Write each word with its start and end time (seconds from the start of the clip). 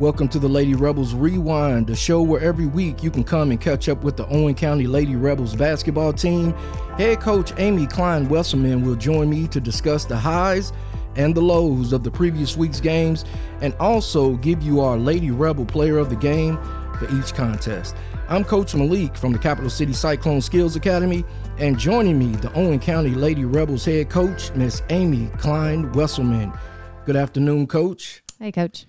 Welcome 0.00 0.28
to 0.28 0.38
the 0.38 0.48
Lady 0.48 0.76
Rebels 0.76 1.12
Rewind, 1.12 1.88
the 1.88 1.96
show 1.96 2.22
where 2.22 2.40
every 2.40 2.66
week 2.66 3.02
you 3.02 3.10
can 3.10 3.24
come 3.24 3.50
and 3.50 3.60
catch 3.60 3.88
up 3.88 4.04
with 4.04 4.16
the 4.16 4.28
Owen 4.28 4.54
County 4.54 4.86
Lady 4.86 5.16
Rebels 5.16 5.56
basketball 5.56 6.12
team. 6.12 6.52
Head 6.96 7.20
coach 7.20 7.52
Amy 7.56 7.88
Klein 7.88 8.28
Wesselman 8.28 8.84
will 8.84 8.94
join 8.94 9.28
me 9.28 9.48
to 9.48 9.60
discuss 9.60 10.04
the 10.04 10.16
highs 10.16 10.72
and 11.16 11.34
the 11.34 11.40
lows 11.40 11.92
of 11.92 12.04
the 12.04 12.12
previous 12.12 12.56
week's 12.56 12.80
games 12.80 13.24
and 13.60 13.74
also 13.80 14.36
give 14.36 14.62
you 14.62 14.78
our 14.82 14.96
Lady 14.96 15.32
Rebel 15.32 15.64
player 15.66 15.98
of 15.98 16.10
the 16.10 16.16
game 16.16 16.58
for 17.00 17.12
each 17.18 17.34
contest. 17.34 17.96
I'm 18.28 18.44
Coach 18.44 18.76
Malik 18.76 19.16
from 19.16 19.32
the 19.32 19.38
Capital 19.40 19.68
City 19.68 19.92
Cyclone 19.92 20.42
Skills 20.42 20.76
Academy, 20.76 21.24
and 21.58 21.76
joining 21.76 22.20
me, 22.20 22.36
the 22.36 22.52
Owen 22.52 22.78
County 22.78 23.16
Lady 23.16 23.44
Rebels 23.44 23.84
head 23.84 24.10
coach, 24.10 24.54
Miss 24.54 24.80
Amy 24.90 25.28
Klein 25.38 25.92
Wesselman. 25.92 26.56
Good 27.04 27.16
afternoon, 27.16 27.66
Coach. 27.66 28.22
Hey, 28.38 28.52
Coach. 28.52 28.86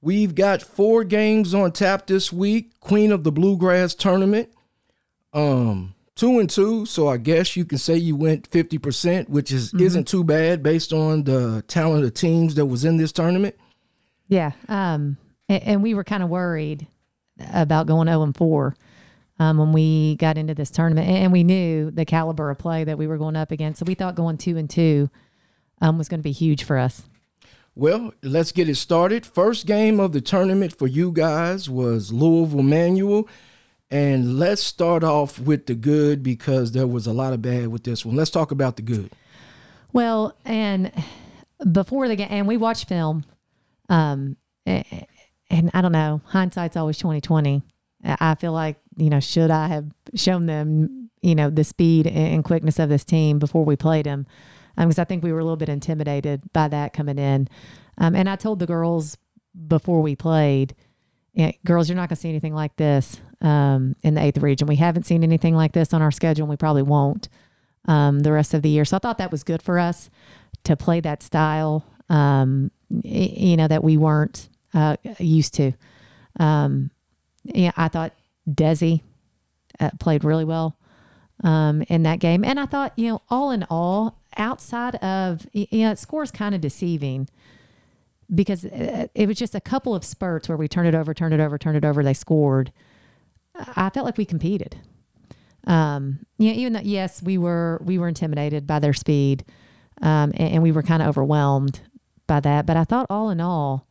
We've 0.00 0.34
got 0.34 0.62
four 0.62 1.04
games 1.04 1.54
on 1.54 1.72
tap 1.72 2.06
this 2.06 2.32
week. 2.32 2.78
Queen 2.80 3.10
of 3.10 3.24
the 3.24 3.32
Bluegrass 3.32 3.94
tournament. 3.94 4.50
Um, 5.32 5.94
two 6.14 6.38
and 6.38 6.48
two, 6.48 6.86
so 6.86 7.08
I 7.08 7.16
guess 7.16 7.56
you 7.56 7.64
can 7.64 7.78
say 7.78 7.96
you 7.96 8.16
went 8.16 8.46
fifty 8.46 8.78
percent, 8.78 9.28
which 9.28 9.50
is 9.50 9.68
mm-hmm. 9.68 9.84
isn't 9.84 10.08
too 10.08 10.24
bad 10.24 10.62
based 10.62 10.92
on 10.92 11.24
the 11.24 11.62
talent 11.66 12.04
of 12.04 12.14
teams 12.14 12.54
that 12.54 12.66
was 12.66 12.84
in 12.84 12.96
this 12.96 13.12
tournament. 13.12 13.56
Yeah. 14.28 14.52
Um, 14.68 15.16
and, 15.48 15.62
and 15.62 15.82
we 15.82 15.94
were 15.94 16.04
kind 16.04 16.22
of 16.22 16.28
worried 16.28 16.86
about 17.52 17.86
going 17.86 18.06
zero 18.06 18.20
oh 18.20 18.22
and 18.22 18.36
four. 18.36 18.76
Um, 19.38 19.58
when 19.58 19.72
we 19.74 20.16
got 20.16 20.38
into 20.38 20.54
this 20.54 20.70
tournament, 20.70 21.08
and 21.08 21.30
we 21.30 21.44
knew 21.44 21.90
the 21.90 22.06
caliber 22.06 22.48
of 22.48 22.58
play 22.58 22.84
that 22.84 22.96
we 22.96 23.06
were 23.06 23.18
going 23.18 23.36
up 23.36 23.50
against, 23.50 23.78
so 23.80 23.84
we 23.86 23.94
thought 23.94 24.14
going 24.14 24.38
two 24.38 24.56
and 24.56 24.70
two 24.70 25.10
um, 25.82 25.98
was 25.98 26.08
going 26.08 26.20
to 26.20 26.24
be 26.24 26.32
huge 26.32 26.64
for 26.64 26.78
us. 26.78 27.02
Well, 27.78 28.14
let's 28.22 28.52
get 28.52 28.70
it 28.70 28.76
started. 28.76 29.26
First 29.26 29.66
game 29.66 30.00
of 30.00 30.12
the 30.12 30.22
tournament 30.22 30.76
for 30.76 30.86
you 30.86 31.12
guys 31.12 31.68
was 31.68 32.10
Louisville 32.10 32.62
Manual. 32.62 33.28
And 33.90 34.38
let's 34.38 34.62
start 34.62 35.04
off 35.04 35.38
with 35.38 35.66
the 35.66 35.74
good 35.74 36.22
because 36.22 36.72
there 36.72 36.86
was 36.86 37.06
a 37.06 37.12
lot 37.12 37.34
of 37.34 37.42
bad 37.42 37.68
with 37.68 37.84
this 37.84 38.04
one. 38.04 38.16
Let's 38.16 38.30
talk 38.30 38.50
about 38.50 38.76
the 38.76 38.82
good. 38.82 39.12
Well, 39.92 40.34
and 40.44 40.90
before 41.70 42.08
the 42.08 42.16
game, 42.16 42.28
and 42.30 42.48
we 42.48 42.56
watched 42.56 42.88
film, 42.88 43.24
um, 43.88 44.36
and 44.66 45.70
I 45.72 45.82
don't 45.82 45.92
know, 45.92 46.20
hindsight's 46.24 46.76
always 46.76 46.98
twenty 46.98 47.20
twenty. 47.20 47.62
I 48.02 48.34
feel 48.34 48.52
like 48.52 48.78
you 48.96 49.10
know, 49.10 49.20
should 49.20 49.50
I 49.50 49.68
have 49.68 49.86
shown 50.14 50.46
them, 50.46 51.10
you 51.22 51.34
know, 51.34 51.50
the 51.50 51.62
speed 51.62 52.06
and 52.06 52.42
quickness 52.42 52.78
of 52.78 52.88
this 52.88 53.04
team 53.04 53.38
before 53.38 53.64
we 53.64 53.76
played 53.76 54.06
them? 54.06 54.26
Because 54.76 54.98
um, 54.98 55.02
I 55.02 55.04
think 55.04 55.24
we 55.24 55.32
were 55.32 55.38
a 55.38 55.44
little 55.44 55.56
bit 55.56 55.68
intimidated 55.68 56.42
by 56.52 56.68
that 56.68 56.92
coming 56.92 57.18
in. 57.18 57.48
Um, 57.98 58.14
and 58.14 58.28
I 58.28 58.36
told 58.36 58.58
the 58.58 58.66
girls 58.66 59.16
before 59.66 60.02
we 60.02 60.14
played, 60.14 60.74
girls, 61.64 61.88
you're 61.88 61.96
not 61.96 62.08
going 62.08 62.16
to 62.16 62.20
see 62.20 62.28
anything 62.28 62.54
like 62.54 62.76
this 62.76 63.20
um, 63.40 63.96
in 64.02 64.14
the 64.14 64.22
eighth 64.22 64.38
region. 64.38 64.66
We 64.66 64.76
haven't 64.76 65.04
seen 65.04 65.22
anything 65.22 65.54
like 65.54 65.72
this 65.72 65.92
on 65.94 66.02
our 66.02 66.10
schedule, 66.10 66.44
and 66.44 66.50
we 66.50 66.56
probably 66.56 66.82
won't 66.82 67.28
um, 67.86 68.20
the 68.20 68.32
rest 68.32 68.54
of 68.54 68.62
the 68.62 68.68
year. 68.68 68.84
So 68.84 68.96
I 68.96 69.00
thought 69.00 69.18
that 69.18 69.30
was 69.30 69.42
good 69.42 69.62
for 69.62 69.78
us 69.78 70.10
to 70.64 70.76
play 70.76 71.00
that 71.00 71.22
style, 71.22 71.84
um, 72.08 72.70
you 72.90 73.56
know, 73.56 73.68
that 73.68 73.84
we 73.84 73.96
weren't 73.96 74.48
uh, 74.74 74.96
used 75.18 75.54
to. 75.54 75.72
Um, 76.38 76.90
yeah, 77.44 77.72
I 77.76 77.88
thought 77.88 78.12
Desi 78.48 79.02
uh, 79.80 79.90
played 79.98 80.24
really 80.24 80.44
well 80.44 80.76
um, 81.44 81.82
in 81.88 82.02
that 82.04 82.18
game. 82.18 82.44
And 82.44 82.58
I 82.58 82.66
thought, 82.66 82.92
you 82.96 83.08
know, 83.08 83.22
all 83.28 83.50
in 83.50 83.64
all, 83.70 84.18
outside 84.36 84.96
of, 84.96 85.46
you 85.52 85.86
know, 85.86 85.94
score 85.94 86.22
is 86.22 86.30
kind 86.30 86.54
of 86.54 86.60
deceiving 86.60 87.28
because 88.34 88.64
uh, 88.64 89.06
it 89.14 89.26
was 89.28 89.36
just 89.36 89.54
a 89.54 89.60
couple 89.60 89.94
of 89.94 90.04
spurts 90.04 90.48
where 90.48 90.58
we 90.58 90.68
turned 90.68 90.88
it 90.88 90.94
over, 90.94 91.14
turned 91.14 91.34
it 91.34 91.40
over, 91.40 91.58
turned 91.58 91.76
it 91.76 91.84
over, 91.84 92.02
they 92.02 92.14
scored. 92.14 92.72
I 93.54 93.90
felt 93.90 94.04
like 94.04 94.18
we 94.18 94.24
competed. 94.24 94.76
Um, 95.66 96.26
you 96.38 96.52
know, 96.52 96.58
even 96.58 96.72
though, 96.74 96.80
yes, 96.82 97.22
we 97.22 97.38
were, 97.38 97.80
we 97.84 97.98
were 97.98 98.08
intimidated 98.08 98.66
by 98.66 98.78
their 98.78 98.92
speed 98.92 99.44
um, 100.02 100.32
and, 100.34 100.54
and 100.54 100.62
we 100.62 100.72
were 100.72 100.82
kind 100.82 101.02
of 101.02 101.08
overwhelmed 101.08 101.80
by 102.26 102.40
that. 102.40 102.66
But 102.66 102.76
I 102.76 102.84
thought 102.84 103.06
all 103.08 103.30
in 103.30 103.40
all, 103.40 103.86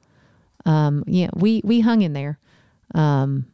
um, 0.65 1.03
yeah, 1.07 1.29
we, 1.33 1.61
we 1.63 1.81
hung 1.81 2.01
in 2.01 2.13
there. 2.13 2.39
Um, 2.93 3.47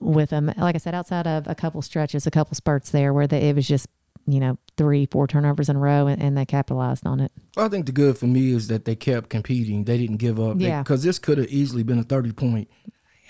with 0.00 0.30
them. 0.30 0.52
Like 0.56 0.74
I 0.74 0.78
said, 0.78 0.94
outside 0.94 1.26
of 1.26 1.46
a 1.46 1.54
couple 1.54 1.82
stretches, 1.82 2.26
a 2.26 2.30
couple 2.30 2.54
spurts 2.54 2.90
there 2.90 3.12
where 3.12 3.26
they, 3.26 3.48
it 3.48 3.56
was 3.56 3.66
just 3.66 3.88
you 4.28 4.40
know 4.40 4.58
three, 4.76 5.06
four 5.06 5.26
turnovers 5.26 5.68
in 5.68 5.76
a 5.76 5.78
row, 5.78 6.06
and, 6.06 6.22
and, 6.22 6.36
they 6.36 6.46
capitalized 6.46 7.04
on 7.06 7.18
it. 7.18 7.32
Well, 7.56 7.66
I 7.66 7.68
think 7.68 7.86
the 7.86 7.92
good 7.92 8.16
for 8.16 8.26
me 8.26 8.52
is 8.52 8.68
that 8.68 8.84
they 8.84 8.94
kept 8.94 9.28
competing. 9.28 9.84
They 9.84 9.98
didn't 9.98 10.18
give 10.18 10.38
up. 10.38 10.56
Yeah, 10.58 10.82
because 10.82 11.02
this 11.02 11.18
could 11.18 11.38
have 11.38 11.48
easily 11.48 11.82
been 11.82 11.98
a 11.98 12.04
thirty 12.04 12.32
point 12.32 12.68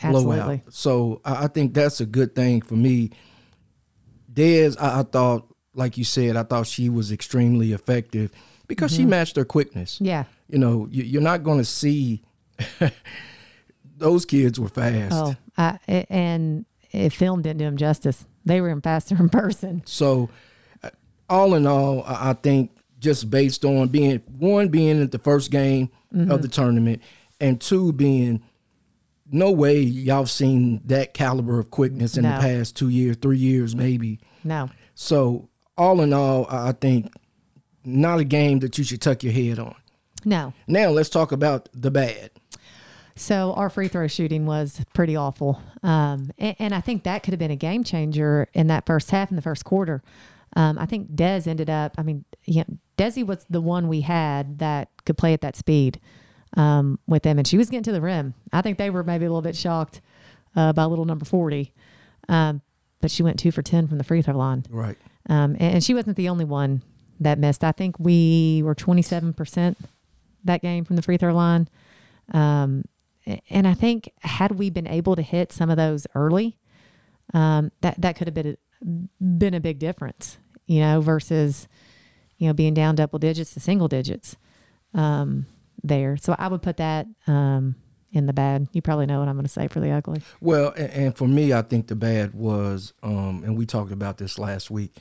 blowout. 0.03 0.61
So 0.71 1.21
I, 1.25 1.45
I, 1.45 1.47
think 1.47 1.75
that's 1.75 2.01
a 2.01 2.07
good 2.07 2.35
thing 2.35 2.61
for 2.61 2.75
me. 2.75 3.11
Des, 4.33 4.73
I, 4.79 5.01
I, 5.01 5.03
thought, 5.05 5.53
like 5.75 5.97
you 5.97 6.05
said, 6.05 6.37
I 6.37 6.43
thought 6.43 6.67
she 6.67 6.89
was 6.89 7.11
extremely 7.11 7.73
effective 7.73 8.31
because 8.67 8.93
mm-hmm. 8.93 9.03
she 9.03 9.07
matched 9.07 9.37
her 9.37 9.45
quickness. 9.45 9.99
Yeah, 10.01 10.25
you 10.49 10.59
know, 10.59 10.89
you, 10.91 11.05
you're 11.05 11.23
not 11.23 11.43
going 11.43 11.59
to 11.59 11.65
see. 11.65 12.23
those 13.97 14.25
kids 14.25 14.59
were 14.61 14.69
fast. 14.69 15.15
Oh, 15.15 15.35
I, 15.57 15.79
and 16.09 16.65
it 16.91 17.13
film 17.13 17.43
didn't 17.43 17.59
do 17.59 17.65
them 17.65 17.77
justice. 17.77 18.27
They 18.45 18.61
were 18.61 18.81
faster 18.81 19.17
in 19.17 19.29
person. 19.29 19.83
So, 19.85 20.31
all 21.29 21.55
in 21.55 21.67
all, 21.67 22.05
I 22.07 22.33
think 22.33 22.71
just 22.99 23.31
based 23.31 23.65
on 23.65 23.89
being 23.89 24.19
one 24.39 24.69
being 24.69 25.03
at 25.03 25.13
the 25.13 25.19
first 25.19 25.51
game 25.51 25.91
mm-hmm. 26.15 26.31
of 26.31 26.43
the 26.43 26.49
tournament, 26.49 27.03
and 27.41 27.61
two 27.61 27.93
being 27.93 28.43
no 29.31 29.51
way 29.51 29.81
y'all 29.81 30.27
seen 30.27 30.81
that 30.87 31.15
caliber 31.15 31.59
of 31.59 31.71
quickness 31.71 32.17
in 32.17 32.25
no. 32.25 32.35
the 32.35 32.41
past 32.41 32.77
two 32.77 32.89
years, 32.89 33.17
three 33.17 33.39
years, 33.39 33.77
maybe. 33.77 34.19
No. 34.43 34.71
So, 34.95 35.49
all 35.77 36.01
in 36.01 36.13
all, 36.13 36.47
I 36.49 36.73
think 36.73 37.13
not 37.85 38.19
a 38.19 38.25
game 38.25 38.61
that 38.61 38.79
you 38.79 38.85
should 38.85 39.01
tuck 39.01 39.23
your 39.23 39.33
head 39.33 39.59
on. 39.59 39.75
No. 40.25 40.53
Now 40.67 40.91
let's 40.91 41.09
talk 41.09 41.33
about 41.33 41.69
the 41.73 41.91
bad. 41.91 42.31
So 43.15 43.53
our 43.55 43.69
free 43.69 43.89
throw 43.89 44.07
shooting 44.07 44.47
was 44.47 44.81
pretty 44.95 45.17
awful, 45.17 45.61
um, 45.83 46.31
and, 46.39 46.55
and, 46.61 46.75
I 46.75 46.81
think 46.81 47.03
that 47.03 47.25
could 47.25 47.33
have 47.33 47.39
been 47.41 47.51
a 47.51 47.57
game 47.57 47.83
changer 47.83 48.49
in 48.55 48.69
that 48.69 48.87
first 48.87 49.11
half 49.11 49.31
in 49.31 49.37
the 49.37 49.43
first 49.43 49.65
quarter. 49.65 50.05
Um, 50.59 50.77
I 50.77 50.87
think 50.87 51.13
Dez 51.13 51.47
ended 51.47 51.71
up. 51.71 51.95
I 51.97 52.03
mean, 52.03 52.25
know, 52.49 52.65
Desi 52.97 53.25
was 53.25 53.47
the 53.49 53.61
one 53.61 53.87
we 53.87 54.01
had 54.01 54.59
that 54.59 54.89
could 55.05 55.17
play 55.17 55.33
at 55.33 55.41
that 55.41 55.55
speed 55.55 56.01
um, 56.57 56.99
with 57.07 57.23
them, 57.23 57.39
and 57.39 57.47
she 57.47 57.57
was 57.57 57.71
getting 57.71 57.85
to 57.85 57.93
the 57.93 58.01
rim. 58.01 58.35
I 58.53 58.61
think 58.61 58.77
they 58.77 58.91
were 58.91 59.05
maybe 59.05 59.25
a 59.25 59.29
little 59.29 59.41
bit 59.41 59.57
shocked 59.57 60.01
uh, 60.57 60.73
by 60.73 60.85
little 60.85 61.05
number 61.05 61.25
forty, 61.25 61.73
um, 62.29 62.61
but 63.01 63.13
she 63.13 63.23
went 63.23 63.39
two 63.39 63.53
for 63.53 63.63
ten 63.63 63.87
from 63.87 63.99
the 63.99 64.05
free 64.05 64.21
throw 64.21 64.37
line. 64.37 64.65
Right, 64.69 64.99
um, 65.29 65.53
and, 65.61 65.75
and 65.75 65.85
she 65.85 65.95
wasn't 65.95 66.17
the 66.17 66.29
only 66.29 66.45
one 66.45 66.83
that 67.21 67.39
missed. 67.39 67.63
I 67.63 67.73
think 67.73 67.99
we 68.01 68.61
were 68.65 68.75
twenty 68.75 69.03
seven 69.03 69.33
percent 69.33 69.79
that 70.43 70.61
game 70.61 70.85
from 70.85 70.97
the 70.97 71.03
free 71.03 71.19
throw 71.19 71.35
line. 71.35 71.69
Um, 72.35 72.85
and 73.49 73.69
I 73.69 73.75
think 73.75 74.11
had 74.23 74.53
we 74.59 74.71
been 74.71 74.89
able 74.89 75.15
to 75.15 75.23
hit 75.23 75.53
some 75.53 75.71
of 75.71 75.77
those 75.77 76.07
early, 76.17 76.59
um, 77.33 77.71
that 77.81 78.01
that 78.01 78.17
could 78.17 78.27
have 78.27 78.35
been 78.35 78.57
a, 78.57 79.25
been 79.25 79.55
a 79.55 79.61
big 79.61 79.79
difference, 79.79 80.39
you 80.69 80.81
know, 80.81 81.01
versus 81.01 81.67
you 82.37 82.47
know 82.47 82.53
being 82.53 82.75
down 82.75 82.95
double 82.95 83.19
digits 83.19 83.55
to 83.55 83.61
single 83.61 83.89
digits 83.89 84.37
um, 84.95 85.47
there. 85.83 86.17
So 86.17 86.37
I 86.39 86.47
would 86.47 86.63
put 86.63 86.77
that 86.77 87.07
um, 87.27 87.75
in 88.13 88.27
the 88.27 88.33
bad. 88.33 88.69
You 88.73 88.83
probably 88.83 89.07
know 89.07 89.19
what 89.19 89.29
I'm 89.29 89.35
going 89.35 89.47
to 89.47 89.53
say 89.53 89.67
for 89.67 89.81
the 89.81 89.91
ugly. 89.91 90.23
Well, 90.41 90.73
and, 90.77 90.91
and, 90.93 91.17
for 91.17 91.27
me, 91.27 91.53
I 91.53 91.63
think 91.63 91.89
the 91.89 91.97
bad 91.97 92.35
was, 92.35 92.93
um, 93.03 93.43
and 93.45 93.57
we 93.57 93.67
talked 93.67 93.91
about 93.91 94.19
this 94.19 94.39
last 94.39 94.71
week. 94.71 94.95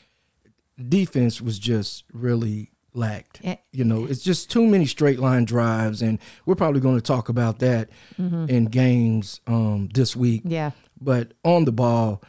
Defense 0.89 1.41
was 1.41 1.59
just 1.59 2.05
really 2.13 2.71
lacked. 2.93 3.41
It, 3.43 3.59
you 3.71 3.83
know, 3.83 4.05
it's 4.05 4.23
just 4.23 4.49
too 4.49 4.65
many 4.65 4.85
straight 4.85 5.19
line 5.19 5.45
drives, 5.45 6.01
and 6.01 6.19
we're 6.45 6.55
probably 6.55 6.81
going 6.81 6.95
to 6.95 7.01
talk 7.01 7.29
about 7.29 7.59
that 7.59 7.89
mm-hmm. 8.19 8.45
in 8.49 8.65
games 8.65 9.41
um, 9.47 9.89
this 9.93 10.15
week. 10.15 10.43
Yeah. 10.45 10.71
But 10.99 11.33
on 11.43 11.65
the 11.65 11.71
ball, 11.71 12.23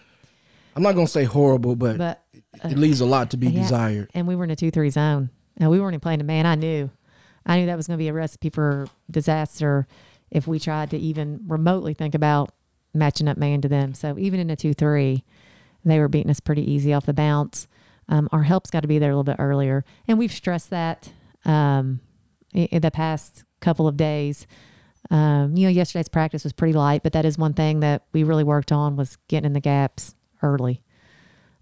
I'm 0.76 0.82
not 0.82 0.94
going 0.94 1.06
to 1.06 1.12
say 1.12 1.24
horrible, 1.24 1.76
but, 1.76 1.98
but 1.98 2.24
it 2.64 2.78
leaves 2.78 3.00
a 3.00 3.06
lot 3.06 3.30
to 3.30 3.36
be 3.36 3.48
yeah. 3.48 3.62
desired. 3.62 4.10
And 4.14 4.26
we 4.26 4.36
were 4.36 4.44
in 4.44 4.50
a 4.50 4.56
two-three 4.56 4.90
zone. 4.90 5.30
Now 5.58 5.70
we 5.70 5.80
weren't 5.80 5.94
even 5.94 6.00
playing 6.00 6.20
a 6.20 6.24
man. 6.24 6.46
I 6.46 6.54
knew, 6.54 6.90
I 7.44 7.58
knew 7.58 7.66
that 7.66 7.76
was 7.76 7.86
going 7.86 7.98
to 7.98 8.02
be 8.02 8.08
a 8.08 8.12
recipe 8.12 8.50
for 8.50 8.88
disaster 9.10 9.86
if 10.30 10.46
we 10.46 10.58
tried 10.58 10.90
to 10.90 10.98
even 10.98 11.40
remotely 11.46 11.94
think 11.94 12.14
about 12.14 12.52
matching 12.94 13.28
up 13.28 13.36
man 13.36 13.60
to 13.62 13.68
them. 13.68 13.94
So 13.94 14.18
even 14.18 14.40
in 14.40 14.50
a 14.50 14.56
two-three, 14.56 15.24
they 15.84 15.98
were 15.98 16.08
beating 16.08 16.30
us 16.30 16.40
pretty 16.40 16.70
easy 16.70 16.92
off 16.92 17.06
the 17.06 17.14
bounce. 17.14 17.66
Um, 18.08 18.28
our 18.32 18.42
help's 18.42 18.70
got 18.70 18.80
to 18.80 18.88
be 18.88 18.98
there 18.98 19.10
a 19.10 19.14
little 19.14 19.24
bit 19.24 19.36
earlier, 19.38 19.84
and 20.06 20.18
we've 20.18 20.32
stressed 20.32 20.70
that 20.70 21.12
um, 21.44 22.00
in, 22.54 22.66
in, 22.66 22.82
the 22.82 22.90
past 22.90 23.44
couple 23.60 23.86
of 23.86 23.96
days. 23.96 24.46
Um, 25.10 25.56
you 25.56 25.66
know, 25.66 25.70
yesterday's 25.70 26.08
practice 26.08 26.44
was 26.44 26.52
pretty 26.52 26.72
light, 26.72 27.02
but 27.02 27.12
that 27.12 27.24
is 27.24 27.36
one 27.36 27.52
thing 27.52 27.80
that 27.80 28.04
we 28.12 28.24
really 28.24 28.44
worked 28.44 28.72
on 28.72 28.96
was 28.96 29.18
getting 29.28 29.46
in 29.46 29.52
the 29.52 29.60
gaps 29.60 30.14
early. 30.42 30.82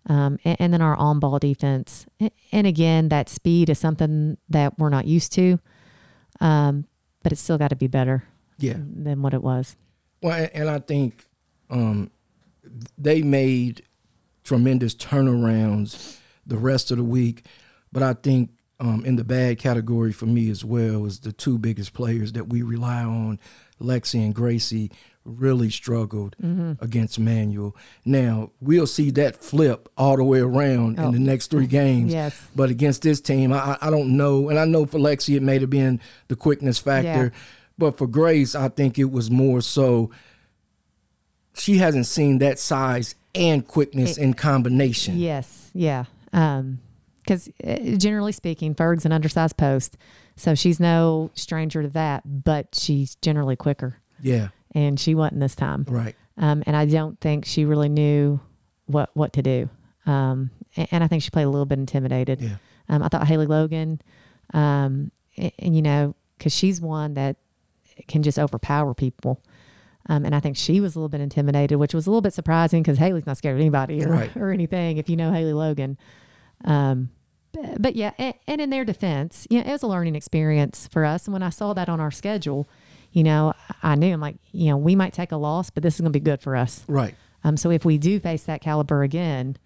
Um, 0.09 0.39
and, 0.45 0.57
and, 0.61 0.73
then 0.73 0.83
our 0.83 0.95
on-ball 0.95 1.41
defense, 1.41 2.07
and 2.53 2.67
again, 2.67 3.09
that 3.09 3.29
speed 3.29 3.69
is 3.69 3.81
something 3.81 4.37
that 4.49 4.79
we're 4.79 4.89
not 4.89 5.07
used 5.07 5.33
to, 5.33 5.59
um, 6.41 6.87
but 7.25 7.33
it's 7.33 7.41
still 7.41 7.59
got 7.59 7.71
to 7.71 7.77
be 7.77 7.89
better. 7.89 8.23
Yeah. 8.59 8.77
than 8.79 9.23
what 9.23 9.35
it 9.35 9.43
was. 9.43 9.77
Well, 10.23 10.49
and 10.55 10.69
I 10.69 10.79
think 10.79 11.27
um, 11.71 12.11
they 12.97 13.23
made 13.23 13.83
tremendous 14.45 14.95
turnarounds 14.95 16.19
the 16.47 16.57
rest 16.57 16.91
of 16.91 16.97
the 16.97 17.05
week, 17.05 17.45
but 17.93 18.03
I 18.03 18.15
think 18.15 18.51
um, 18.79 19.05
in 19.05 19.17
the 19.17 19.25
bad 19.25 19.59
category 19.59 20.13
for 20.13 20.27
me 20.27 20.51
as 20.51 20.65
well 20.65 21.05
is 21.07 21.21
the 21.21 21.33
two 21.33 21.59
biggest 21.59 21.93
players 21.93 22.33
that 22.33 22.49
we 22.49 22.63
rely 22.63 23.03
on, 23.03 23.39
Lexi 23.81 24.25
and 24.25 24.35
Gracie, 24.35 24.91
really 25.27 25.71
struggled 25.71 26.37
mm-hmm. 26.43 26.73
against 26.83 27.19
Manual. 27.19 27.77
Now 28.05 28.51
we'll 28.61 28.87
see 28.87 29.11
that 29.13 29.37
flip 29.37 29.89
all 29.97 30.17
the 30.17 30.25
way 30.25 30.41
around 30.41 30.99
oh. 30.99 31.07
in 31.07 31.13
the 31.13 31.19
oh. 31.19 31.33
next 31.33 31.51
three 31.51 31.67
games. 31.67 32.13
Yes. 32.13 32.47
But 32.55 32.71
against 32.71 33.03
this 33.03 33.21
team, 33.21 33.53
I, 33.53 33.77
I 33.81 33.91
don't 33.91 34.17
know, 34.17 34.49
and 34.49 34.59
I 34.59 34.65
know 34.65 34.87
for 34.87 34.99
Lexi 34.99 35.37
it 35.37 35.43
may 35.43 35.59
have 35.59 35.71
been 35.71 36.01
the 36.29 36.37
quickness 36.37 36.79
factor, 36.79 37.33
yeah. 37.35 37.41
but 37.77 37.99
for 37.99 38.07
Grace, 38.07 38.55
I 38.55 38.69
think 38.69 38.99
it 38.99 39.11
was 39.11 39.31
more 39.31 39.61
so. 39.61 40.11
She 41.55 41.79
hasn't 41.79 42.07
seen 42.07 42.39
that 42.39 42.59
size 42.59 43.15
and 43.35 43.67
quickness 43.67 44.19
it, 44.19 44.23
in 44.23 44.35
combination. 44.35 45.19
Yes. 45.19 45.71
Yeah. 45.75 46.05
Um, 46.33 46.81
because 47.27 47.49
uh, 47.65 47.97
generally 47.97 48.33
speaking, 48.33 48.75
Ferg's 48.75 49.05
an 49.05 49.11
undersized 49.11 49.57
post, 49.57 49.97
so 50.37 50.55
she's 50.55 50.79
no 50.79 51.31
stranger 51.35 51.83
to 51.83 51.89
that. 51.89 52.45
But 52.45 52.69
she's 52.75 53.17
generally 53.17 53.57
quicker. 53.57 53.99
Yeah, 54.23 54.49
and 54.77 55.01
she 55.01 55.15
wasn't 55.15 55.41
this 55.41 55.57
time. 55.57 55.87
Right. 55.89 56.15
Um, 56.37 56.63
and 56.67 56.77
I 56.77 56.85
don't 56.85 57.19
think 57.19 57.47
she 57.47 57.65
really 57.65 57.89
knew 57.89 58.39
what 58.85 59.11
what 59.15 59.33
to 59.33 59.43
do. 59.43 59.71
Um, 60.05 60.51
and, 60.77 60.87
and, 60.93 61.03
I 61.03 61.09
think 61.09 61.23
she 61.25 61.31
played 61.31 61.45
a 61.45 61.49
little 61.49 61.67
bit 61.67 61.81
intimidated. 61.81 62.41
Yeah. 62.41 62.57
Um, 62.89 63.03
I 63.03 63.09
thought 63.09 63.27
Haley 63.27 63.47
Logan, 63.47 64.01
um, 64.55 65.11
and, 65.37 65.53
and 65.59 65.75
you 65.75 65.83
know, 65.83 66.15
because 66.39 66.53
she's 66.53 66.81
one 66.81 67.15
that 67.15 67.37
can 68.07 68.23
just 68.23 68.39
overpower 68.39 68.95
people. 68.95 69.43
Um, 70.09 70.25
and 70.25 70.33
I 70.33 70.39
think 70.39 70.57
she 70.57 70.81
was 70.81 70.95
a 70.95 71.01
little 71.01 71.09
bit 71.09 71.21
intimidated, 71.21 71.79
which 71.79 71.93
was 71.93 72.07
a 72.07 72.11
little 72.11 72.21
bit 72.21 72.35
surprising 72.35 72.83
because 72.83 72.99
Haley's 72.99 73.27
not 73.27 73.39
scared 73.39 73.57
of 73.57 73.61
anybody 73.61 74.05
or, 74.05 74.11
right. 74.11 74.37
or 74.37 74.53
anything. 74.53 74.99
If 74.99 75.09
you 75.09 75.17
know 75.17 75.33
Haley 75.33 75.55
Logan, 75.55 75.99
um, 76.65 77.09
but 77.79 77.97
yeah, 77.97 78.13
and, 78.19 78.35
and, 78.47 78.61
in 78.61 78.71
their 78.71 78.85
defense, 78.85 79.47
you 79.51 79.59
know, 79.59 79.69
it 79.69 79.73
was 79.73 79.83
a 79.83 79.89
learning 79.89 80.15
experience 80.15 80.89
for 80.93 81.05
us. 81.05 81.27
And 81.27 81.33
when 81.33 81.43
I 81.43 81.51
saw 81.51 81.73
that 81.73 81.89
on 81.89 81.99
our 81.99 82.11
schedule, 82.11 82.69
you 83.17 83.23
know, 83.23 83.55
I 83.83 83.95
knew 83.95 84.13
I'm 84.13 84.21
like, 84.21 84.37
you 84.53 84.69
know, 84.69 84.77
we 84.77 84.95
might 84.95 85.15
take 85.15 85.33
a 85.33 85.39
loss, 85.39 85.71
but 85.71 85.83
this 85.83 85.95
is 85.95 86.03
going 86.03 86.13
to 86.13 86.19
be 86.19 86.23
good 86.23 86.43
for 86.43 86.55
us. 86.55 86.85
Right. 86.87 87.15
Um. 87.45 87.57
So 87.57 87.71
if 87.71 87.83
we 87.83 87.97
do 87.97 88.21
face 88.21 88.43
that 88.43 88.61
caliber 88.61 89.03
again, 89.03 89.57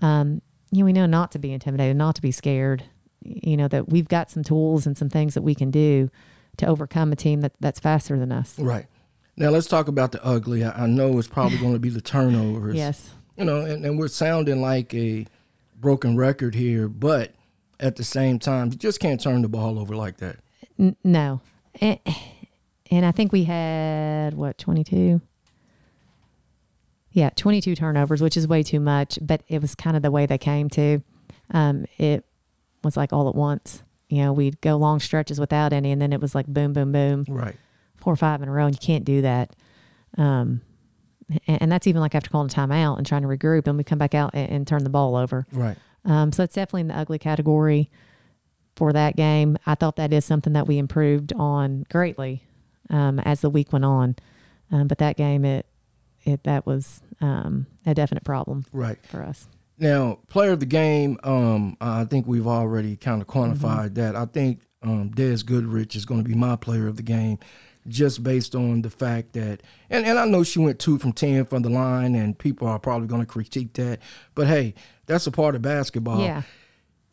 um, 0.00 0.40
you 0.70 0.78
know, 0.78 0.84
we 0.86 0.94
know 0.94 1.04
not 1.04 1.30
to 1.32 1.38
be 1.38 1.52
intimidated, 1.52 1.98
not 1.98 2.14
to 2.14 2.22
be 2.22 2.32
scared. 2.32 2.84
You 3.22 3.58
know 3.58 3.68
that 3.68 3.90
we've 3.90 4.08
got 4.08 4.30
some 4.30 4.42
tools 4.42 4.86
and 4.86 4.96
some 4.96 5.10
things 5.10 5.34
that 5.34 5.42
we 5.42 5.54
can 5.54 5.70
do 5.70 6.08
to 6.56 6.66
overcome 6.66 7.12
a 7.12 7.16
team 7.16 7.42
that 7.42 7.52
that's 7.60 7.78
faster 7.78 8.18
than 8.18 8.32
us. 8.32 8.58
Right. 8.58 8.86
Now 9.36 9.50
let's 9.50 9.66
talk 9.66 9.88
about 9.88 10.12
the 10.12 10.24
ugly. 10.24 10.64
I, 10.64 10.84
I 10.84 10.86
know 10.86 11.18
it's 11.18 11.28
probably 11.28 11.58
going 11.60 11.74
to 11.74 11.78
be 11.78 11.90
the 11.90 12.00
turnovers. 12.00 12.74
yes. 12.74 13.10
You 13.36 13.44
know, 13.44 13.60
and, 13.66 13.84
and 13.84 13.98
we're 13.98 14.08
sounding 14.08 14.62
like 14.62 14.94
a 14.94 15.26
broken 15.78 16.16
record 16.16 16.54
here, 16.54 16.88
but 16.88 17.34
at 17.78 17.96
the 17.96 18.02
same 18.02 18.38
time, 18.38 18.70
you 18.72 18.78
just 18.78 18.98
can't 18.98 19.20
turn 19.20 19.42
the 19.42 19.48
ball 19.48 19.78
over 19.78 19.94
like 19.94 20.16
that. 20.16 20.38
N- 20.78 20.96
no. 21.04 21.42
And, 21.80 22.00
and 22.90 23.04
I 23.04 23.12
think 23.12 23.32
we 23.32 23.44
had, 23.44 24.34
what, 24.34 24.58
22? 24.58 25.20
Yeah, 27.10 27.30
22 27.30 27.74
turnovers, 27.74 28.20
which 28.20 28.36
is 28.36 28.46
way 28.46 28.62
too 28.62 28.80
much, 28.80 29.18
but 29.20 29.42
it 29.48 29.60
was 29.60 29.74
kind 29.74 29.96
of 29.96 30.02
the 30.02 30.10
way 30.10 30.26
they 30.26 30.38
came 30.38 30.68
to. 30.70 31.02
Um, 31.50 31.86
it 31.96 32.24
was 32.84 32.96
like 32.96 33.12
all 33.12 33.28
at 33.28 33.34
once. 33.34 33.82
You 34.08 34.22
know, 34.22 34.32
we'd 34.32 34.60
go 34.60 34.76
long 34.76 35.00
stretches 35.00 35.40
without 35.40 35.72
any, 35.72 35.90
and 35.90 36.00
then 36.00 36.12
it 36.12 36.20
was 36.20 36.34
like 36.34 36.46
boom, 36.46 36.72
boom, 36.72 36.92
boom. 36.92 37.24
Right. 37.28 37.56
Four 37.96 38.12
or 38.12 38.16
five 38.16 38.40
in 38.42 38.48
a 38.48 38.52
row, 38.52 38.66
and 38.66 38.74
you 38.74 38.80
can't 38.80 39.04
do 39.04 39.22
that. 39.22 39.54
Um, 40.16 40.62
and, 41.46 41.62
and 41.62 41.72
that's 41.72 41.86
even 41.86 42.00
like 42.00 42.14
after 42.14 42.30
calling 42.30 42.50
a 42.50 42.54
timeout 42.54 42.96
and 42.96 43.06
trying 43.06 43.22
to 43.22 43.28
regroup, 43.28 43.66
and 43.66 43.76
we 43.76 43.84
come 43.84 43.98
back 43.98 44.14
out 44.14 44.30
and, 44.34 44.50
and 44.50 44.66
turn 44.66 44.84
the 44.84 44.90
ball 44.90 45.16
over. 45.16 45.46
Right. 45.52 45.76
Um, 46.04 46.32
so 46.32 46.42
it's 46.42 46.54
definitely 46.54 46.82
in 46.82 46.88
the 46.88 46.96
ugly 46.96 47.18
category 47.18 47.90
for 48.76 48.92
that 48.92 49.16
game. 49.16 49.58
I 49.66 49.74
thought 49.74 49.96
that 49.96 50.12
is 50.12 50.24
something 50.24 50.52
that 50.54 50.66
we 50.66 50.78
improved 50.78 51.32
on 51.34 51.84
greatly 51.90 52.44
um, 52.90 53.18
as 53.20 53.40
the 53.40 53.50
week 53.50 53.72
went 53.72 53.84
on. 53.84 54.16
Um, 54.70 54.88
but 54.88 54.98
that 54.98 55.16
game, 55.16 55.44
it 55.44 55.66
it 56.24 56.44
that 56.44 56.66
was 56.66 57.00
um, 57.20 57.66
a 57.86 57.94
definite 57.94 58.24
problem, 58.24 58.64
right, 58.72 58.98
for 59.06 59.22
us. 59.22 59.48
Now, 59.78 60.18
player 60.28 60.52
of 60.52 60.60
the 60.60 60.66
game, 60.66 61.18
um, 61.22 61.76
I 61.80 62.04
think 62.04 62.26
we've 62.26 62.46
already 62.46 62.96
kind 62.96 63.22
of 63.22 63.28
quantified 63.28 63.90
mm-hmm. 63.90 63.94
that. 63.94 64.16
I 64.16 64.26
think 64.26 64.62
um, 64.82 65.10
Des 65.10 65.38
Goodrich 65.44 65.94
is 65.94 66.04
going 66.04 66.22
to 66.22 66.28
be 66.28 66.34
my 66.34 66.56
player 66.56 66.88
of 66.88 66.96
the 66.96 67.02
game 67.02 67.38
just 67.86 68.22
based 68.22 68.54
on 68.54 68.82
the 68.82 68.90
fact 68.90 69.32
that, 69.32 69.62
and, 69.88 70.04
and 70.04 70.18
I 70.18 70.26
know 70.26 70.42
she 70.42 70.58
went 70.58 70.78
two 70.78 70.98
from 70.98 71.12
10 71.12 71.46
from 71.46 71.62
the 71.62 71.70
line, 71.70 72.14
and 72.14 72.38
people 72.38 72.68
are 72.68 72.78
probably 72.78 73.08
going 73.08 73.22
to 73.22 73.26
critique 73.26 73.72
that. 73.74 74.00
But 74.34 74.46
hey, 74.46 74.74
that's 75.06 75.26
a 75.26 75.30
part 75.30 75.54
of 75.54 75.62
basketball. 75.62 76.20
Yeah. 76.20 76.42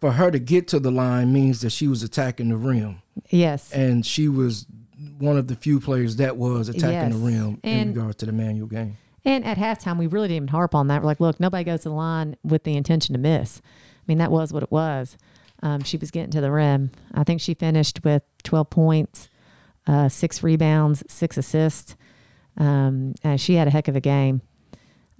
For 0.01 0.12
her 0.12 0.30
to 0.30 0.39
get 0.39 0.68
to 0.69 0.80
the 0.80 0.92
line 0.92 1.31
means 1.31 1.62
that 1.62 1.71
she 1.71 1.88
was 1.88 2.04
attacking 2.04 2.50
the 2.50 2.57
rim. 2.57 3.01
Yes. 3.30 3.71
And 3.71 4.06
she 4.06 4.28
was 4.28 4.66
one 5.18 5.38
of 5.38 5.48
the 5.48 5.56
few 5.56 5.80
players 5.80 6.18
that 6.18 6.38
was 6.38 6.70
attacking 6.70 6.92
yes. 6.92 7.14
the 7.14 7.20
rim 7.20 7.60
and, 7.64 7.90
in 7.90 7.94
regards 7.94 8.18
to 8.18 8.26
the 8.26 8.32
manual 8.32 8.68
game. 8.68 8.98
And 9.24 9.44
at 9.44 9.58
halftime, 9.58 9.98
we 9.98 10.08
really 10.08 10.28
didn't 10.28 10.36
even 10.36 10.48
harp 10.50 10.76
on 10.76 10.88
that. 10.88 11.02
We're 11.02 11.08
like, 11.08 11.20
look, 11.20 11.40
nobody 11.40 11.64
goes 11.64 11.82
to 11.82 11.90
the 11.90 11.96
line 11.96 12.38
with 12.44 12.64
the 12.64 12.76
intention 12.76 13.14
to 13.14 13.20
miss. 13.20 13.62
I 13.66 14.04
mean, 14.08 14.20
that 14.20 14.32
was 14.32 14.54
what 14.54 14.62
it 14.62 14.72
was. 14.72 15.18
Um, 15.64 15.82
she 15.82 15.98
was 15.98 16.12
getting 16.12 16.32
to 16.32 16.42
the 16.42 16.52
rim. 16.52 16.92
I 17.14 17.24
think 17.24 17.42
she 17.42 17.56
finished 17.56 18.04
with 18.04 18.22
12 18.44 18.70
points, 18.70 19.30
uh, 19.88 20.10
six 20.10 20.44
rebounds, 20.44 21.04
six 21.08 21.38
assists. 21.38 21.96
Um, 22.58 23.16
she 23.38 23.56
had 23.56 23.68
a 23.68 23.72
heck 23.72 23.88
of 23.88 23.96
a 23.96 24.02
game. 24.02 24.42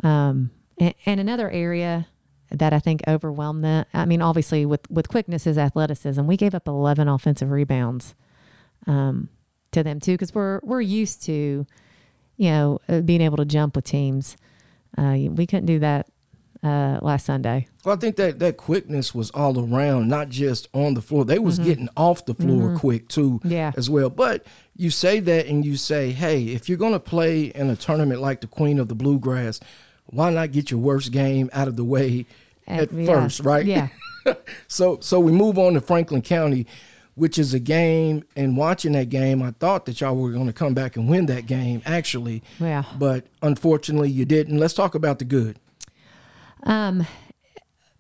Um, 0.04 0.52
and, 0.78 0.94
and, 1.06 1.20
another 1.20 1.50
area 1.50 2.08
that 2.52 2.74
I 2.74 2.80
think 2.80 3.02
overwhelmed 3.08 3.64
them. 3.64 3.86
I 3.94 4.06
mean, 4.06 4.22
obviously 4.22 4.66
with 4.66 4.90
with 4.92 5.08
quickness 5.08 5.48
is 5.48 5.58
athleticism. 5.58 6.26
We 6.26 6.38
gave 6.38 6.54
up 6.54 6.68
11 6.68 7.08
offensive 7.08 7.50
rebounds 7.50 8.14
um, 8.86 9.30
to 9.76 9.84
them 9.84 10.00
too 10.00 10.14
because 10.14 10.34
we're 10.34 10.60
we're 10.64 10.82
used 10.82 11.24
to, 11.24 11.66
you 12.38 12.50
know, 12.50 12.80
uh, 12.90 13.02
being 13.02 13.22
able 13.22 13.38
to 13.38 13.46
jump 13.46 13.76
with 13.76 13.86
teams. 13.86 14.36
Uh, 14.98 15.18
we 15.30 15.46
couldn't 15.46 15.66
do 15.66 15.80
that 15.80 16.08
uh, 16.64 17.00
last 17.02 17.26
Sunday. 17.26 17.68
Well, 17.84 17.96
I 17.96 18.00
think 18.00 18.16
that 18.16 18.40
that 18.40 18.58
quickness 18.58 19.14
was 19.14 19.30
all 19.32 19.60
around, 19.60 20.08
not 20.08 20.30
just 20.30 20.68
on 20.74 20.96
the 20.96 21.02
floor. 21.02 21.24
They 21.24 21.38
was 21.38 21.60
mm-hmm. 21.60 21.68
getting 21.68 21.90
off 21.96 22.26
the 22.26 22.34
floor 22.34 22.70
mm-hmm. 22.70 22.78
quick 22.78 23.08
too, 23.08 23.40
yeah. 23.44 23.72
as 23.78 23.90
well. 23.90 24.10
But 24.10 24.46
you 24.76 24.90
say 24.90 25.20
that 25.20 25.46
and 25.46 25.64
you 25.64 25.78
say, 25.78 26.12
hey, 26.12 26.46
if 26.46 26.68
you're 26.68 26.78
going 26.78 26.94
to 26.94 27.00
play 27.00 27.46
in 27.46 27.70
a 27.70 27.76
tournament 27.76 28.22
like 28.22 28.42
the 28.42 28.48
Queen 28.48 28.80
of 28.80 28.88
the 28.88 28.96
Bluegrass, 28.96 29.60
why 30.08 30.32
not 30.32 30.52
get 30.52 30.72
your 30.72 30.80
worst 30.80 31.12
game 31.12 31.50
out 31.54 31.68
of 31.68 31.76
the 31.76 31.84
way 31.84 32.26
at, 32.68 32.80
at 32.80 32.94
yeah. 32.94 33.06
first, 33.06 33.42
right? 33.42 33.66
Yeah. 33.66 33.90
so 34.68 35.00
so 35.02 35.20
we 35.20 35.32
move 35.32 35.60
on 35.60 35.74
to 35.74 35.82
Franklin 35.82 36.22
County, 36.22 36.66
which 37.16 37.40
is 37.40 37.54
a 37.54 37.60
game. 37.60 38.24
And 38.36 38.56
watching 38.56 38.92
that 38.94 39.10
game, 39.10 39.42
I 39.42 39.52
thought 39.52 39.86
that 39.86 40.00
y'all 40.02 40.16
were 40.16 40.32
going 40.32 40.48
to 40.48 40.54
come 40.54 40.74
back 40.74 40.96
and 40.96 41.10
win 41.10 41.26
that 41.26 41.48
game, 41.48 41.82
actually. 41.86 42.44
Yeah. 42.60 42.84
But 42.98 43.26
unfortunately, 43.42 44.12
you 44.12 44.26
didn't. 44.26 44.58
Let's 44.58 44.74
talk 44.74 44.96
about 44.96 45.20
the 45.20 45.26
good. 45.26 45.60
Um. 46.64 47.08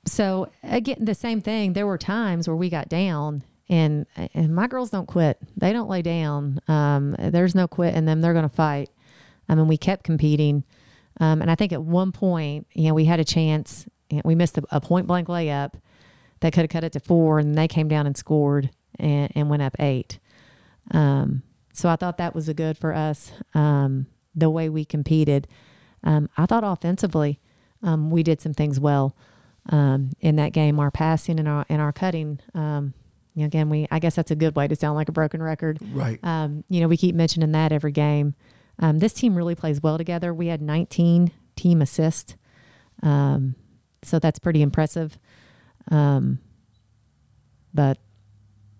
So 0.07 0.51
again, 0.61 0.97
the 0.99 1.15
same 1.15 1.41
thing. 1.41 1.73
There 1.73 1.87
were 1.87 1.97
times 1.97 2.47
where 2.47 2.55
we 2.55 2.69
got 2.69 2.89
down 2.89 3.43
and 3.69 4.05
and 4.15 4.53
my 4.53 4.67
girls 4.67 4.89
don't 4.89 5.07
quit. 5.07 5.39
They 5.57 5.73
don't 5.73 5.89
lay 5.89 6.01
down. 6.01 6.59
Um, 6.67 7.15
there's 7.17 7.55
no 7.55 7.67
quit 7.67 7.95
in 7.95 8.05
them. 8.05 8.21
They're 8.21 8.33
going 8.33 8.47
to 8.47 8.55
fight. 8.55 8.89
I 9.49 9.55
mean, 9.55 9.67
we 9.67 9.77
kept 9.77 10.03
competing. 10.03 10.63
Um, 11.19 11.41
and 11.41 11.49
I 11.49 11.55
think 11.55 11.71
at 11.71 11.81
one 11.81 12.11
point, 12.11 12.67
you 12.73 12.87
know, 12.87 12.93
we 12.93 13.05
had 13.05 13.19
a 13.19 13.25
chance. 13.25 13.85
We 14.23 14.35
missed 14.35 14.57
a, 14.57 14.63
a 14.71 14.81
point 14.81 15.07
blank 15.07 15.27
layup 15.27 15.73
that 16.41 16.53
could 16.53 16.61
have 16.61 16.69
cut 16.69 16.83
it 16.83 16.91
to 16.93 16.99
four, 16.99 17.39
and 17.39 17.55
they 17.55 17.67
came 17.67 17.87
down 17.87 18.05
and 18.05 18.15
scored 18.15 18.69
and, 18.99 19.31
and 19.35 19.49
went 19.49 19.61
up 19.61 19.75
eight. 19.79 20.19
Um, 20.91 21.43
so 21.73 21.89
I 21.89 21.95
thought 21.95 22.17
that 22.17 22.35
was 22.35 22.47
a 22.47 22.53
good 22.53 22.77
for 22.77 22.93
us. 22.93 23.31
Um, 23.53 24.07
the 24.33 24.49
way 24.49 24.69
we 24.69 24.85
competed, 24.85 25.47
um, 26.03 26.29
I 26.37 26.45
thought 26.45 26.63
offensively, 26.63 27.39
um, 27.83 28.09
we 28.09 28.23
did 28.23 28.41
some 28.41 28.53
things 28.53 28.79
well 28.79 29.15
um, 29.69 30.11
in 30.19 30.35
that 30.37 30.53
game. 30.53 30.79
Our 30.79 30.91
passing 30.91 31.39
and 31.39 31.47
our 31.47 31.65
and 31.69 31.81
our 31.81 31.91
cutting. 31.91 32.39
Um, 32.53 32.93
you 33.33 33.41
know, 33.41 33.47
again, 33.47 33.69
we 33.69 33.87
I 33.91 33.99
guess 33.99 34.15
that's 34.15 34.31
a 34.31 34.35
good 34.35 34.55
way 34.55 34.67
to 34.67 34.75
sound 34.75 34.95
like 34.95 35.09
a 35.09 35.13
broken 35.13 35.43
record. 35.43 35.79
Right. 35.93 36.19
you 36.69 36.81
know, 36.81 36.87
we 36.87 36.97
keep 36.97 37.15
mentioning 37.15 37.51
that 37.51 37.71
every 37.71 37.91
game. 37.91 38.35
Um, 38.79 38.99
this 38.99 39.13
team 39.13 39.35
really 39.35 39.55
plays 39.55 39.81
well 39.81 39.97
together. 39.97 40.33
We 40.33 40.47
had 40.47 40.61
19 40.61 41.31
team 41.55 41.81
assists, 41.81 42.35
um, 43.01 43.55
so 44.03 44.19
that's 44.19 44.39
pretty 44.39 44.61
impressive. 44.61 45.17
Um, 45.89 46.39
but 47.73 47.99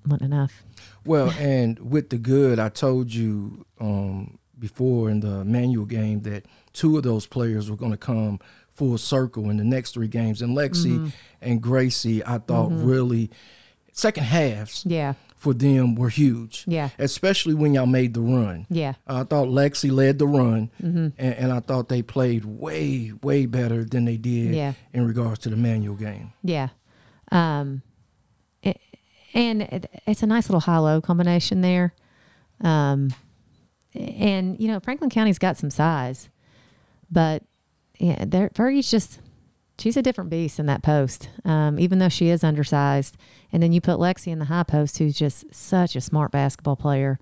not 0.08 0.22
enough. 0.22 0.64
Well, 1.06 1.32
and 1.32 1.80
with 1.80 2.10
the 2.10 2.18
good, 2.18 2.60
I 2.60 2.70
told 2.70 3.14
you 3.14 3.66
um, 3.80 4.38
before 4.58 5.10
in 5.10 5.20
the 5.20 5.46
manual 5.46 5.86
game 5.86 6.22
that 6.22 6.46
two 6.74 6.98
of 6.98 7.04
those 7.04 7.26
players 7.26 7.70
were 7.70 7.78
going 7.78 7.92
to 7.92 7.98
come 7.98 8.40
full 8.72 8.98
circle 8.98 9.50
in 9.50 9.58
the 9.58 9.64
next 9.64 9.94
three 9.94 10.08
games. 10.08 10.42
And 10.42 10.56
Lexi 10.56 10.98
mm-hmm. 10.98 11.08
and 11.42 11.62
Gracie, 11.62 12.26
I 12.26 12.40
thought 12.40 12.72
mm-hmm. 12.72 12.86
really 12.86 13.32
second 13.94 14.24
halves. 14.24 14.84
Yeah 14.86 15.14
for 15.46 15.54
them 15.54 15.94
were 15.94 16.10
huge. 16.10 16.64
Yeah. 16.66 16.90
Especially 16.98 17.54
when 17.54 17.76
y'all 17.76 17.86
made 17.86 18.16
the 18.16 18.22
run. 18.22 18.66
Yeah. 18.68 18.94
I 19.06 19.24
thought 19.24 19.48
Lexi 19.48 19.92
led 19.92 20.18
the 20.18 20.26
run, 20.26 20.72
Mm-hmm. 20.82 21.10
and, 21.20 21.36
and 21.36 21.52
I 21.52 21.60
thought 21.60 21.88
they 21.88 22.02
played 22.02 22.46
way, 22.46 23.14
way 23.22 23.46
better 23.46 23.84
than 23.84 24.06
they 24.06 24.18
did 24.18 24.56
Yeah. 24.56 24.74
in 24.92 25.06
regards 25.06 25.38
to 25.42 25.50
the 25.50 25.56
manual 25.56 25.98
game. 25.98 26.34
Yeah. 26.42 26.70
Um, 27.32 27.84
and 29.36 29.62
it, 29.62 30.02
it's 30.08 30.24
a 30.24 30.28
nice 30.28 30.50
little 30.50 30.62
high 30.62 30.78
low 30.78 31.02
combination 31.02 31.62
there. 31.62 31.94
Um, 32.62 33.14
and, 33.94 34.60
you 34.60 34.68
know, 34.68 34.80
Franklin 34.80 35.10
County's 35.10 35.38
got 35.38 35.58
some 35.58 35.70
size, 35.70 36.30
but 37.12 37.44
yeah, 38.00 38.24
they're, 38.26 38.50
Fergie's 38.50 38.90
just, 38.90 39.20
she's 39.78 39.98
a 39.98 40.02
different 40.02 40.30
beast 40.30 40.58
in 40.58 40.66
that 40.66 40.84
post, 40.84 41.30
um, 41.44 41.80
even 41.80 42.00
though 42.00 42.10
she 42.10 42.30
is 42.30 42.44
undersized. 42.44 43.18
And 43.52 43.62
then 43.62 43.74
you 43.74 43.82
put 43.82 44.00
Lexi 44.00 44.28
in 44.28 44.40
the 44.40 44.46
high 44.46 44.64
post, 44.64 44.98
who's 44.98 45.16
just 45.16 45.54
such 45.54 45.96
a 45.96 46.02
smart 46.02 46.32
basketball 46.32 46.76
player. 46.78 47.20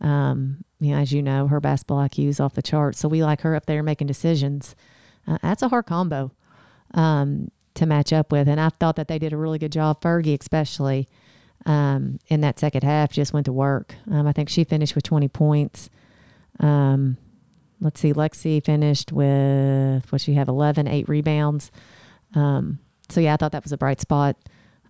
Um, 0.00 0.64
you 0.78 0.90
know, 0.90 0.98
as 0.98 1.12
you 1.12 1.22
know, 1.22 1.48
her 1.48 1.60
basketball 1.60 2.06
IQ 2.06 2.28
is 2.28 2.40
off 2.40 2.54
the 2.54 2.62
charts. 2.62 2.98
So 2.98 3.08
we 3.08 3.22
like 3.22 3.40
her 3.40 3.54
up 3.54 3.64
there 3.64 3.82
making 3.82 4.06
decisions. 4.06 4.76
Uh, 5.26 5.38
that's 5.42 5.62
a 5.62 5.68
hard 5.68 5.86
combo 5.86 6.32
um, 6.92 7.50
to 7.74 7.86
match 7.86 8.12
up 8.12 8.30
with. 8.30 8.46
And 8.46 8.60
I 8.60 8.68
thought 8.68 8.96
that 8.96 9.08
they 9.08 9.18
did 9.18 9.32
a 9.32 9.38
really 9.38 9.58
good 9.58 9.72
job. 9.72 10.02
Fergie, 10.02 10.38
especially 10.38 11.08
um, 11.64 12.18
in 12.28 12.40
that 12.42 12.58
second 12.58 12.82
half, 12.84 13.12
just 13.12 13.32
went 13.32 13.46
to 13.46 13.52
work. 13.52 13.94
Um, 14.10 14.26
I 14.26 14.32
think 14.32 14.48
she 14.48 14.64
finished 14.64 14.94
with 14.94 15.04
20 15.04 15.28
points. 15.28 15.90
Um, 16.60 17.16
let's 17.80 18.00
see, 18.00 18.12
Lexi 18.12 18.64
finished 18.64 19.12
with 19.12 20.10
what 20.10 20.20
she 20.20 20.34
have 20.34 20.48
11, 20.48 20.86
eight 20.88 21.08
rebounds. 21.08 21.70
Um, 22.34 22.78
so 23.08 23.20
yeah, 23.20 23.34
I 23.34 23.36
thought 23.36 23.52
that 23.52 23.62
was 23.62 23.72
a 23.72 23.78
bright 23.78 24.00
spot 24.00 24.36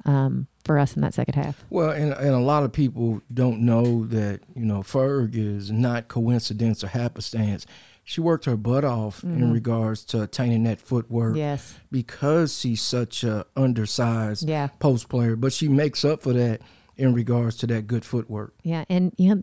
um, 0.05 0.47
for 0.65 0.79
us 0.79 0.95
in 0.95 1.03
that 1.03 1.15
second 1.15 1.35
half. 1.35 1.65
Well, 1.71 1.91
and, 1.91 2.13
and 2.13 2.35
a 2.35 2.39
lot 2.39 2.63
of 2.63 2.73
people 2.73 3.21
don't 3.33 3.61
know 3.61 4.07
that, 4.07 4.41
you 4.55 4.65
know, 4.65 4.81
Ferg 4.81 5.35
is 5.35 5.71
not 5.71 6.09
coincidence 6.09 6.83
or 6.83 6.89
happenstance. 6.89 7.67
She 8.09 8.21
worked 8.21 8.45
her 8.45 8.57
butt 8.57 8.85
off 8.85 9.25
in 9.25 9.53
regards 9.53 10.05
to 10.07 10.23
attaining 10.23 10.63
that 10.63 10.81
footwork 10.81 11.37
Yes. 11.37 11.75
because 11.91 12.57
she's 12.57 12.81
such 12.81 13.25
a 13.25 13.47
undersized 13.57 14.49
Yeah. 14.49 14.69
post 14.79 15.09
player, 15.09 15.35
but 15.35 15.53
she 15.53 15.67
makes 15.67 16.05
up 16.05 16.23
for 16.23 16.33
that 16.33 16.61
in 16.97 17.13
regards 17.13 17.57
to 17.57 17.67
that 17.67 17.89
good 17.89 18.05
footwork. 18.05 18.55
Yeah, 18.63 18.85
and 18.89 19.13
you 19.19 19.35
know 19.35 19.43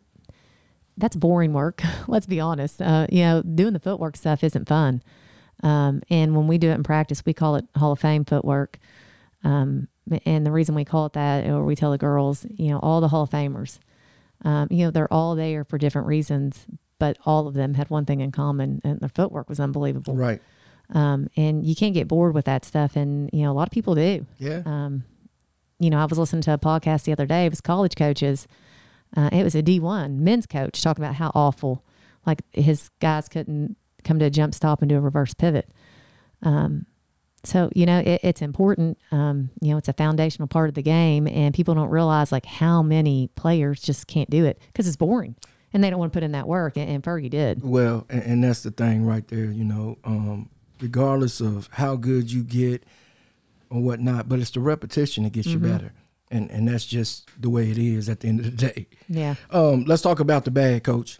that's 0.95 1.17
boring 1.17 1.51
work. 1.51 1.81
Let's 2.07 2.25
be 2.25 2.39
honest. 2.39 2.81
Uh, 2.81 3.05
you 3.11 3.23
know, 3.23 3.41
doing 3.41 3.73
the 3.73 3.79
footwork 3.81 4.15
stuff 4.15 4.45
isn't 4.45 4.69
fun. 4.69 5.03
Um, 5.61 6.01
and 6.09 6.33
when 6.33 6.47
we 6.47 6.57
do 6.57 6.69
it 6.69 6.75
in 6.75 6.83
practice, 6.83 7.21
we 7.25 7.33
call 7.33 7.57
it 7.57 7.65
Hall 7.75 7.91
of 7.91 7.99
Fame 7.99 8.23
footwork. 8.23 8.79
Um, 9.43 9.89
and 10.25 10.45
the 10.45 10.51
reason 10.51 10.73
we 10.73 10.85
call 10.85 11.05
it 11.07 11.13
that, 11.13 11.45
or 11.49 11.65
we 11.65 11.75
tell 11.75 11.91
the 11.91 11.97
girls, 11.97 12.45
you 12.49 12.69
know, 12.71 12.79
all 12.79 13.01
the 13.01 13.09
Hall 13.09 13.23
of 13.23 13.29
Famers, 13.29 13.79
um, 14.45 14.69
you 14.71 14.85
know, 14.85 14.91
they're 14.91 15.11
all 15.11 15.35
there 15.35 15.63
for 15.65 15.77
different 15.77 16.07
reasons, 16.07 16.65
but 17.03 17.17
all 17.25 17.47
of 17.47 17.53
them 17.53 17.73
had 17.73 17.89
one 17.89 18.05
thing 18.05 18.21
in 18.21 18.31
common, 18.31 18.79
and 18.85 18.99
their 19.01 19.09
footwork 19.09 19.49
was 19.49 19.59
unbelievable. 19.59 20.15
Right. 20.15 20.41
Um, 20.93 21.27
and 21.35 21.65
you 21.65 21.75
can't 21.75 21.93
get 21.93 22.07
bored 22.07 22.33
with 22.33 22.45
that 22.45 22.63
stuff, 22.65 22.95
and 22.95 23.29
you 23.33 23.41
know, 23.43 23.51
a 23.51 23.57
lot 23.59 23.67
of 23.67 23.71
people 23.71 23.95
do 23.95 24.25
Yeah. 24.39 24.61
um, 24.65 25.03
you 25.79 25.89
know, 25.89 25.99
I 25.99 26.05
was 26.05 26.17
listening 26.17 26.43
to 26.43 26.53
a 26.53 26.57
podcast 26.57 27.03
the 27.03 27.11
other 27.11 27.25
day. 27.25 27.45
It 27.45 27.49
was 27.51 27.61
college 27.61 27.95
coaches. 27.95 28.47
Uh, 29.17 29.29
it 29.33 29.43
was 29.43 29.53
a 29.55 29.61
D1 29.61 30.17
men's 30.19 30.45
coach 30.45 30.81
talking 30.81 31.03
about 31.03 31.15
how 31.15 31.31
awful, 31.35 31.83
like 32.25 32.41
his 32.53 32.89
guys 32.99 33.27
couldn't 33.27 33.75
come 34.05 34.17
to 34.19 34.25
a 34.25 34.29
jump 34.29 34.53
stop 34.53 34.81
and 34.81 34.89
do 34.89 34.95
a 34.97 35.01
reverse 35.01 35.33
pivot. 35.33 35.67
Um, 36.41 36.85
so 37.43 37.69
you 37.75 37.85
know, 37.85 37.99
it, 37.99 38.21
it's 38.23 38.41
important. 38.41 38.97
Um, 39.11 39.49
you 39.61 39.71
know, 39.71 39.77
it's 39.77 39.89
a 39.89 39.93
foundational 39.93 40.47
part 40.47 40.69
of 40.69 40.75
the 40.75 40.81
game, 40.83 41.27
and 41.27 41.53
people 41.53 41.75
don't 41.75 41.89
realize 41.89 42.31
like 42.31 42.45
how 42.45 42.81
many 42.81 43.29
players 43.35 43.81
just 43.81 44.07
can't 44.07 44.29
do 44.29 44.45
it 44.45 44.57
because 44.67 44.87
it's 44.87 44.95
boring, 44.97 45.35
and 45.73 45.83
they 45.83 45.89
don't 45.89 45.99
want 45.99 46.13
to 46.13 46.17
put 46.17 46.23
in 46.23 46.31
that 46.33 46.47
work. 46.47 46.77
And, 46.77 46.89
and 46.89 47.03
Fergie 47.03 47.29
did. 47.29 47.63
Well, 47.63 48.05
and, 48.09 48.23
and 48.23 48.43
that's 48.43 48.63
the 48.63 48.71
thing 48.71 49.05
right 49.05 49.27
there, 49.27 49.45
you 49.45 49.63
know, 49.65 49.97
um, 50.03 50.49
regardless 50.79 51.41
of 51.41 51.69
how 51.73 51.95
good 51.95 52.31
you 52.31 52.43
get 52.43 52.83
or 53.69 53.81
whatnot, 53.81 54.29
but 54.29 54.39
it's 54.39 54.51
the 54.51 54.59
repetition 54.59 55.23
that 55.23 55.33
gets 55.33 55.47
Mm-hmm. 55.47 55.65
you 55.65 55.71
better. 55.71 55.93
And, 56.31 56.49
and 56.49 56.67
that's 56.67 56.85
just 56.85 57.29
the 57.39 57.49
way 57.49 57.69
it 57.69 57.77
is 57.77 58.09
at 58.09 58.21
the 58.21 58.27
end 58.27 58.39
of 58.39 58.45
the 58.45 58.67
day. 58.67 58.87
Yeah. 59.07 59.35
Um, 59.51 59.83
let's 59.85 60.01
talk 60.01 60.19
about 60.19 60.45
the 60.45 60.51
bad 60.51 60.83
coach. 60.83 61.19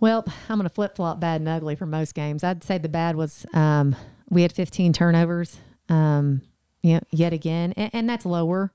Well, 0.00 0.24
I'm 0.48 0.58
going 0.58 0.68
to 0.68 0.74
flip 0.74 0.96
flop 0.96 1.20
bad 1.20 1.40
and 1.40 1.48
ugly 1.48 1.74
for 1.76 1.86
most 1.86 2.14
games. 2.14 2.42
I'd 2.44 2.62
say 2.64 2.78
the 2.78 2.88
bad 2.88 3.14
was 3.16 3.46
um, 3.54 3.94
we 4.28 4.42
had 4.42 4.52
15 4.52 4.92
turnovers, 4.92 5.58
um, 5.88 6.42
yeah, 6.82 7.00
yet 7.10 7.32
again, 7.32 7.72
and, 7.76 7.90
and 7.92 8.08
that's 8.10 8.24
lower 8.26 8.72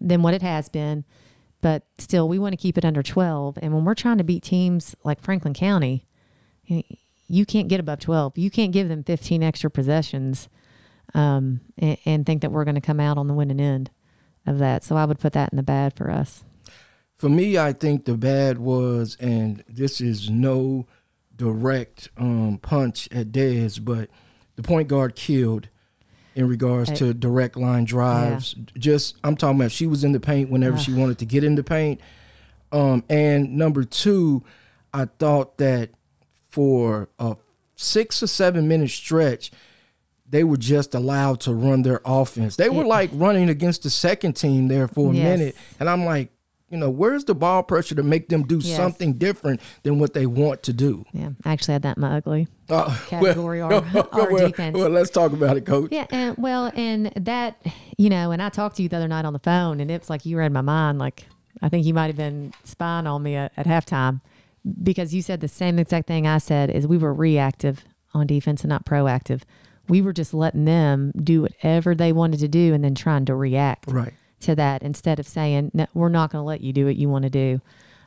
than 0.00 0.22
what 0.22 0.34
it 0.34 0.42
has 0.42 0.68
been. 0.68 1.04
But 1.60 1.84
still, 1.98 2.28
we 2.28 2.38
want 2.38 2.52
to 2.52 2.56
keep 2.56 2.78
it 2.78 2.84
under 2.84 3.02
12. 3.02 3.58
And 3.60 3.74
when 3.74 3.84
we're 3.84 3.94
trying 3.94 4.18
to 4.18 4.24
beat 4.24 4.44
teams 4.44 4.94
like 5.02 5.20
Franklin 5.20 5.54
County, 5.54 6.06
you 6.66 7.46
can't 7.46 7.68
get 7.68 7.80
above 7.80 8.00
12. 8.00 8.38
You 8.38 8.50
can't 8.50 8.72
give 8.72 8.88
them 8.88 9.02
15 9.02 9.42
extra 9.42 9.70
possessions 9.70 10.48
um, 11.14 11.60
and, 11.76 11.98
and 12.04 12.26
think 12.26 12.42
that 12.42 12.52
we're 12.52 12.64
going 12.64 12.74
to 12.74 12.80
come 12.80 13.00
out 13.00 13.18
on 13.18 13.26
the 13.26 13.34
winning 13.34 13.60
end 13.60 13.90
of 14.46 14.58
that. 14.58 14.84
So 14.84 14.96
I 14.96 15.04
would 15.04 15.18
put 15.18 15.32
that 15.32 15.52
in 15.52 15.56
the 15.56 15.62
bad 15.62 15.94
for 15.94 16.10
us. 16.10 16.44
For 17.16 17.28
me, 17.28 17.58
I 17.58 17.72
think 17.72 18.04
the 18.04 18.16
bad 18.16 18.58
was, 18.58 19.16
and 19.18 19.64
this 19.68 20.00
is 20.00 20.30
no 20.30 20.86
direct 21.34 22.08
um, 22.16 22.58
punch 22.62 23.08
at 23.10 23.32
Dez, 23.32 23.84
but 23.84 24.08
the 24.56 24.62
point 24.62 24.88
guard 24.88 25.16
killed 25.16 25.68
in 26.34 26.48
regards 26.48 26.90
to 26.98 27.12
direct 27.14 27.56
line 27.56 27.84
drives. 27.84 28.54
Just, 28.78 29.16
I'm 29.24 29.36
talking 29.36 29.58
about 29.60 29.72
she 29.72 29.86
was 29.86 30.04
in 30.04 30.12
the 30.12 30.20
paint 30.20 30.50
whenever 30.50 30.78
she 30.78 30.92
wanted 30.92 31.18
to 31.18 31.24
get 31.26 31.42
in 31.44 31.54
the 31.56 31.64
paint. 31.64 32.00
Um, 32.70 33.02
and 33.08 33.56
number 33.56 33.84
two, 33.84 34.44
I 34.92 35.06
thought 35.06 35.58
that 35.58 35.90
for 36.50 37.08
a 37.18 37.36
six 37.76 38.22
or 38.22 38.26
seven 38.26 38.68
minute 38.68 38.90
stretch, 38.90 39.50
they 40.30 40.44
were 40.44 40.56
just 40.58 40.94
allowed 40.94 41.40
to 41.40 41.52
run 41.54 41.82
their 41.82 42.00
offense. 42.04 42.56
They 42.56 42.68
were 42.68 42.82
Yeah. 42.82 42.88
like 42.88 43.10
running 43.14 43.48
against 43.48 43.82
the 43.82 43.90
second 43.90 44.34
team 44.34 44.68
there 44.68 44.86
for 44.86 45.10
a 45.10 45.14
Yes. 45.14 45.38
minute. 45.38 45.56
And 45.80 45.88
I'm 45.88 46.04
like, 46.04 46.30
you 46.70 46.76
know, 46.78 46.90
where's 46.90 47.24
the 47.24 47.34
ball 47.34 47.62
pressure 47.62 47.94
to 47.94 48.02
make 48.02 48.28
them 48.28 48.42
do 48.44 48.58
Yes. 48.58 48.76
something 48.76 49.14
different 49.14 49.60
than 49.84 49.98
what 49.98 50.12
they 50.14 50.26
want 50.26 50.62
to 50.64 50.72
do? 50.72 51.04
Yeah, 51.12 51.30
I 51.44 51.52
actually 51.52 51.72
had 51.72 51.82
that 51.82 51.96
in 51.96 52.00
my 52.02 52.16
ugly. 52.16 52.48
Uh, 52.68 52.94
Category 53.08 53.60
our- 53.60 53.72
our 53.72 53.82
well, 54.32 54.48
defense. 54.48 54.76
Well, 54.76 54.90
let's 54.90 55.10
talk 55.10 55.32
about 55.32 55.56
it, 55.56 55.64
coach. 55.64 55.90
Yeah, 55.92 56.06
and 56.10 56.36
well, 56.36 56.70
and 56.74 57.06
that, 57.16 57.60
you 57.96 58.10
know, 58.10 58.30
and 58.32 58.42
I 58.42 58.48
talked 58.50 58.76
to 58.76 58.82
you 58.82 58.88
the 58.88 58.96
other 58.96 59.08
night 59.08 59.24
on 59.24 59.32
the 59.32 59.38
phone, 59.38 59.80
and 59.80 59.90
it 59.90 60.00
was 60.00 60.10
like 60.10 60.26
you 60.26 60.36
read 60.38 60.52
my 60.52 60.60
mind. 60.60 60.98
Like 60.98 61.26
I 61.62 61.68
think 61.68 61.86
you 61.86 61.94
might 61.94 62.08
have 62.08 62.16
been 62.16 62.52
spying 62.64 63.06
on 63.06 63.22
me 63.22 63.34
at, 63.36 63.52
at 63.56 63.66
halftime 63.66 64.20
because 64.82 65.14
you 65.14 65.22
said 65.22 65.40
the 65.40 65.48
same 65.48 65.78
exact 65.78 66.06
thing 66.06 66.26
I 66.26 66.38
said. 66.38 66.70
Is 66.70 66.86
we 66.86 66.98
were 66.98 67.14
reactive 67.14 67.84
on 68.12 68.26
defense 68.26 68.62
and 68.62 68.68
not 68.68 68.84
proactive. 68.84 69.42
We 69.88 70.02
were 70.02 70.12
just 70.12 70.34
letting 70.34 70.66
them 70.66 71.12
do 71.16 71.40
whatever 71.40 71.94
they 71.94 72.12
wanted 72.12 72.40
to 72.40 72.48
do, 72.48 72.74
and 72.74 72.84
then 72.84 72.94
trying 72.94 73.24
to 73.24 73.34
react 73.34 73.86
Right. 73.90 74.12
To 74.40 74.54
that 74.54 74.82
instead 74.82 75.18
of 75.18 75.26
saying, 75.26 75.70
no, 75.74 75.86
we're 75.94 76.08
not 76.08 76.30
going 76.30 76.42
to 76.42 76.46
let 76.46 76.60
you 76.60 76.72
do 76.72 76.86
what 76.86 76.96
you 76.96 77.08
want 77.08 77.24
to 77.24 77.30
do. 77.30 77.60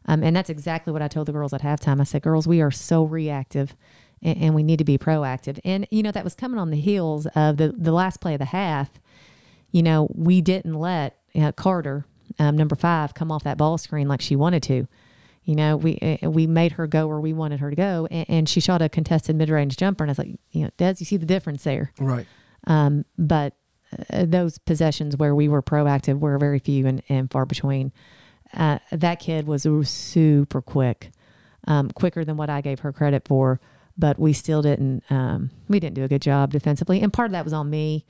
Um, 0.05 0.23
and 0.23 0.35
that's 0.35 0.49
exactly 0.49 0.91
what 0.91 1.01
I 1.01 1.07
told 1.07 1.27
the 1.27 1.31
girls 1.31 1.53
at 1.53 1.61
halftime. 1.61 2.01
I 2.01 2.05
said, 2.05 2.21
girls, 2.21 2.47
we 2.47 2.61
are 2.61 2.71
so 2.71 3.03
reactive 3.03 3.75
and, 4.21 4.37
and 4.37 4.55
we 4.55 4.63
need 4.63 4.77
to 4.77 4.83
be 4.83 4.97
proactive. 4.97 5.59
And, 5.63 5.87
you 5.91 6.01
know, 6.03 6.11
that 6.11 6.23
was 6.23 6.35
coming 6.35 6.59
on 6.59 6.71
the 6.71 6.79
heels 6.79 7.27
of 7.35 7.57
the, 7.57 7.73
the 7.77 7.91
last 7.91 8.19
play 8.19 8.33
of 8.33 8.39
the 8.39 8.45
half. 8.45 8.89
You 9.71 9.83
know, 9.83 10.09
we 10.13 10.41
didn't 10.41 10.73
let 10.73 11.17
uh, 11.39 11.51
Carter, 11.51 12.05
um, 12.39 12.57
number 12.57 12.75
five, 12.75 13.13
come 13.13 13.31
off 13.31 13.43
that 13.43 13.57
ball 13.57 13.77
screen 13.77 14.07
like 14.07 14.21
she 14.21 14.35
wanted 14.35 14.63
to. 14.63 14.87
You 15.43 15.55
know, 15.55 15.75
we 15.75 16.19
uh, 16.21 16.29
we 16.29 16.45
made 16.45 16.73
her 16.73 16.85
go 16.85 17.07
where 17.07 17.19
we 17.19 17.33
wanted 17.33 17.61
her 17.61 17.71
to 17.71 17.75
go, 17.75 18.07
and, 18.11 18.29
and 18.29 18.49
she 18.49 18.59
shot 18.59 18.81
a 18.81 18.89
contested 18.89 19.35
mid 19.35 19.49
range 19.49 19.75
jumper. 19.75 20.03
And 20.03 20.11
I 20.11 20.11
was 20.11 20.19
like, 20.19 20.39
you 20.51 20.63
know, 20.63 20.69
Des, 20.77 20.95
you 20.99 21.05
see 21.05 21.17
the 21.17 21.25
difference 21.25 21.63
there. 21.63 21.91
Right. 21.99 22.27
Um, 22.67 23.05
but 23.17 23.55
those 24.09 24.57
possessions 24.57 25.17
where 25.17 25.35
we 25.35 25.47
were 25.47 25.61
proactive 25.61 26.19
were 26.19 26.37
very 26.37 26.59
few 26.59 26.87
and, 26.87 27.01
and 27.09 27.31
far 27.31 27.45
between. 27.45 27.91
Uh, 28.53 28.79
that 28.91 29.19
kid 29.19 29.47
was 29.47 29.63
super 29.89 30.61
quick, 30.61 31.11
um, 31.67 31.89
quicker 31.91 32.25
than 32.25 32.37
what 32.37 32.49
I 32.49 32.61
gave 32.61 32.79
her 32.81 32.91
credit 32.91 33.27
for. 33.27 33.59
But 33.97 34.17
we 34.17 34.33
still 34.33 34.61
didn't. 34.61 35.03
Um, 35.09 35.51
we 35.67 35.79
didn't 35.79 35.95
do 35.95 36.03
a 36.03 36.07
good 36.07 36.21
job 36.21 36.51
defensively, 36.51 37.01
and 37.01 37.11
part 37.11 37.27
of 37.27 37.31
that 37.33 37.43
was 37.43 37.53
on 37.53 37.69
me 37.69 38.05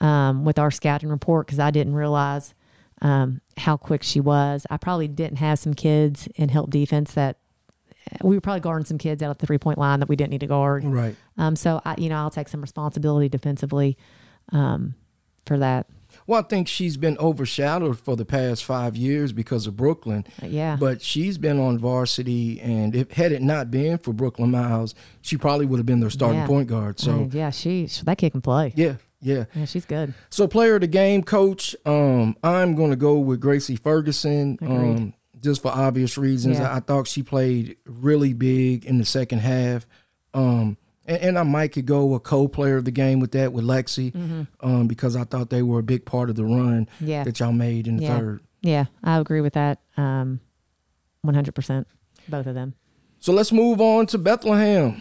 um, 0.00 0.44
with 0.44 0.58
our 0.58 0.70
scouting 0.70 1.08
report 1.08 1.46
because 1.46 1.58
I 1.58 1.70
didn't 1.70 1.94
realize 1.94 2.54
um, 3.00 3.40
how 3.56 3.76
quick 3.76 4.02
she 4.02 4.20
was. 4.20 4.66
I 4.70 4.76
probably 4.76 5.08
didn't 5.08 5.38
have 5.38 5.58
some 5.58 5.74
kids 5.74 6.28
in 6.36 6.50
help 6.50 6.70
defense 6.70 7.14
that 7.14 7.38
we 8.22 8.36
were 8.36 8.40
probably 8.40 8.60
guarding 8.60 8.84
some 8.84 8.98
kids 8.98 9.22
out 9.22 9.30
at 9.30 9.38
the 9.38 9.46
three 9.46 9.58
point 9.58 9.78
line 9.78 10.00
that 10.00 10.08
we 10.08 10.16
didn't 10.16 10.30
need 10.30 10.40
to 10.40 10.46
guard. 10.46 10.84
Right. 10.84 11.16
Um, 11.38 11.56
so 11.56 11.80
I, 11.84 11.94
you 11.98 12.08
know, 12.08 12.16
I'll 12.16 12.30
take 12.30 12.48
some 12.48 12.60
responsibility 12.60 13.28
defensively 13.28 13.96
um, 14.52 14.94
for 15.46 15.58
that. 15.58 15.86
Well, 16.26 16.40
I 16.40 16.42
think 16.44 16.68
she's 16.68 16.96
been 16.96 17.18
overshadowed 17.18 17.98
for 17.98 18.14
the 18.16 18.24
past 18.24 18.64
five 18.64 18.96
years 18.96 19.32
because 19.32 19.66
of 19.66 19.76
Brooklyn. 19.76 20.24
Uh, 20.42 20.46
yeah, 20.46 20.76
But 20.78 21.02
she's 21.02 21.36
been 21.38 21.58
on 21.58 21.78
varsity, 21.78 22.60
and 22.60 22.94
if 22.94 23.10
had 23.12 23.32
it 23.32 23.42
not 23.42 23.70
been 23.70 23.98
for 23.98 24.12
Brooklyn 24.12 24.50
Miles, 24.52 24.94
she 25.20 25.36
probably 25.36 25.66
would 25.66 25.78
have 25.78 25.86
been 25.86 26.00
their 26.00 26.10
starting 26.10 26.40
Yeah. 26.40 26.46
point 26.46 26.68
guard. 26.68 27.00
So 27.00 27.28
yeah, 27.32 27.50
she, 27.50 27.86
she 27.88 28.04
that 28.04 28.18
kid 28.18 28.30
can 28.30 28.40
play. 28.40 28.72
yeah, 28.76 28.96
Yeah. 29.20 29.44
Yeah, 29.54 29.64
she's 29.64 29.84
good. 29.86 30.14
So 30.30 30.46
player 30.46 30.76
of 30.76 30.82
the 30.82 30.86
game, 30.86 31.22
coach. 31.24 31.74
Um, 31.86 32.36
I'm 32.44 32.74
going 32.76 32.90
to 32.90 32.96
go 32.96 33.18
with 33.18 33.40
Gracie 33.40 33.76
Ferguson. 33.76 34.58
Agreed. 34.60 34.70
Um, 34.96 35.14
just 35.40 35.62
for 35.62 35.72
obvious 35.72 36.16
reasons. 36.16 36.58
Yeah. 36.60 36.70
I, 36.72 36.76
I 36.76 36.80
thought 36.80 37.08
she 37.08 37.24
played 37.24 37.76
really 37.84 38.32
big 38.32 38.84
in 38.84 38.98
the 38.98 39.04
second 39.04 39.40
half. 39.40 39.86
Um, 40.34 40.76
and, 41.06 41.18
and 41.22 41.38
I 41.38 41.42
might 41.42 41.72
could 41.72 41.86
go 41.86 42.14
a 42.14 42.20
co-player 42.20 42.76
of 42.76 42.84
the 42.84 42.90
game 42.90 43.20
with 43.20 43.32
that 43.32 43.52
with 43.52 43.64
Lexi, 43.64 44.14
um, 44.60 44.86
because 44.86 45.16
I 45.16 45.24
thought 45.24 45.50
they 45.50 45.62
were 45.62 45.78
a 45.80 45.82
big 45.82 46.04
part 46.04 46.30
of 46.30 46.36
the 46.36 46.44
run 46.44 46.86
Mm-hmm. 46.96 47.06
Yeah. 47.08 47.24
that 47.24 47.40
y'all 47.40 47.52
made 47.52 47.86
in 47.86 47.96
the 47.96 48.04
Yeah. 48.04 48.18
third. 48.18 48.40
Yeah, 48.62 48.84
I 49.02 49.18
agree 49.18 49.40
with 49.40 49.54
that. 49.54 49.80
Um, 49.96 50.40
100%. 51.26 51.86
Both 52.28 52.46
of 52.46 52.54
them. 52.54 52.74
So 53.20 53.32
let's 53.32 53.52
move 53.52 53.80
on 53.80 54.06
to 54.06 54.18
Bethlehem. 54.18 55.00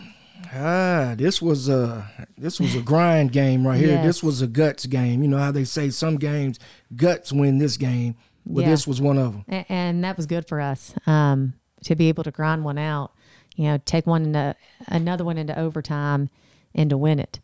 Ah, 0.53 1.13
this 1.17 1.41
was 1.41 1.69
a 1.69 2.09
this 2.37 2.59
was 2.59 2.75
a 2.75 2.81
grind 2.91 3.31
game 3.31 3.65
right 3.65 3.79
here. 3.79 3.89
Yes. 3.89 4.05
This 4.05 4.23
was 4.23 4.41
a 4.41 4.47
guts 4.47 4.85
game. 4.87 5.21
You 5.21 5.29
know 5.29 5.37
how 5.37 5.51
they 5.51 5.63
say 5.63 5.89
some 5.91 6.17
games 6.17 6.57
guts 6.95 7.31
win 7.31 7.59
this 7.59 7.77
game. 7.77 8.15
Well, 8.45 8.63
Yeah. 8.63 8.71
this 8.71 8.87
was 8.87 8.99
one 8.99 9.17
of 9.19 9.33
them. 9.33 9.45
A- 9.49 9.71
and 9.71 10.03
that 10.03 10.17
was 10.17 10.25
good 10.25 10.47
for 10.47 10.59
us 10.59 10.93
um, 11.05 11.53
to 11.83 11.95
be 11.95 12.09
able 12.09 12.23
to 12.23 12.31
grind 12.31 12.63
one 12.65 12.79
out. 12.79 13.11
You 13.55 13.65
know, 13.65 13.79
take 13.85 14.07
one 14.07 14.23
into 14.23 14.55
another 14.87 15.23
one 15.23 15.37
into 15.37 15.57
overtime, 15.57 16.29
and 16.73 16.89
to 16.89 16.97
win 16.97 17.19
it. 17.19 17.39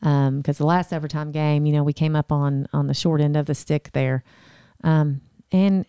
Because 0.00 0.58
the 0.58 0.66
last 0.66 0.92
overtime 0.92 1.30
game, 1.30 1.64
you 1.64 1.72
know, 1.72 1.84
we 1.84 1.92
came 1.92 2.16
up 2.16 2.32
on 2.32 2.66
on 2.72 2.86
the 2.86 2.94
short 2.94 3.20
end 3.20 3.36
of 3.36 3.46
the 3.46 3.54
stick 3.54 3.90
there, 3.92 4.24
um, 4.82 5.20
and 5.50 5.86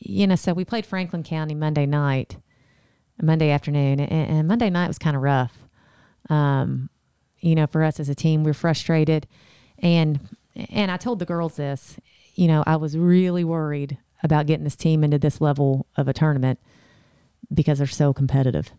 you 0.00 0.26
know, 0.26 0.36
so 0.36 0.52
we 0.52 0.64
played 0.64 0.86
Franklin 0.86 1.22
County 1.22 1.54
Monday 1.54 1.86
night, 1.86 2.36
Monday 3.20 3.50
afternoon, 3.50 4.00
and, 4.00 4.30
and 4.30 4.48
Monday 4.48 4.70
night 4.70 4.88
was 4.88 4.98
kind 4.98 5.16
of 5.16 5.22
rough. 5.22 5.58
Um, 6.28 6.88
you 7.40 7.54
know, 7.54 7.66
for 7.66 7.82
us 7.82 8.00
as 8.00 8.08
a 8.08 8.14
team, 8.14 8.42
we 8.42 8.50
we're 8.50 8.54
frustrated, 8.54 9.26
and 9.78 10.20
and 10.54 10.90
I 10.90 10.96
told 10.96 11.18
the 11.18 11.26
girls 11.26 11.56
this. 11.56 11.96
You 12.34 12.48
know, 12.48 12.64
I 12.66 12.76
was 12.76 12.96
really 12.96 13.44
worried 13.44 13.98
about 14.22 14.46
getting 14.46 14.64
this 14.64 14.76
team 14.76 15.02
into 15.02 15.18
this 15.18 15.40
level 15.40 15.86
of 15.96 16.08
a 16.08 16.12
tournament 16.12 16.58
because 17.52 17.78
they're 17.78 17.86
so 17.86 18.12
competitive. 18.12 18.72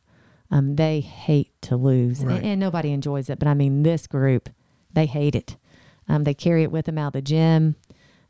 Um, 0.51 0.75
they 0.75 0.99
hate 0.99 1.49
to 1.63 1.77
lose, 1.77 2.23
Right. 2.25 2.37
and, 2.37 2.45
and 2.45 2.59
nobody 2.59 2.91
enjoys 2.91 3.29
it. 3.29 3.39
But 3.39 3.47
I 3.47 3.53
mean, 3.53 3.83
this 3.83 4.05
group, 4.05 4.49
they 4.93 5.05
hate 5.05 5.33
it. 5.35 5.55
Um, 6.09 6.25
they 6.25 6.33
carry 6.33 6.63
it 6.63 6.71
with 6.71 6.85
them 6.87 6.97
out 6.97 7.07
of 7.07 7.13
the 7.13 7.21
gym, 7.21 7.75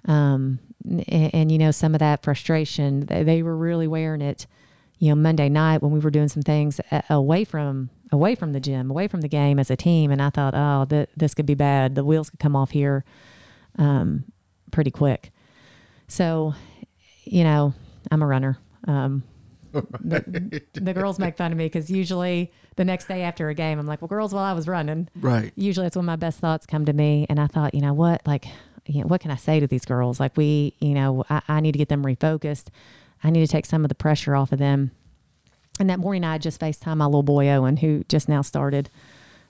um, 0.06 0.60
and, 0.86 1.34
and 1.34 1.52
you 1.52 1.58
know, 1.58 1.72
some 1.72 1.94
of 1.96 2.00
that 2.00 2.22
frustration, 2.24 3.06
they, 3.08 3.24
they 3.24 3.42
were 3.44 3.58
really 3.58 3.88
wearing 3.88 4.22
it. 4.22 4.46
You 5.00 5.10
know, 5.10 5.16
Monday 5.16 5.50
night 5.50 5.82
when 5.82 5.92
we 5.92 6.00
were 6.00 6.12
doing 6.12 6.28
some 6.28 6.44
things 6.44 6.80
away 7.10 7.44
from 7.44 7.90
away 8.12 8.36
from 8.36 8.52
the 8.54 8.60
gym, 8.60 8.92
away 8.92 9.08
from 9.08 9.22
the 9.22 9.28
game 9.28 9.58
as 9.58 9.72
a 9.72 9.76
team, 9.76 10.12
and 10.12 10.22
I 10.22 10.30
thought, 10.30 10.54
oh, 10.56 10.86
th- 10.88 11.10
this 11.18 11.34
could 11.34 11.48
be 11.48 11.56
bad. 11.56 11.96
The 11.96 12.04
wheels 12.06 12.30
could 12.30 12.40
come 12.40 12.56
off 12.56 12.70
here 12.72 13.04
um, 13.80 14.26
pretty 14.72 14.92
quick. 14.92 15.32
So, 16.08 16.54
you 17.24 17.44
know, 17.44 17.74
I'm 18.12 18.22
a 18.22 18.28
runner. 18.28 18.58
Um, 18.88 19.24
the, 19.72 20.62
the 20.74 20.94
girls 20.94 21.20
make 21.20 21.38
fun 21.38 21.52
of 21.52 21.58
me 21.58 21.66
because 21.66 21.90
usually 21.90 22.52
the 22.76 22.86
next 22.86 23.08
day 23.08 23.24
after 23.24 23.50
a 23.50 23.54
game, 23.54 23.80
I'm 23.80 23.86
like, 23.88 24.02
well, 24.02 24.08
girls, 24.08 24.34
while 24.34 24.44
I 24.44 24.54
was 24.54 24.68
running, 24.68 25.10
Right. 25.20 25.52
usually 25.56 25.88
it's 25.88 25.96
when 25.96 26.06
my 26.06 26.16
best 26.16 26.40
thoughts 26.40 26.66
come 26.66 26.86
to 26.86 26.94
me. 26.94 27.26
And 27.30 27.40
I 27.40 27.48
thought, 27.48 27.74
you 27.74 27.82
know 27.82 27.94
what, 27.94 28.26
like, 28.26 28.46
you 28.86 29.02
know, 29.02 29.08
what 29.08 29.22
can 29.22 29.32
I 29.32 29.36
say 29.36 29.60
to 29.60 29.68
these 29.68 29.86
girls? 29.86 30.20
Like, 30.20 30.36
we, 30.38 30.76
you 30.80 30.94
know, 30.94 31.24
I, 31.30 31.42
I 31.48 31.60
need 31.60 31.74
to 31.74 31.78
get 31.78 31.90
them 31.90 32.04
refocused. 32.04 32.68
I 33.24 33.30
need 33.30 33.42
to 33.46 33.52
take 33.52 33.66
some 33.66 33.84
of 33.86 33.90
the 33.90 33.96
pressure 33.96 34.36
off 34.36 34.52
of 34.52 34.60
them. 34.60 34.92
And 35.80 35.90
that 35.90 36.00
morning, 36.00 36.24
I 36.24 36.38
just 36.38 36.60
FaceTime 36.60 36.98
my 36.98 37.06
little 37.06 37.24
boy 37.24 37.48
Owen, 37.50 37.78
who 37.78 38.04
just 38.10 38.28
now 38.28 38.42
started 38.42 38.90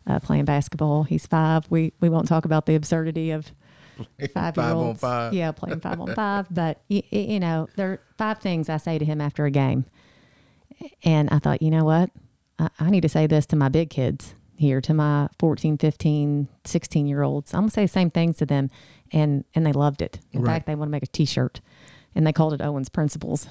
uh, 0.08 0.20
playing 0.20 0.46
basketball. 0.46 1.04
He's 1.04 1.26
five. 1.26 1.66
We 1.70 1.94
we 2.00 2.10
won't 2.10 2.28
talk 2.28 2.46
about 2.46 2.66
the 2.66 2.76
absurdity 2.76 3.32
of 3.32 3.52
five 4.34 4.56
year 4.58 4.66
Five 4.66 4.76
on 4.78 4.96
five. 4.96 5.34
Yeah, 5.34 5.52
playing 5.52 5.80
five 5.80 6.00
on 6.00 6.14
five. 6.16 6.48
But 6.50 6.82
y- 6.90 7.04
y- 7.12 7.18
you 7.20 7.40
know, 7.40 7.68
there 7.76 7.92
are 7.94 8.00
five 8.18 8.40
things 8.40 8.70
I 8.70 8.78
say 8.78 8.98
to 9.00 9.06
him 9.06 9.20
after 9.22 9.46
a 9.46 9.52
game, 9.52 9.86
and 11.04 11.30
I 11.30 11.40
thought, 11.40 11.62
you 11.62 11.72
know 11.72 11.84
what, 11.86 12.10
I, 12.60 12.70
I 12.80 12.90
need 12.90 13.02
to 13.02 13.10
say 13.10 13.28
this 13.28 13.46
to 13.48 13.56
my 13.56 13.70
big 13.70 13.90
kids 13.90 14.36
here, 14.56 14.82
to 14.82 14.94
my 14.94 15.28
14, 15.40 15.78
15, 15.78 16.48
16 16.64 17.08
year 17.08 17.24
olds. 17.24 17.54
I'm 17.54 17.62
gonna 17.62 17.72
say 17.72 17.84
the 17.84 17.88
same 17.88 18.10
things 18.10 18.38
to 18.38 18.46
them, 18.46 18.70
and 19.12 19.44
and 19.56 19.66
they 19.66 19.74
loved 19.74 20.02
it. 20.02 20.20
In 20.32 20.42
Right. 20.42 20.54
fact, 20.56 20.68
they 20.68 20.76
want 20.76 20.90
to 20.90 20.92
make 20.92 21.04
a 21.04 21.08
T-shirt, 21.08 21.62
and 22.16 22.26
they 22.28 22.34
called 22.34 22.54
it 22.54 22.62
Owen's 22.62 22.90
Principles. 22.90 23.48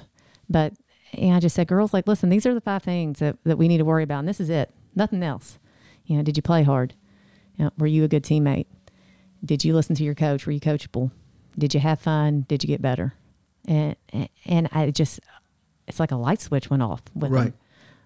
But 0.49 0.73
and 1.13 1.35
I 1.35 1.39
just 1.41 1.55
said, 1.55 1.67
girls, 1.67 1.93
like, 1.93 2.07
listen, 2.07 2.29
these 2.29 2.45
are 2.45 2.53
the 2.53 2.61
five 2.61 2.83
things 2.83 3.19
that, 3.19 3.35
that 3.43 3.57
we 3.57 3.67
need 3.67 3.79
to 3.79 3.85
worry 3.85 4.03
about, 4.03 4.19
and 4.19 4.27
this 4.27 4.39
is 4.39 4.49
it, 4.49 4.71
nothing 4.95 5.21
else. 5.23 5.59
You 6.05 6.15
know, 6.17 6.23
did 6.23 6.37
you 6.37 6.41
play 6.43 6.63
hard? 6.63 6.93
You 7.57 7.65
know, 7.65 7.71
were 7.77 7.87
you 7.87 8.03
a 8.05 8.07
good 8.07 8.23
teammate? 8.23 8.67
Did 9.43 9.65
you 9.65 9.73
listen 9.73 9.95
to 9.95 10.03
your 10.03 10.15
coach? 10.15 10.45
Were 10.45 10.51
you 10.53 10.61
coachable? 10.61 11.11
Did 11.57 11.73
you 11.73 11.81
have 11.81 11.99
fun? 11.99 12.45
Did 12.47 12.63
you 12.63 12.67
get 12.67 12.81
better? 12.81 13.13
And 13.67 13.95
and 14.45 14.69
I 14.71 14.89
just, 14.91 15.19
it's 15.91 15.99
like 15.99 16.11
a 16.11 16.15
light 16.15 16.41
switch 16.41 16.69
went 16.69 16.81
off 16.83 17.01
with 17.13 17.31
Right. 17.31 17.43
them. 17.45 17.53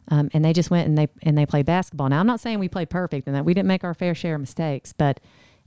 Um, 0.07 0.29
and 0.33 0.45
they 0.45 0.53
just 0.53 0.69
went 0.69 0.87
and 0.87 0.97
they 0.97 1.07
and 1.23 1.35
they 1.37 1.45
played 1.45 1.65
basketball. 1.65 2.09
Now 2.09 2.19
I'm 2.19 2.27
not 2.27 2.39
saying 2.39 2.59
we 2.59 2.67
played 2.69 2.89
perfect 2.89 3.25
and 3.27 3.35
that 3.35 3.43
we 3.45 3.53
didn't 3.53 3.67
make 3.67 3.83
our 3.83 3.93
fair 3.95 4.13
share 4.13 4.35
of 4.35 4.41
mistakes, 4.41 4.93
but 4.93 5.19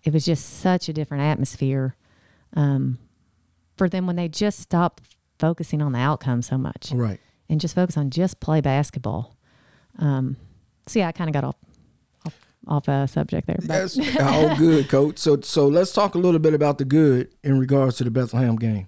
it 0.04 0.12
was 0.12 0.24
just 0.24 0.60
such 0.60 0.88
a 0.88 0.92
different 0.92 1.24
atmosphere 1.24 1.96
um, 2.54 2.98
for 3.76 3.88
them 3.88 4.06
when 4.06 4.14
they 4.16 4.28
just 4.28 4.60
stopped 4.60 5.02
focusing 5.40 5.82
on 5.82 5.92
the 5.92 5.98
outcome 5.98 6.42
so 6.42 6.56
much 6.56 6.92
Right. 6.92 7.18
and 7.48 7.60
just 7.60 7.74
focus 7.74 7.96
on 7.96 8.10
just 8.10 8.38
play 8.38 8.60
basketball. 8.60 9.36
Um, 9.98 10.36
so 10.86 11.00
yeah, 11.00 11.08
I 11.08 11.12
kind 11.12 11.28
of 11.28 11.34
got 11.34 11.42
off 11.44 11.56
off, 12.24 12.38
off 12.68 12.88
a 12.88 13.08
subject 13.08 13.48
there. 13.48 13.56
But 13.58 13.66
That's 13.68 13.98
all 14.20 14.56
good, 14.56 14.88
coach. 14.88 15.18
So 15.18 15.40
so 15.40 15.66
let's 15.66 15.92
talk 15.92 16.14
a 16.14 16.18
little 16.18 16.38
bit 16.40 16.54
about 16.54 16.78
the 16.78 16.84
good 16.84 17.34
in 17.42 17.58
regards 17.58 17.96
to 17.96 18.04
the 18.04 18.10
Bethlehem 18.12 18.54
game. 18.54 18.86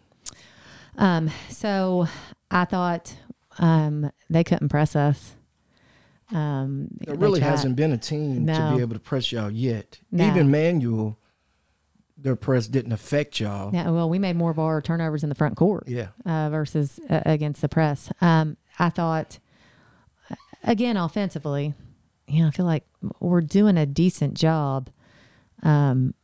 um, 0.97 1.29
so 1.49 2.07
I 2.51 2.65
thought 2.65 3.15
um, 3.59 4.11
they 4.29 4.45
couldn't 4.45 4.69
press 4.69 4.97
us. 4.97 5.35
Um, 6.33 6.89
There 7.05 7.17
really 7.17 7.41
tried. 7.41 7.51
hasn't 7.51 7.77
been 7.77 7.93
a 7.93 7.99
team 7.99 8.47
to 8.47 8.73
be 8.77 8.81
able 8.81 8.95
to 8.95 9.01
press 9.01 9.33
y'all 9.33 9.51
yet. 9.51 9.99
No. 10.13 10.27
Even 10.29 10.51
Manual, 10.51 11.19
their 12.17 12.37
press 12.37 12.69
didn't 12.69 12.93
affect 12.93 13.41
y'all. 13.41 13.75
Yeah, 13.75 13.91
well, 13.91 14.09
we 14.09 14.19
made 14.19 14.37
more 14.37 14.51
of 14.51 14.59
our 14.59 14.81
turnovers 14.81 15.23
in 15.23 15.29
the 15.29 15.35
front 15.35 15.57
court. 15.57 15.89
Yeah. 15.89 16.09
uh, 16.25 16.49
versus 16.51 17.01
uh, 17.09 17.23
against 17.27 17.61
the 17.63 17.69
press. 17.69 18.13
Um, 18.21 18.57
I 18.79 18.91
thought, 18.91 19.39
again, 20.63 20.97
offensively, 20.97 21.75
you 22.29 22.43
know, 22.43 22.49
I 22.49 22.51
feel 22.53 22.67
like 22.67 22.85
we're 23.19 23.41
doing 23.41 23.77
a 23.77 23.87
decent 23.87 24.35
job 24.35 24.89
um, 25.65 26.15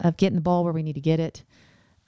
of 0.00 0.16
getting 0.18 0.36
the 0.36 0.42
ball 0.42 0.62
where 0.62 0.72
we 0.74 0.82
need 0.82 0.94
to 0.94 1.00
get 1.00 1.20
it. 1.20 1.42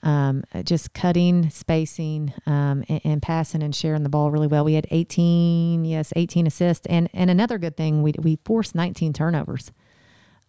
Um, 0.01 0.43
just 0.63 0.93
cutting, 0.93 1.49
spacing, 1.49 2.33
um, 2.45 2.85
and, 2.87 3.01
and 3.03 3.21
passing 3.21 3.61
and 3.61 3.75
sharing 3.75 4.03
the 4.03 4.09
ball 4.09 4.31
really 4.31 4.47
well. 4.47 4.63
We 4.63 4.75
had 4.75 4.87
18, 4.91 5.83
yes, 5.83 6.13
18 6.15 6.47
assists, 6.47 6.87
and 6.87 7.09
and 7.13 7.29
another 7.29 7.57
good 7.57 7.75
thing, 7.75 8.01
we 8.01 8.13
we 8.17 8.39
forced 8.45 8.75
19 8.75 9.11
turnovers, 9.11 9.71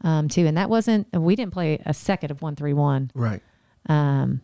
um, 0.02 0.28
too, 0.28 0.46
and 0.46 0.56
that 0.56 0.70
wasn't 0.70 1.08
we 1.12 1.34
didn't 1.34 1.52
play 1.52 1.80
a 1.84 1.92
second 1.92 2.30
of 2.30 2.42
one 2.42 2.54
three 2.54 2.72
one 2.72 3.10
Right. 3.12 3.42
um, 3.88 4.40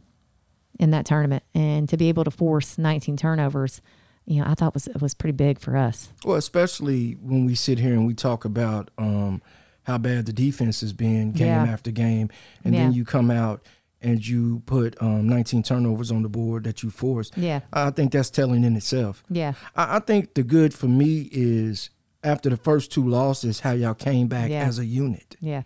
in 0.80 0.90
that 0.90 1.06
tournament, 1.06 1.44
and 1.54 1.88
to 1.88 1.96
be 1.96 2.08
able 2.08 2.24
to 2.24 2.30
force 2.32 2.76
19 2.76 3.16
turnovers, 3.16 3.80
you 4.24 4.40
know, 4.42 4.50
I 4.50 4.54
thought 4.54 4.74
was 4.74 4.88
was 5.00 5.14
pretty 5.14 5.36
big 5.36 5.60
for 5.60 5.76
us. 5.76 6.12
Well, 6.24 6.36
especially 6.36 7.12
when 7.22 7.44
we 7.46 7.54
sit 7.54 7.78
here 7.78 7.92
and 7.92 8.08
we 8.08 8.14
talk 8.14 8.44
about 8.44 8.90
um, 8.98 9.40
how 9.84 9.98
bad 9.98 10.26
the 10.26 10.32
defense 10.32 10.80
has 10.80 10.92
been 10.92 11.30
game 11.30 11.46
Yeah. 11.46 11.72
after 11.72 11.92
game, 11.92 12.28
and 12.64 12.74
then 12.74 12.92
you 12.92 13.04
come 13.04 13.30
out 13.30 13.62
and 14.06 14.26
you 14.26 14.62
put 14.66 15.00
um, 15.02 15.28
19 15.28 15.62
turnovers 15.62 16.10
on 16.10 16.22
the 16.22 16.28
board 16.28 16.64
that 16.64 16.82
you 16.82 16.90
forced. 16.90 17.36
Yeah, 17.36 17.60
I 17.72 17.90
think 17.90 18.12
that's 18.12 18.30
telling 18.30 18.64
in 18.64 18.76
itself. 18.76 19.22
yeah, 19.28 19.52
I, 19.74 19.96
I 19.96 19.98
think 20.00 20.34
the 20.34 20.42
good 20.42 20.72
for 20.72 20.86
me 20.88 21.28
is 21.32 21.90
after 22.24 22.48
the 22.50 22.56
first 22.56 22.90
two 22.92 23.06
losses, 23.06 23.60
how 23.60 23.72
y'all 23.72 23.94
came 23.94 24.28
back 24.28 24.50
Yeah. 24.50 24.64
as 24.66 24.78
a 24.78 24.84
unit. 24.86 25.36
yeah, 25.40 25.62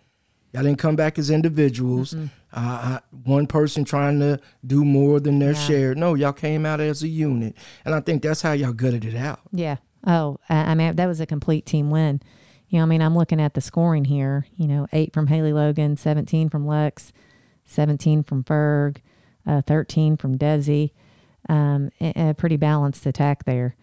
Y'all 0.53 0.65
didn't 0.65 0.79
come 0.81 0.97
back 0.97 1.19
as 1.19 1.31
individuals. 1.31 2.13
Uh, 2.15 2.27
I, 2.53 3.01
one 3.25 3.47
person 3.47 3.85
trying 3.85 4.19
to 4.21 4.41
do 4.67 4.85
more 4.85 5.21
than 5.21 5.39
their 5.39 5.53
Yeah. 5.53 5.67
share. 5.67 5.95
No, 5.95 6.15
y'all 6.15 6.33
came 6.33 6.67
out 6.67 6.81
as 6.81 7.03
a 7.05 7.09
unit, 7.09 7.55
and 7.85 7.95
I 7.95 8.01
think 8.01 8.23
that's 8.23 8.43
how 8.43 8.53
y'all 8.53 8.73
gutted 8.73 9.05
it 9.05 9.15
out. 9.15 9.41
yeah. 9.53 9.77
Oh, 10.07 10.39
I, 10.49 10.73
I 10.73 10.75
mean, 10.75 10.97
that 10.97 11.07
was 11.07 11.21
a 11.21 11.27
complete 11.27 11.67
team 11.67 11.91
win. 11.91 12.21
You 12.69 12.79
know, 12.79 12.85
I 12.85 12.87
mean, 12.87 13.03
I'm 13.03 13.15
looking 13.17 13.41
at 13.41 13.53
the 13.55 13.61
scoring 13.61 14.07
here. 14.07 14.47
You 14.57 14.67
know, 14.67 14.87
eight 14.93 15.13
from 15.13 15.27
Haley 15.27 15.53
Logan, 15.53 15.97
17 15.99 16.49
from 16.49 16.67
Lex, 16.67 17.13
17 17.71 18.23
from 18.23 18.45
Ferg, 18.45 18.99
uh, 19.47 19.63
13 19.63 20.17
from 20.17 20.39
Desi. 20.39 20.91
Um, 21.49 21.91
a, 22.01 22.31
a 22.31 22.35
pretty 22.35 22.57
balanced 22.57 23.07
attack 23.07 23.45
there. 23.45 23.77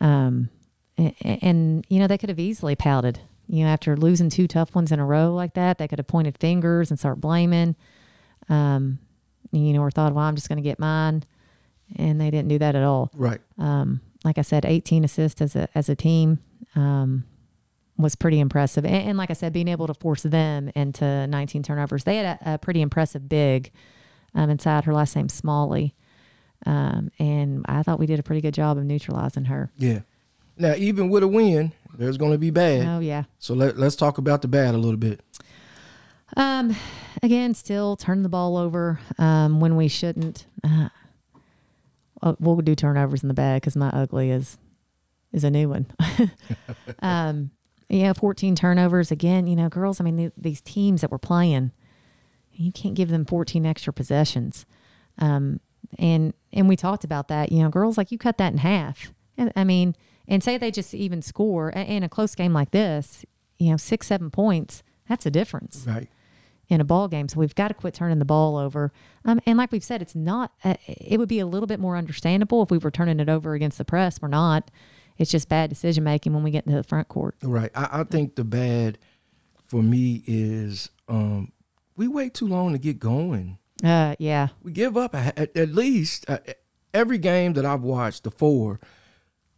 Um, 0.00 0.50
and, 0.96 1.14
and 1.22 1.86
you 1.88 2.00
know 2.00 2.06
they 2.06 2.18
could 2.18 2.28
have 2.28 2.40
easily 2.40 2.74
pouted. 2.76 3.20
You 3.48 3.64
know, 3.64 3.70
after 3.70 3.96
losing 3.96 4.28
two 4.28 4.46
tough 4.46 4.74
ones 4.74 4.92
in 4.92 4.98
a 4.98 5.06
row 5.06 5.32
like 5.32 5.54
that, 5.54 5.78
they 5.78 5.88
could 5.88 5.98
have 5.98 6.06
pointed 6.06 6.36
fingers 6.38 6.90
and 6.90 6.98
start 6.98 7.20
blaming. 7.20 7.76
Um, 8.48 8.98
you 9.52 9.72
know, 9.72 9.80
or 9.80 9.90
thought, 9.90 10.12
"Well, 10.12 10.24
I'm 10.24 10.34
just 10.34 10.48
going 10.48 10.58
to 10.58 10.62
get 10.62 10.78
mine," 10.78 11.22
and 11.96 12.20
they 12.20 12.30
didn't 12.30 12.48
do 12.48 12.58
that 12.58 12.74
at 12.74 12.82
all. 12.82 13.10
Right. 13.14 13.40
Um, 13.56 14.00
like 14.24 14.36
I 14.38 14.42
said, 14.42 14.66
18 14.66 15.04
assists 15.04 15.40
as 15.40 15.56
a 15.56 15.68
as 15.74 15.88
a 15.88 15.96
team. 15.96 16.40
Um, 16.74 17.24
was 17.98 18.14
pretty 18.14 18.40
impressive. 18.40 18.84
And, 18.84 19.08
and, 19.08 19.18
like 19.18 19.30
I 19.30 19.34
said, 19.34 19.52
being 19.52 19.68
able 19.68 19.86
to 19.88 19.94
force 19.94 20.22
them 20.22 20.70
into 20.74 21.26
19 21.26 21.62
turnovers. 21.62 22.04
They 22.04 22.16
had 22.16 22.38
a, 22.40 22.54
a 22.54 22.58
pretty 22.58 22.80
impressive 22.80 23.28
big 23.28 23.70
um, 24.34 24.48
inside 24.50 24.84
her 24.84 24.94
last 24.94 25.16
name 25.16 25.28
Smalley. 25.28 25.94
Um, 26.64 27.10
and 27.18 27.64
I 27.68 27.82
thought 27.82 27.98
we 27.98 28.06
did 28.06 28.18
a 28.18 28.22
pretty 28.22 28.40
good 28.40 28.54
job 28.54 28.78
of 28.78 28.84
neutralizing 28.84 29.46
her. 29.46 29.70
Yeah. 29.76 30.00
Now, 30.56 30.74
even 30.74 31.08
with 31.08 31.22
a 31.22 31.28
win, 31.28 31.72
there's 31.96 32.16
going 32.16 32.32
to 32.32 32.38
be 32.38 32.50
bad. 32.50 32.86
Oh 32.86 32.98
yeah. 32.98 33.24
So 33.38 33.54
let, 33.54 33.78
let's 33.78 33.96
talk 33.96 34.18
about 34.18 34.42
the 34.42 34.48
bad 34.48 34.74
a 34.74 34.78
little 34.78 34.96
bit. 34.96 35.20
Um, 36.36 36.76
again, 37.22 37.54
still 37.54 37.96
turn 37.96 38.22
the 38.22 38.28
ball 38.28 38.56
over 38.56 39.00
um, 39.18 39.60
when 39.60 39.76
we 39.76 39.88
shouldn't. 39.88 40.46
Uh, 40.64 40.88
oh, 42.22 42.36
we'll 42.40 42.56
do 42.56 42.74
turnovers 42.74 43.22
in 43.22 43.28
the 43.28 43.34
bad 43.34 43.62
because 43.62 43.76
my 43.76 43.88
ugly 43.90 44.30
is 44.30 44.58
is 45.32 45.44
a 45.44 45.50
new 45.50 45.68
one. 45.68 45.86
um, 47.00 47.50
yeah, 47.88 48.12
14 48.12 48.54
turnovers 48.54 49.10
again. 49.10 49.46
You 49.46 49.56
know, 49.56 49.68
girls. 49.68 50.00
I 50.00 50.04
mean, 50.04 50.16
the, 50.16 50.32
these 50.36 50.60
teams 50.60 51.00
that 51.00 51.10
we're 51.10 51.18
playing, 51.18 51.72
you 52.52 52.72
can't 52.72 52.94
give 52.94 53.08
them 53.08 53.24
14 53.24 53.64
extra 53.64 53.92
possessions. 53.92 54.66
Um, 55.18 55.60
and 55.98 56.34
and 56.52 56.68
we 56.68 56.76
talked 56.76 57.04
about 57.04 57.28
that. 57.28 57.50
You 57.52 57.62
know, 57.62 57.68
girls 57.68 57.96
like 57.96 58.12
you 58.12 58.18
cut 58.18 58.38
that 58.38 58.52
in 58.52 58.58
half. 58.58 59.12
And 59.36 59.52
I 59.56 59.64
mean, 59.64 59.96
and 60.26 60.42
say 60.42 60.58
they 60.58 60.70
just 60.70 60.94
even 60.94 61.22
score 61.22 61.70
in 61.70 62.02
a 62.02 62.08
close 62.08 62.34
game 62.34 62.52
like 62.52 62.72
this. 62.72 63.24
You 63.58 63.70
know, 63.70 63.76
six 63.76 64.06
seven 64.08 64.30
points. 64.30 64.82
That's 65.08 65.24
a 65.24 65.30
difference. 65.30 65.84
Right 65.86 66.08
in 66.68 66.80
a 66.80 66.84
ball 66.84 67.08
game. 67.08 67.28
So 67.28 67.40
we've 67.40 67.54
got 67.54 67.68
to 67.68 67.74
quit 67.74 67.94
turning 67.94 68.18
the 68.18 68.24
ball 68.24 68.56
over. 68.56 68.92
Um, 69.24 69.40
and 69.46 69.56
like 69.56 69.72
we've 69.72 69.84
said, 69.84 70.02
it's 70.02 70.14
not. 70.14 70.52
Uh, 70.62 70.74
it 70.86 71.18
would 71.18 71.28
be 71.28 71.38
a 71.38 71.46
little 71.46 71.66
bit 71.66 71.80
more 71.80 71.96
understandable 71.96 72.62
if 72.62 72.70
we 72.70 72.78
were 72.78 72.90
turning 72.90 73.20
it 73.20 73.28
over 73.28 73.54
against 73.54 73.78
the 73.78 73.84
press. 73.84 74.20
We're 74.20 74.28
not. 74.28 74.70
It's 75.18 75.30
just 75.30 75.48
bad 75.48 75.68
decision 75.70 76.04
making 76.04 76.32
when 76.32 76.42
we 76.42 76.50
get 76.50 76.64
into 76.66 76.76
the 76.76 76.84
front 76.84 77.08
court. 77.08 77.34
Right. 77.42 77.70
I, 77.74 78.00
I 78.00 78.04
think 78.04 78.36
the 78.36 78.44
bad 78.44 78.98
for 79.66 79.82
me 79.82 80.22
is 80.26 80.90
um, 81.08 81.52
we 81.96 82.08
wait 82.08 82.34
too 82.34 82.46
long 82.46 82.72
to 82.72 82.78
get 82.78 82.98
going. 82.98 83.58
Uh, 83.82 84.14
yeah. 84.18 84.48
We 84.62 84.72
give 84.72 84.96
up 84.96 85.14
at, 85.14 85.56
at 85.56 85.74
least 85.74 86.24
uh, 86.28 86.38
every 86.94 87.18
game 87.18 87.54
that 87.54 87.64
I've 87.64 87.82
watched, 87.82 88.24
the 88.24 88.30
four. 88.30 88.80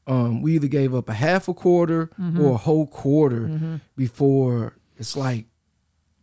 Um, 0.07 0.43
we 0.43 0.55
either 0.55 0.67
gave 0.67 0.95
up 0.95 1.09
a 1.09 1.15
half 1.15 1.47
a 1.47 1.55
quarter 1.55 2.07
mm-hmm. 2.19 2.41
or 2.41 2.55
a 2.55 2.57
whole 2.57 2.87
quarter 2.87 3.43
mm-hmm. 3.43 3.77
before 3.97 4.77
it's 4.97 5.17
like 5.17 5.47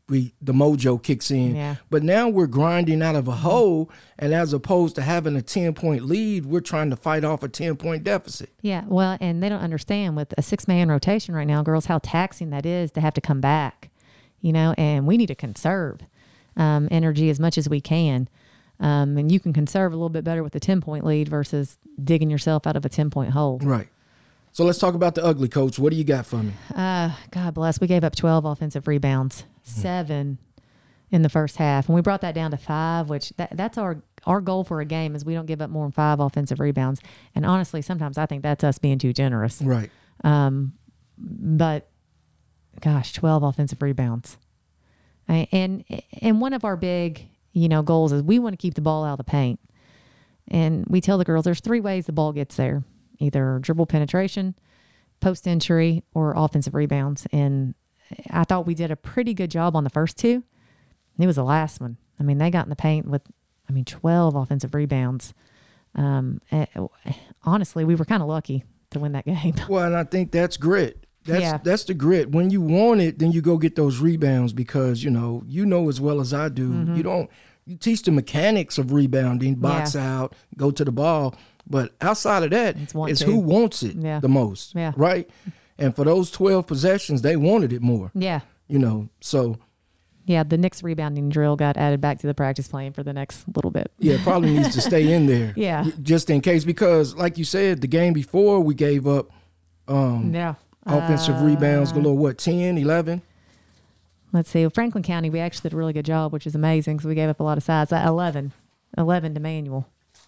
we 0.10 0.34
the 0.41 0.54
mojo 0.54 1.02
kicks 1.02 1.32
in. 1.32 1.56
Yeah. 1.56 1.76
But 1.89 2.04
now 2.04 2.30
we're 2.30 2.48
grinding 2.48 3.02
out 3.02 3.15
of 3.15 3.28
a 3.28 3.34
hole, 3.34 3.91
and 4.17 4.34
as 4.34 4.54
opposed 4.54 4.96
to 4.96 5.02
having 5.02 5.36
a 5.36 5.41
ten 5.41 5.74
point 5.74 6.04
lead, 6.04 6.46
we're 6.46 6.62
trying 6.62 6.89
to 6.89 6.96
fight 6.96 7.24
off 7.24 7.43
a 7.43 7.50
ten 7.50 7.76
point 7.76 8.04
deficit. 8.04 8.50
Yeah, 8.62 8.84
well, 8.88 9.17
and 9.20 9.41
they 9.43 9.50
don't 9.50 9.62
understand 9.62 10.15
with 10.15 10.34
a 10.38 10.41
six 10.41 10.67
man 10.67 10.89
rotation 10.89 11.36
right 11.36 11.48
now, 11.48 11.62
girls, 11.62 11.86
how 11.86 12.00
taxing 12.00 12.50
that 12.52 12.65
is 12.65 12.91
to 12.91 13.02
have 13.02 13.13
to 13.15 13.22
come 13.22 13.41
back. 13.41 13.89
You 14.41 14.54
know, 14.54 14.76
and 14.78 15.08
we 15.08 15.17
need 15.17 15.28
to 15.28 15.36
conserve 15.36 16.02
um, 16.56 16.88
energy 16.91 17.30
as 17.30 17.39
much 17.39 17.58
as 17.58 17.67
we 17.67 17.82
can. 17.82 18.30
Um, 18.80 19.17
and 19.17 19.32
you 19.32 19.39
can 19.39 19.54
conserve 19.54 19.91
a 19.91 19.96
little 19.96 20.10
bit 20.10 20.24
better 20.24 20.43
with 20.43 20.56
a 20.56 20.60
10 20.60 20.82
point 20.82 21.04
lead 21.04 21.28
versus 21.28 21.78
digging 22.04 22.30
yourself 22.30 22.67
out 22.67 22.76
of 22.76 22.86
a 22.86 22.89
10 22.89 23.10
point 23.10 23.32
hole. 23.32 23.60
Right. 23.63 23.88
So 24.58 24.63
let's 24.63 24.80
talk 24.80 24.96
about 24.96 25.13
the 25.13 25.24
ugly 25.24 25.50
coach. 25.50 25.78
What 25.78 25.91
do 25.91 25.98
you 25.98 26.04
got 26.04 26.26
for 26.26 26.38
me? 26.38 26.52
Uh, 26.76 27.12
God 27.30 27.54
bless. 27.54 27.80
We 27.80 27.86
gave 27.86 28.04
up 28.04 28.15
12 28.15 28.43
offensive 28.43 28.88
rebounds 28.88 29.43
seven 29.62 30.39
in 31.12 31.22
the 31.22 31.30
first 31.30 31.58
half, 31.58 31.88
and 31.88 31.93
we 31.93 32.02
brought 32.02 32.22
that 32.22 32.34
down 32.34 32.50
to 32.50 32.58
five. 32.58 33.08
Which 33.08 33.30
that, 33.38 33.56
that's 33.56 33.78
our 33.78 34.02
our 34.26 34.41
goal 34.41 34.63
for 34.63 34.82
a 34.82 34.86
game 34.86 35.15
is 35.15 35.24
we 35.24 35.36
don't 35.36 35.46
give 35.46 35.62
up 35.62 35.70
more 35.70 35.86
than 35.86 35.91
five 35.91 36.20
offensive 36.20 36.60
rebounds. 36.60 37.02
And 37.36 37.46
honestly, 37.46 37.84
sometimes 37.84 38.17
I 38.17 38.26
think 38.26 38.41
that's 38.41 38.63
us 38.63 38.80
being 38.80 38.98
too 38.98 39.13
generous. 39.13 39.62
Right. 39.62 39.91
Um, 40.24 40.74
but 41.20 41.91
gosh, 42.82 43.13
twelve 43.13 43.43
offensive 43.43 43.80
rebounds, 43.80 44.39
and 45.28 45.84
and 46.20 46.41
one 46.41 46.54
of 46.54 46.65
our 46.65 46.76
big 46.76 47.28
you 47.54 47.70
know 47.70 47.84
goals 47.84 48.12
is 48.12 48.24
we 48.24 48.39
want 48.39 48.54
to 48.54 48.58
keep 48.58 48.74
the 48.74 48.82
ball 48.82 49.06
out 49.06 49.12
of 49.12 49.17
the 49.20 49.24
paint. 49.24 49.60
And 50.48 50.84
we 50.88 51.00
tell 51.00 51.20
the 51.20 51.26
girls 51.26 51.46
there's 51.46 51.60
three 51.60 51.80
ways 51.80 52.08
the 52.08 52.12
ball 52.12 52.34
gets 52.34 52.56
there: 52.56 52.82
either 53.19 53.60
dribble 53.62 53.88
penetration, 53.88 54.56
post 55.19 55.47
entry, 55.47 56.03
or 56.13 56.34
offensive 56.36 56.75
rebounds. 56.75 57.27
And 57.32 57.75
I 58.30 58.43
thought 58.43 58.67
we 58.67 58.75
did 58.75 58.91
a 58.91 58.95
pretty 58.95 59.34
good 59.34 59.51
job 59.51 59.75
on 59.75 59.84
the 59.84 59.89
first 59.89 60.17
two. 60.17 60.43
It 61.19 61.27
was 61.27 61.36
the 61.36 61.43
last 61.43 61.82
one. 61.82 61.97
I 62.19 62.23
mean, 62.23 62.38
they 62.38 62.49
got 62.49 62.65
in 62.65 62.69
the 62.69 62.75
paint 62.75 63.08
with, 63.08 63.23
I 63.67 63.71
mean, 63.71 63.86
12 63.86 64.36
offensive 64.36 64.75
rebounds. 64.75 65.34
Um, 65.95 66.41
eh, 66.51 66.65
honestly, 67.43 67.84
we 67.84 67.95
were 67.95 68.06
kind 68.06 68.21
of 68.21 68.30
lucky 68.30 68.63
to 68.91 68.99
win 68.99 69.13
that 69.13 69.25
game. 69.25 69.56
Well, 69.67 69.86
and 69.86 69.95
I 69.95 70.03
think 70.03 70.32
that's 70.32 70.58
grit. 70.58 71.06
That's 71.25 71.41
yeah. 71.41 71.58
that's 71.62 71.84
the 71.84 71.93
grit. 71.93 72.32
When 72.32 72.49
you 72.51 72.62
want 72.62 73.01
it, 73.01 73.19
then 73.19 73.34
you 73.34 73.41
go 73.41 73.58
get 73.58 73.75
those 73.75 73.99
rebounds 73.99 74.53
because 74.53 75.03
you 75.03 75.10
know 75.10 75.43
you 75.45 75.65
know 75.65 75.89
as 75.89 75.99
well 75.99 76.21
as 76.21 76.34
I 76.34 76.47
do. 76.47 76.69
Mm-hmm. 76.69 76.95
You 76.95 77.03
don't 77.03 77.30
you 77.65 77.75
teach 77.75 78.03
the 78.03 78.12
mechanics 78.12 78.77
of 78.77 78.93
rebounding, 78.93 79.56
box 79.56 79.93
yeah. 79.93 80.19
out, 80.19 80.36
go 80.56 80.71
to 80.71 80.86
the 80.86 80.91
ball, 80.91 81.36
but 81.69 81.93
outside 82.01 82.43
of 82.43 82.51
that, 82.51 82.75
it's, 82.77 83.21
who 83.21 83.38
wants 83.38 83.84
it 83.84 83.95
yeah. 83.95 84.19
the 84.19 84.30
most, 84.30 84.73
yeah. 84.75 84.93
right? 84.95 85.30
And 85.77 85.95
for 85.95 86.06
those 86.06 86.32
12 86.32 86.65
possessions, 86.65 87.21
they 87.21 87.36
wanted 87.36 87.73
it 87.73 87.82
more. 87.82 88.12
Yeah. 88.13 88.41
You 88.67 88.80
know, 88.80 89.10
so. 89.21 89.58
Yeah, 90.25 90.43
the 90.43 90.58
next 90.58 90.84
rebounding 90.84 91.30
drill 91.30 91.56
got 91.56 91.77
added 91.77 92.01
back 92.01 92.19
to 92.19 92.27
the 92.27 92.34
practice 92.34 92.67
plan 92.67 92.91
for 92.93 93.03
the 93.03 93.13
next 93.13 93.45
little 93.56 93.71
bit. 93.71 93.91
Yeah, 93.99 94.21
probably 94.23 94.51
needs 94.51 94.73
to 94.75 94.82
stay 94.82 95.13
in 95.13 95.25
there. 95.27 95.53
Yeah. 95.56 95.86
Just 96.01 96.30
in 96.30 96.41
case, 96.41 96.65
because 96.65 97.15
like 97.15 97.38
you 97.38 97.45
said, 97.45 97.82
the 97.82 97.88
game 97.88 98.13
before 98.13 98.60
we 98.60 98.73
gave 98.73 99.08
up 99.08 99.32
um, 99.88 100.34
yeah. 100.34 100.56
offensive 100.86 101.36
uh, 101.36 101.45
rebounds 101.45 101.91
galore, 101.91 102.17
what, 102.17 102.38
10, 102.38 102.77
11? 102.77 103.21
Let's 104.34 104.49
see. 104.49 104.67
Franklin 104.67 105.03
County, 105.03 105.30
we 105.30 105.39
actually 105.39 105.69
did 105.69 105.73
a 105.73 105.77
really 105.77 105.93
good 105.93 106.06
job, 106.06 106.34
which 106.34 106.45
is 106.45 106.56
amazing 106.56 106.97
because 106.97 107.08
we 107.08 107.15
gave 107.15 107.30
up 107.30 107.39
a 107.39 107.43
lot 107.43 107.58
of 107.58 107.63
size. 107.63 107.91
Uh, 107.91 108.03
11. 108.06 108.51
11 108.97 109.34
to 109.34 109.39
Manual. 109.39 109.88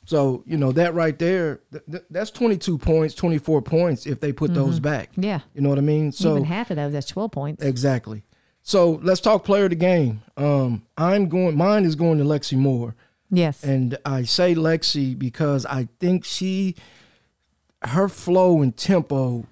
So 0.10 0.42
you 0.48 0.58
know 0.58 0.72
that 0.72 0.96
right 0.96 1.20
there, 1.20 1.60
th- 1.72 1.84
th- 1.86 2.04
that's 2.10 2.32
twenty 2.32 2.58
two 2.58 2.80
points, 2.80 3.14
twenty 3.14 3.38
four 3.38 3.62
points 3.62 4.08
if 4.08 4.20
they 4.20 4.34
put 4.34 4.50
mm-hmm. 4.50 4.60
those 4.60 4.80
back. 4.80 5.12
Yeah, 5.16 5.42
you 5.54 5.62
know 5.62 5.70
what 5.70 5.78
I 5.78 5.82
mean. 5.82 6.12
So 6.12 6.32
even 6.32 6.46
half 6.46 6.72
of 6.72 6.78
those, 6.78 6.94
that's 6.94 7.06
twelve 7.06 7.32
points. 7.32 7.64
Exactly. 7.64 8.24
So 8.64 9.00
let's 9.04 9.22
talk 9.22 9.44
player 9.44 9.66
of 9.66 9.70
the 9.70 9.76
game. 9.76 10.24
Um, 10.36 10.84
I'm 10.98 11.30
going. 11.30 11.56
Mine 11.56 11.86
is 11.86 11.94
going 11.94 12.18
to 12.18 12.24
Lexi 12.24 12.58
Moore. 12.58 12.96
Yes. 13.30 13.64
And 13.64 14.00
I 14.04 14.24
say 14.24 14.56
Lexi 14.56 15.18
because 15.18 15.64
I 15.68 15.90
think 16.00 16.26
she, 16.26 16.74
her 17.84 18.10
flow 18.10 18.64
and 18.64 18.76
tempo 18.76 19.46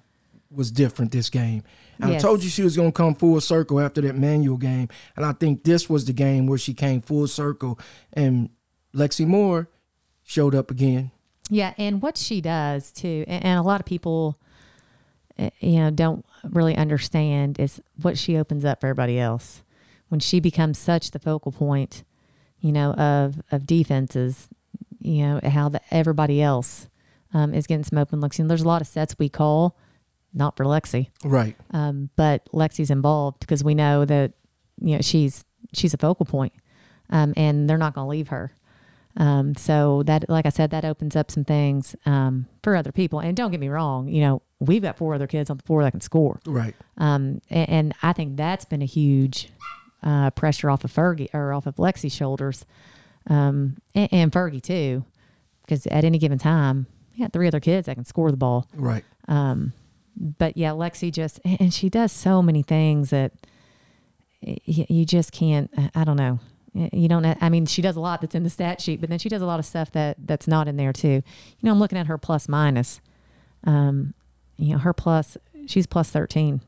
was 0.50 0.72
different 0.72 1.12
this 1.12 1.30
game. 1.30 1.62
Yes. 2.00 2.10
I 2.10 2.18
told 2.18 2.42
you 2.42 2.50
she 2.50 2.64
was 2.64 2.74
going 2.74 2.90
to 2.90 2.96
come 2.96 3.14
full 3.14 3.40
circle 3.40 3.78
after 3.78 4.00
that 4.00 4.16
manual 4.16 4.56
game, 4.56 4.88
and 5.14 5.24
I 5.24 5.34
think 5.34 5.62
this 5.62 5.88
was 5.88 6.06
the 6.06 6.12
game 6.12 6.48
where 6.48 6.58
she 6.58 6.74
came 6.74 7.00
full 7.00 7.28
circle. 7.28 7.78
And 8.12 8.50
Lexi 8.92 9.24
Moore 9.24 9.68
showed 10.28 10.54
up 10.54 10.70
again. 10.70 11.10
Yeah, 11.50 11.72
and 11.78 12.02
what 12.02 12.18
she 12.18 12.42
does 12.42 12.92
too, 12.92 13.24
and, 13.26 13.42
and 13.42 13.58
a 13.58 13.62
lot 13.62 13.80
of 13.80 13.86
people, 13.86 14.38
eh, 15.38 15.48
you 15.60 15.78
know, 15.78 15.90
don't 15.90 16.24
really 16.44 16.76
understand 16.76 17.58
is 17.58 17.80
what 18.00 18.18
she 18.18 18.36
opens 18.36 18.64
up 18.64 18.80
for 18.80 18.86
everybody 18.86 19.18
else 19.18 19.62
when 20.08 20.20
she 20.20 20.38
becomes 20.38 20.78
such 20.78 21.10
the 21.10 21.18
focal 21.18 21.50
point, 21.50 22.04
you 22.60 22.70
know, 22.70 22.92
of 22.92 23.40
of 23.50 23.66
defenses. 23.66 24.48
You 25.00 25.22
know 25.22 25.40
how 25.42 25.70
the, 25.70 25.80
everybody 25.90 26.42
else 26.42 26.88
um, 27.32 27.54
is 27.54 27.66
getting 27.66 27.84
some 27.84 27.98
open 27.98 28.20
looks. 28.20 28.38
And 28.38 28.50
there's 28.50 28.62
a 28.62 28.68
lot 28.68 28.82
of 28.82 28.86
sets 28.86 29.16
we 29.18 29.30
call, 29.30 29.78
not 30.34 30.58
for 30.58 30.66
Lexi, 30.66 31.08
right? 31.24 31.56
Um, 31.70 32.10
but 32.16 32.44
Lexi's 32.52 32.90
involved 32.90 33.40
because 33.40 33.64
we 33.64 33.74
know 33.74 34.04
that 34.04 34.32
you 34.78 34.96
know 34.96 35.00
she's 35.00 35.46
she's 35.72 35.94
a 35.94 35.98
focal 35.98 36.26
point, 36.26 36.52
um, 37.08 37.32
and 37.34 37.70
they're 37.70 37.78
not 37.78 37.94
going 37.94 38.04
to 38.04 38.10
leave 38.10 38.28
her. 38.28 38.52
Um, 39.18 39.56
so 39.56 40.04
that, 40.04 40.28
like 40.28 40.46
I 40.46 40.50
said, 40.50 40.70
that 40.70 40.84
opens 40.84 41.16
up 41.16 41.30
some 41.30 41.44
things 41.44 41.96
um, 42.06 42.46
for 42.62 42.76
other 42.76 42.92
people. 42.92 43.18
And 43.18 43.36
don't 43.36 43.50
get 43.50 43.58
me 43.58 43.68
wrong, 43.68 44.08
you 44.08 44.20
know, 44.20 44.42
we've 44.60 44.82
got 44.82 44.96
four 44.96 45.12
other 45.12 45.26
kids 45.26 45.50
on 45.50 45.56
the 45.56 45.64
floor 45.64 45.82
that 45.82 45.90
can 45.90 46.00
score. 46.00 46.40
Right. 46.46 46.74
Um, 46.96 47.42
and, 47.50 47.68
and, 47.68 47.94
I 48.00 48.12
think 48.12 48.36
that's 48.36 48.64
been 48.64 48.80
a 48.80 48.86
huge 48.86 49.50
uh, 50.04 50.30
pressure 50.30 50.70
off 50.70 50.84
of 50.84 50.92
Fergie 50.92 51.28
or 51.34 51.52
off 51.52 51.66
of 51.66 51.76
Lexi's 51.76 52.14
shoulders, 52.14 52.64
um, 53.28 53.78
and, 53.94 54.08
and, 54.12 54.32
Fergie 54.32 54.62
too, 54.62 55.04
because 55.62 55.86
at 55.88 56.04
any 56.04 56.18
given 56.18 56.38
time, 56.38 56.86
we 57.12 57.24
got 57.24 57.32
three 57.32 57.48
other 57.48 57.60
kids 57.60 57.86
that 57.86 57.96
can 57.96 58.04
score 58.04 58.30
the 58.30 58.36
ball. 58.36 58.68
Right. 58.72 59.04
Um, 59.26 59.72
but 60.16 60.56
yeah, 60.56 60.70
Lexi 60.70 61.12
just 61.12 61.40
and 61.44 61.74
she 61.74 61.88
does 61.88 62.12
so 62.12 62.40
many 62.40 62.62
things 62.62 63.10
that 63.10 63.32
you 64.40 65.04
just 65.04 65.32
can't. 65.32 65.70
I 65.94 66.04
don't 66.04 66.16
know 66.16 66.38
you 66.74 67.08
don't 67.08 67.24
i 67.24 67.48
mean 67.48 67.66
she 67.66 67.82
does 67.82 67.96
a 67.96 68.00
lot 68.00 68.20
that's 68.20 68.34
in 68.34 68.42
the 68.42 68.50
stat 68.50 68.80
sheet 68.80 69.00
but 69.00 69.08
then 69.08 69.18
she 69.18 69.28
does 69.28 69.42
a 69.42 69.46
lot 69.46 69.58
of 69.58 69.66
stuff 69.66 69.90
that 69.92 70.16
that's 70.24 70.46
not 70.46 70.68
in 70.68 70.76
there 70.76 70.92
too. 70.92 71.08
You 71.08 71.22
know 71.62 71.72
i'm 71.72 71.78
looking 71.78 71.98
at 71.98 72.06
her 72.06 72.18
plus 72.18 72.48
minus. 72.48 73.00
Um 73.64 74.14
you 74.56 74.72
know 74.72 74.78
her 74.78 74.92
plus 74.92 75.36
she's 75.66 75.86
plus 75.86 76.10
13 76.10 76.60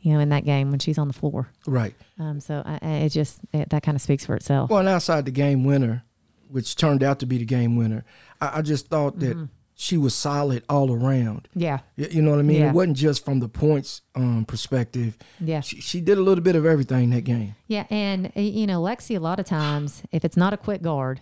you 0.00 0.12
know 0.12 0.18
in 0.18 0.30
that 0.30 0.44
game 0.44 0.70
when 0.70 0.80
she's 0.80 0.98
on 0.98 1.08
the 1.08 1.14
floor. 1.14 1.48
Right. 1.66 1.94
Um 2.18 2.40
so 2.40 2.62
I, 2.64 2.76
it 2.86 3.10
just 3.10 3.40
it, 3.52 3.70
that 3.70 3.82
kind 3.82 3.96
of 3.96 4.02
speaks 4.02 4.26
for 4.26 4.34
itself. 4.34 4.70
Well 4.70 4.80
and 4.80 4.88
outside 4.88 5.24
the 5.24 5.30
game 5.30 5.64
winner 5.64 6.04
which 6.48 6.76
turned 6.76 7.02
out 7.02 7.18
to 7.18 7.26
be 7.26 7.38
the 7.38 7.46
game 7.46 7.76
winner 7.76 8.04
i, 8.40 8.58
I 8.58 8.62
just 8.62 8.88
thought 8.88 9.18
that 9.20 9.36
mm-hmm. 9.36 9.44
She 9.74 9.96
was 9.96 10.14
solid 10.14 10.62
all 10.68 10.92
around. 10.92 11.48
Yeah. 11.54 11.80
You 11.96 12.22
know 12.22 12.30
what 12.30 12.38
I 12.38 12.42
mean? 12.42 12.60
Yeah. 12.60 12.68
It 12.68 12.74
wasn't 12.74 12.96
just 12.96 13.24
from 13.24 13.40
the 13.40 13.48
points 13.48 14.02
um, 14.14 14.44
perspective. 14.44 15.16
Yeah. 15.40 15.60
She, 15.60 15.80
she 15.80 16.00
did 16.00 16.18
a 16.18 16.20
little 16.20 16.44
bit 16.44 16.56
of 16.56 16.66
everything 16.66 17.10
that 17.10 17.22
game. 17.22 17.54
Yeah, 17.66 17.86
and 17.90 18.30
you 18.34 18.66
know, 18.66 18.82
Lexi, 18.82 19.16
a 19.16 19.20
lot 19.20 19.40
of 19.40 19.46
times, 19.46 20.02
if 20.12 20.24
it's 20.24 20.36
not 20.36 20.52
a 20.52 20.56
quick 20.56 20.82
guard, 20.82 21.20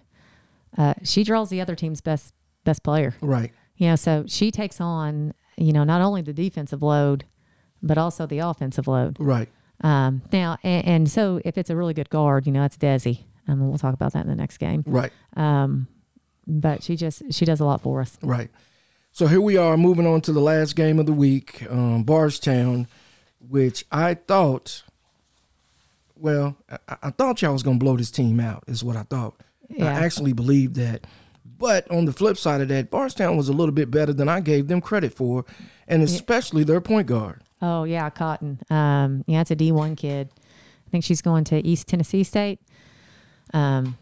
uh, 0.77 0.95
she 1.03 1.25
draws 1.25 1.51
the 1.51 1.61
other 1.61 1.75
team's 1.75 2.01
best 2.01 2.35
best 2.65 2.83
player. 2.83 3.15
Right. 3.21 3.53
You 3.77 3.89
know, 3.89 3.97
so 3.97 4.25
she 4.27 4.51
takes 4.51 4.81
on 4.81 5.33
you 5.57 5.73
know 5.73 5.85
not 5.85 6.01
only 6.03 6.23
the 6.23 6.33
defensive 6.33 6.83
load, 6.83 7.25
but 7.83 7.99
also 7.99 8.27
the 8.27 8.41
offensive 8.41 8.87
load. 8.89 9.17
Right. 9.19 9.49
Um, 9.83 10.23
now, 10.33 10.59
and, 10.63 10.87
and 10.87 11.11
so 11.11 11.41
if 11.45 11.57
it's 11.57 11.71
a 11.71 11.77
really 11.77 11.95
good 11.95 12.11
guard, 12.11 12.47
you 12.47 12.53
know, 12.53 12.61
that's 12.61 12.77
Desi. 12.77 13.25
Um, 13.49 13.69
we'll 13.69 13.79
talk 13.79 13.95
about 13.95 14.13
that 14.13 14.25
in 14.25 14.29
the 14.29 14.37
next 14.37 14.59
game. 14.59 14.85
Right. 14.87 15.11
Um, 15.37 15.89
but 16.51 16.83
she 16.83 16.97
just 16.97 17.23
she 17.33 17.45
does 17.45 17.61
a 17.61 17.65
lot 17.65 17.81
for 17.81 18.01
us. 18.01 18.19
Right. 18.23 18.51
So 19.13 19.27
here 19.27 19.41
we 19.41 19.57
are 19.57 19.77
moving 19.77 20.07
on 20.07 20.21
to 20.23 20.33
the 20.33 20.41
last 20.41 20.77
game 20.77 20.99
of 20.99 21.07
the 21.07 21.13
week, 21.13 21.67
um, 21.69 22.05
Bardstown, 22.05 22.87
which 23.49 23.85
I 23.91 24.15
thought, 24.15 24.85
well, 26.17 26.57
I, 26.89 26.97
I 27.05 27.11
thought 27.11 27.43
y'all 27.43 27.53
was 27.53 27.63
to 27.65 27.75
blow 27.75 27.97
this 27.97 28.11
team 28.11 28.39
out, 28.39 28.65
is 28.69 28.85
what 28.85 28.97
I 28.97 29.03
thought. 29.03 29.35
Yeah. 29.69 29.87
I 29.87 30.05
actually 30.05 30.33
believed 30.33 30.77
that. 30.77 31.07
But 31.59 31.91
on 31.91 32.05
the 32.07 32.13
flip 32.13 32.37
side 32.39 32.61
of 32.61 32.69
that, 32.69 32.91
Bardstown 32.91 33.37
was 33.37 33.49
a 33.49 33.53
little 33.53 33.75
bit 33.75 33.91
better 33.91 34.13
than 34.13 34.29
I 34.29 34.41
gave 34.41 34.69
them 34.69 34.81
credit 34.81 35.13
for, 35.13 35.45
and 35.87 36.03
especially 36.03 36.65
their 36.65 36.81
point 36.81 37.07
guard. 37.07 37.43
Oh 37.61 37.85
yeah, 37.85 38.09
Cotton. 38.11 38.61
Um, 38.71 39.25
yeah, 39.27 39.43
it's 39.43 39.51
a 39.51 39.57
D 39.57 39.71
one 39.71 39.97
kid. 39.97 40.31
I 40.87 40.91
think 40.91 41.05
she's 41.05 41.21
going 41.21 41.45
to 41.45 41.67
East 41.67 41.87
Tennessee 41.89 42.25
State. 42.25 42.61
Um, 43.53 43.99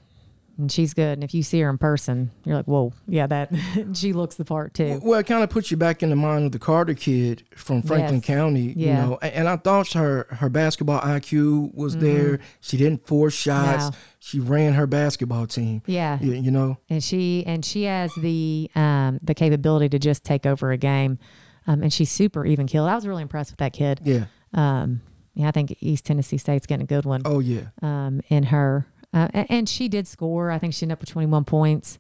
and 0.59 0.71
she's 0.71 0.93
good. 0.93 1.13
And 1.15 1.25
if 1.25 1.33
you 1.33 1.43
see 1.43 1.61
her 1.61 1.71
in 1.71 1.79
person, 1.79 2.31
you're 2.45 2.57
like, 2.57 2.67
whoa, 2.67 2.93
yeah, 3.07 3.27
that 3.29 3.51
she 3.95 4.13
looks 4.13 4.35
the 4.35 4.45
part 4.45 4.75
too. 4.75 5.01
Well, 5.03 5.19
it 5.21 5.27
kind 5.27 5.43
of 5.43 5.51
puts 5.51 5.71
you 5.71 5.77
back 5.77 6.03
in 6.03 6.11
the 6.11 6.17
mind 6.17 6.45
of 6.47 6.53
the 6.53 6.59
Carter 6.59 6.95
kid 6.95 7.45
from 7.55 7.83
Franklin 7.83 8.17
Yes. 8.17 8.25
County, 8.25 8.73
you 8.77 8.93
know. 8.93 9.19
And, 9.23 9.33
and 9.35 9.49
I 9.49 9.57
thought 9.57 9.93
her 9.95 10.27
her 10.31 10.49
basketball 10.49 11.01
IQ 11.01 11.75
was 11.75 11.97
there. 11.97 12.41
She 12.61 12.77
didn't 12.77 13.07
force 13.07 13.35
shots. 13.35 13.85
Mm-hmm. 13.85 13.91
No. 13.93 13.97
She 14.21 14.41
ran 14.41 14.73
her 14.75 14.87
basketball 14.87 15.47
team. 15.47 15.81
Yeah, 15.87 16.19
You, 16.21 16.33
you 16.35 16.51
know, 16.51 16.79
and 16.91 17.03
she 17.03 17.45
and 17.47 17.65
she 17.65 17.85
has 17.85 18.13
the 18.17 18.71
um 18.75 19.19
the 19.23 19.35
capability 19.35 19.89
to 19.91 19.99
just 19.99 20.25
take 20.25 20.45
over 20.45 20.73
a 20.73 20.77
game. 20.77 21.19
Um, 21.67 21.83
and 21.83 21.93
she's 21.93 22.11
super 22.11 22.45
even 22.47 22.67
killed. 22.67 22.89
I 22.89 22.95
was 22.95 23.07
really 23.07 23.23
impressed 23.23 23.51
with 23.53 23.59
that 23.59 23.73
kid. 23.75 24.01
yeah. 24.05 24.25
Um, 24.55 25.03
yeah, 25.35 25.47
I 25.49 25.51
think 25.53 25.77
East 25.81 26.05
Tennessee 26.07 26.39
State's 26.39 26.67
getting 26.67 26.83
a 26.83 26.87
good 26.87 27.05
one. 27.05 27.23
Oh 27.25 27.39
yeah. 27.39 27.69
um, 27.81 28.23
in 28.29 28.45
her. 28.45 28.87
Uh, 29.13 29.29
and 29.33 29.69
she 29.69 29.89
did 29.89 30.07
score. 30.07 30.51
I 30.51 30.59
think 30.59 30.75
she 30.75 30.85
ended 30.85 30.95
up 30.97 31.01
with 31.01 31.11
21 31.11 31.45
points. 31.45 31.99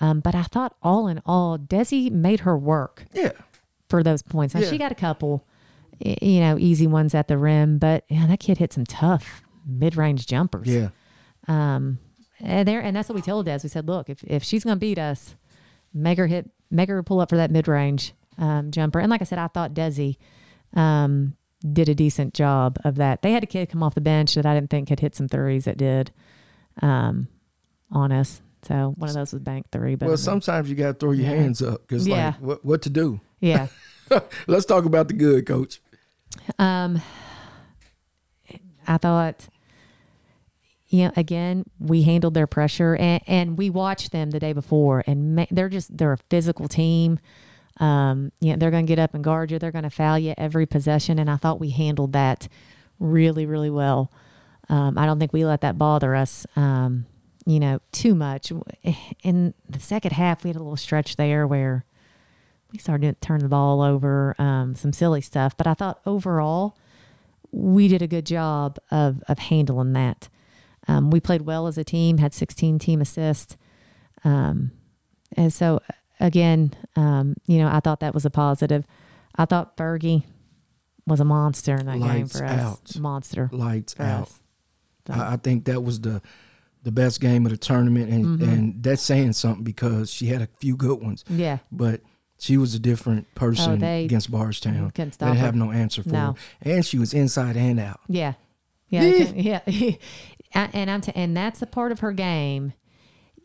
Um, 0.00 0.20
but 0.20 0.34
I 0.34 0.42
thought 0.44 0.76
all 0.82 1.08
in 1.08 1.20
all, 1.26 1.58
Desi 1.58 2.10
made 2.10 2.40
her 2.40 2.56
work 2.56 3.04
Yeah. 3.12 3.32
for 3.88 4.02
those 4.02 4.22
points. 4.22 4.54
Now, 4.54 4.60
Yeah. 4.60 4.70
she 4.70 4.78
got 4.78 4.92
a 4.92 4.94
couple, 4.94 5.46
you 6.00 6.40
know, 6.40 6.58
easy 6.58 6.86
ones 6.86 7.14
at 7.14 7.28
the 7.28 7.36
rim, 7.38 7.78
but 7.78 8.04
yeah, 8.08 8.26
that 8.26 8.40
kid 8.40 8.58
hit 8.58 8.72
some 8.72 8.84
tough 8.84 9.42
mid-range 9.66 10.26
jumpers. 10.26 10.68
Yeah. 10.68 10.88
Um, 11.48 11.98
and 12.40 12.66
there, 12.66 12.80
and 12.80 12.96
that's 12.96 13.08
what 13.08 13.16
we 13.16 13.22
told 13.22 13.46
Des. 13.46 13.60
We 13.62 13.68
said, 13.68 13.86
look, 13.86 14.08
if, 14.08 14.22
if 14.24 14.42
she's 14.42 14.64
going 14.64 14.76
to 14.76 14.80
beat 14.80 14.98
us, 14.98 15.36
make 15.92 16.16
her 16.18 16.26
hit, 16.26 16.50
make 16.70 16.88
her 16.88 17.02
pull 17.02 17.20
up 17.20 17.28
for 17.30 17.36
that 17.36 17.50
mid-range 17.50 18.14
um, 18.38 18.70
jumper. 18.70 19.00
And 19.00 19.10
like 19.10 19.20
I 19.20 19.24
said, 19.24 19.38
I 19.38 19.48
thought 19.48 19.74
Desi 19.74 20.16
um, 20.74 21.36
did 21.70 21.88
a 21.90 21.94
decent 21.94 22.32
job 22.32 22.78
of 22.84 22.94
that. 22.96 23.20
They 23.22 23.32
had 23.32 23.42
a 23.42 23.46
kid 23.46 23.68
come 23.68 23.82
off 23.82 23.94
the 23.94 24.00
bench 24.00 24.34
that 24.34 24.46
I 24.46 24.54
didn't 24.54 24.70
think 24.70 24.88
had 24.88 25.00
hit 25.00 25.14
some 25.14 25.28
threes 25.28 25.64
that 25.66 25.76
did 25.76 26.10
um, 26.82 27.28
on 27.90 28.12
us. 28.12 28.40
So 28.62 28.94
one 28.96 29.08
of 29.08 29.14
those 29.14 29.32
was 29.32 29.40
bank 29.42 29.66
three. 29.72 29.94
But 29.94 30.08
Well, 30.08 30.16
sometimes 30.16 30.68
you 30.68 30.76
got 30.76 30.88
to 30.88 30.94
throw 30.94 31.12
your 31.12 31.26
hands 31.26 31.62
up 31.62 31.80
because 31.86 32.06
Yeah. 32.06 32.26
like 32.26 32.40
what 32.40 32.64
what 32.64 32.82
to 32.82 32.90
do. 32.90 33.20
yeah. 33.40 33.68
Let's 34.46 34.66
talk 34.66 34.84
about 34.84 35.08
the 35.08 35.14
good, 35.14 35.46
coach. 35.46 35.80
Um, 36.58 37.00
I 38.86 38.96
thought, 38.98 39.46
you 40.88 41.04
know, 41.04 41.12
again, 41.16 41.64
we 41.78 42.02
handled 42.02 42.34
their 42.34 42.46
pressure 42.48 42.96
and, 42.96 43.22
and 43.26 43.56
we 43.58 43.70
watched 43.70 44.10
them 44.12 44.30
the 44.30 44.40
day 44.40 44.52
before 44.52 45.04
and 45.06 45.36
ma- 45.36 45.46
they're 45.50 45.68
just, 45.68 45.96
they're 45.96 46.12
a 46.12 46.18
physical 46.28 46.66
team. 46.66 47.20
Um, 47.78 48.32
you 48.40 48.50
know, 48.50 48.56
they're 48.58 48.72
going 48.72 48.84
to 48.84 48.90
get 48.90 48.98
up 48.98 49.14
and 49.14 49.22
guard 49.22 49.50
you. 49.52 49.58
They're 49.58 49.70
going 49.70 49.84
to 49.84 49.90
foul 49.90 50.18
you 50.18 50.34
every 50.36 50.66
possession. 50.66 51.18
And 51.20 51.30
I 51.30 51.36
thought 51.36 51.60
we 51.60 51.70
handled 51.70 52.12
that 52.12 52.48
really, 52.98 53.46
really 53.46 53.70
well. 53.70 54.10
Um, 54.70 54.96
I 54.96 55.04
don't 55.04 55.18
think 55.18 55.32
we 55.32 55.44
let 55.44 55.62
that 55.62 55.76
bother 55.76 56.14
us, 56.14 56.46
um, 56.54 57.04
you 57.44 57.58
know, 57.58 57.80
too 57.90 58.14
much. 58.14 58.52
In 59.22 59.52
the 59.68 59.80
second 59.80 60.12
half, 60.12 60.44
we 60.44 60.48
had 60.48 60.56
a 60.56 60.60
little 60.60 60.76
stretch 60.76 61.16
there 61.16 61.44
where 61.44 61.84
we 62.72 62.78
started 62.78 63.20
to 63.20 63.26
turn 63.26 63.40
the 63.40 63.48
ball 63.48 63.82
over, 63.82 64.36
um, 64.38 64.76
some 64.76 64.92
silly 64.92 65.20
stuff. 65.20 65.56
But 65.56 65.66
I 65.66 65.74
thought 65.74 66.00
overall, 66.06 66.78
we 67.50 67.88
did 67.88 68.00
a 68.00 68.06
good 68.06 68.24
job 68.26 68.78
of 68.92 69.22
of 69.28 69.40
handling 69.40 69.92
that. 69.94 70.28
Um, 70.86 71.10
we 71.10 71.18
played 71.18 71.42
well 71.42 71.66
as 71.66 71.76
a 71.76 71.84
team, 71.84 72.18
had 72.18 72.32
16 72.32 72.78
team 72.78 73.00
assists, 73.00 73.56
um, 74.24 74.70
and 75.36 75.52
so 75.52 75.80
again, 76.20 76.74
um, 76.94 77.34
you 77.46 77.58
know, 77.58 77.68
I 77.68 77.80
thought 77.80 78.00
that 78.00 78.14
was 78.14 78.24
a 78.24 78.30
positive. 78.30 78.84
I 79.34 79.46
thought 79.46 79.76
Fergie 79.76 80.22
was 81.06 81.18
a 81.18 81.24
monster 81.24 81.74
in 81.74 81.86
that 81.86 81.98
game 82.00 82.26
for 82.26 82.44
us. 82.44 82.60
out. 82.60 83.00
Monster 83.00 83.48
Lights 83.52 83.98
out. 83.98 84.22
us. 84.22 84.42
I, 85.08 85.34
I 85.34 85.36
think 85.36 85.64
that 85.66 85.82
was 85.82 86.00
the 86.00 86.20
the 86.82 86.92
best 86.92 87.20
game 87.20 87.44
of 87.46 87.52
the 87.52 87.58
tournament, 87.58 88.10
and 88.10 88.24
Mm-hmm. 88.24 88.48
and 88.48 88.82
that's 88.82 89.02
saying 89.02 89.34
something 89.34 89.62
because 89.64 90.10
she 90.12 90.26
had 90.26 90.40
a 90.42 90.48
few 90.60 90.76
good 90.76 91.02
ones, 91.02 91.24
yeah, 91.28 91.58
but 91.70 92.00
she 92.38 92.56
was 92.56 92.74
a 92.74 92.78
different 92.78 93.32
person 93.34 93.72
Oh, 93.72 93.76
they 93.76 94.04
against 94.06 94.30
Bardstown. 94.30 94.90
couldn't 94.92 95.10
They 95.10 95.14
stop 95.14 95.28
didn't 95.28 95.40
have 95.40 95.54
no 95.54 95.72
answer 95.72 96.02
for 96.02 96.08
No. 96.08 96.36
her, 96.64 96.70
and 96.72 96.84
she 96.86 96.98
was 96.98 97.12
inside 97.12 97.56
and 97.56 97.78
out. 97.78 98.00
Yeah, 98.08 98.32
yeah, 98.88 99.02
Yeah. 99.34 99.60
yeah. 99.66 100.70
And 100.72 100.90
I'm 100.90 101.00
t- 101.02 101.12
and 101.14 101.36
that's 101.36 101.60
a 101.62 101.66
part 101.66 101.92
of 101.92 102.00
her 102.00 102.12
game. 102.12 102.72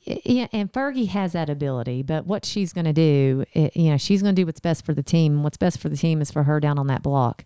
Yeah, 0.08 0.48
and 0.54 0.72
Fergie 0.72 1.08
has 1.10 1.34
that 1.34 1.50
ability, 1.50 2.04
but 2.04 2.26
what 2.28 2.46
she's 2.46 2.72
going 2.74 2.86
to 2.86 2.94
do, 2.94 3.44
i- 3.56 3.72
you 3.74 3.90
know, 3.90 3.98
she's 3.98 4.22
going 4.22 4.36
to 4.36 4.40
do 4.42 4.46
what's 4.46 4.60
best 4.60 4.86
for 4.86 4.94
the 4.94 5.02
team. 5.04 5.42
What's 5.44 5.58
best 5.58 5.80
for 5.80 5.90
the 5.90 5.98
team 5.98 6.22
is 6.22 6.32
for 6.32 6.44
her 6.44 6.60
down 6.60 6.78
on 6.80 6.88
that 6.88 7.02
block. 7.04 7.44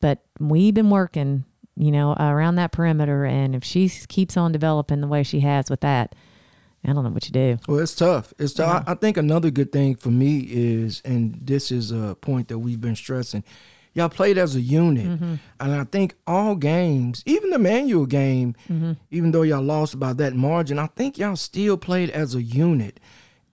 But 0.00 0.24
we've 0.40 0.74
been 0.74 0.90
working, 0.90 1.44
you 1.76 1.90
know, 1.90 2.12
around 2.18 2.54
that 2.56 2.72
perimeter, 2.72 3.24
and 3.24 3.54
if 3.54 3.64
she 3.64 3.88
keeps 3.88 4.36
on 4.36 4.52
developing 4.52 5.00
the 5.00 5.08
way 5.08 5.22
she 5.22 5.40
has 5.40 5.68
with 5.70 5.80
that, 5.80 6.14
I 6.86 6.92
don't 6.92 7.02
know 7.02 7.10
what 7.10 7.24
you 7.26 7.32
do. 7.32 7.58
Well, 7.66 7.78
it's 7.80 7.94
tough. 7.94 8.32
It's 8.38 8.52
tough. 8.52 8.84
I, 8.86 8.92
I 8.92 8.94
think 8.94 9.16
another 9.16 9.50
good 9.50 9.72
thing 9.72 9.94
for 9.96 10.10
me 10.10 10.40
is, 10.40 11.00
and 11.04 11.38
this 11.42 11.72
is 11.72 11.90
a 11.90 12.14
point 12.20 12.48
that 12.48 12.58
we've 12.58 12.80
been 12.80 12.94
stressing. 12.96 13.42
Y'all 13.94 14.08
played 14.08 14.36
as 14.36 14.54
a 14.56 14.60
unit, 14.60 15.06
Mm-hmm. 15.06 15.34
and 15.60 15.72
I 15.72 15.84
think 15.84 16.14
all 16.26 16.56
games, 16.56 17.22
even 17.26 17.50
the 17.50 17.58
manual 17.58 18.06
game, 18.06 18.54
Mm-hmm. 18.68 18.92
even 19.10 19.30
though 19.30 19.42
y'all 19.42 19.62
lost 19.62 19.98
by 19.98 20.12
that 20.14 20.34
margin, 20.34 20.78
I 20.78 20.88
think 20.88 21.16
y'all 21.16 21.36
still 21.36 21.76
played 21.76 22.10
as 22.10 22.34
a 22.34 22.42
unit, 22.42 23.00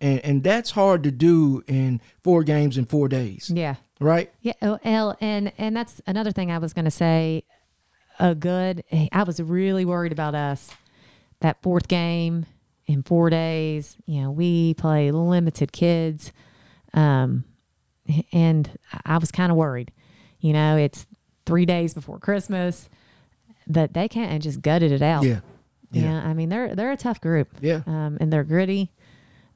and 0.02 0.20
and 0.26 0.44
that's 0.44 0.72
hard 0.72 1.04
to 1.04 1.12
do 1.12 1.64
in 1.68 2.02
four 2.24 2.44
games 2.44 2.76
in 2.78 2.86
four 2.86 3.08
days, 3.08 3.52
Yeah. 3.54 3.76
right? 4.00 4.32
Yeah, 4.42 4.54
oh, 4.64 4.80
L, 4.84 5.16
and 5.22 5.54
and 5.60 5.76
that's 5.78 6.02
another 6.08 6.32
thing 6.32 6.52
I 6.52 6.58
was 6.58 6.74
going 6.74 6.86
to 6.86 6.92
say. 6.92 7.44
A 8.22 8.36
good. 8.36 8.84
I 9.12 9.24
was 9.24 9.42
really 9.42 9.84
worried 9.84 10.12
about 10.12 10.36
us. 10.36 10.70
That 11.40 11.62
fourth 11.64 11.88
game 11.88 12.46
in 12.86 13.02
four 13.02 13.30
days. 13.32 13.98
You 14.06 14.22
know, 14.22 14.32
we 14.32 14.76
play 14.76 15.12
limited 15.12 15.72
kids, 15.72 16.32
um, 16.94 17.46
and 18.32 18.78
I 19.06 19.18
was 19.18 19.32
kind 19.32 19.52
of 19.52 19.58
worried. 19.58 19.92
You 20.40 20.54
know, 20.54 20.78
it's 20.78 21.08
three 21.46 21.66
days 21.66 21.94
before 21.96 22.20
Christmas, 22.20 22.90
that 23.68 23.94
they 23.94 24.08
can't 24.08 24.32
and 24.32 24.42
just 24.42 24.62
gutted 24.62 24.92
it 24.92 25.02
out. 25.02 25.24
Yeah, 25.24 25.40
Yeah, 25.92 26.04
yeah, 26.04 26.28
I 26.28 26.34
mean 26.34 26.50
they're 26.50 26.76
they're 26.76 26.92
a 26.92 26.98
tough 26.98 27.22
group 27.22 27.50
yeah. 27.60 27.82
um, 27.88 28.18
and 28.20 28.32
they're 28.32 28.44
gritty. 28.44 28.92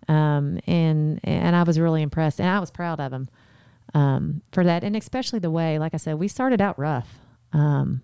Um, 0.08 0.60
and 0.68 1.20
and 1.24 1.56
I 1.56 1.64
was 1.64 1.80
really 1.80 2.02
impressed, 2.02 2.40
and 2.40 2.50
I 2.50 2.60
was 2.60 2.72
proud 2.72 3.00
of 3.00 3.12
them 3.12 3.28
um, 3.94 4.42
for 4.52 4.64
that, 4.64 4.84
and 4.84 4.96
especially 4.96 5.40
the 5.40 5.52
way, 5.52 5.80
like 5.80 5.94
I 5.94 5.98
said, 5.98 6.16
we 6.16 6.28
started 6.28 6.62
out 6.62 6.78
rough. 6.78 7.20
Um, 7.54 8.02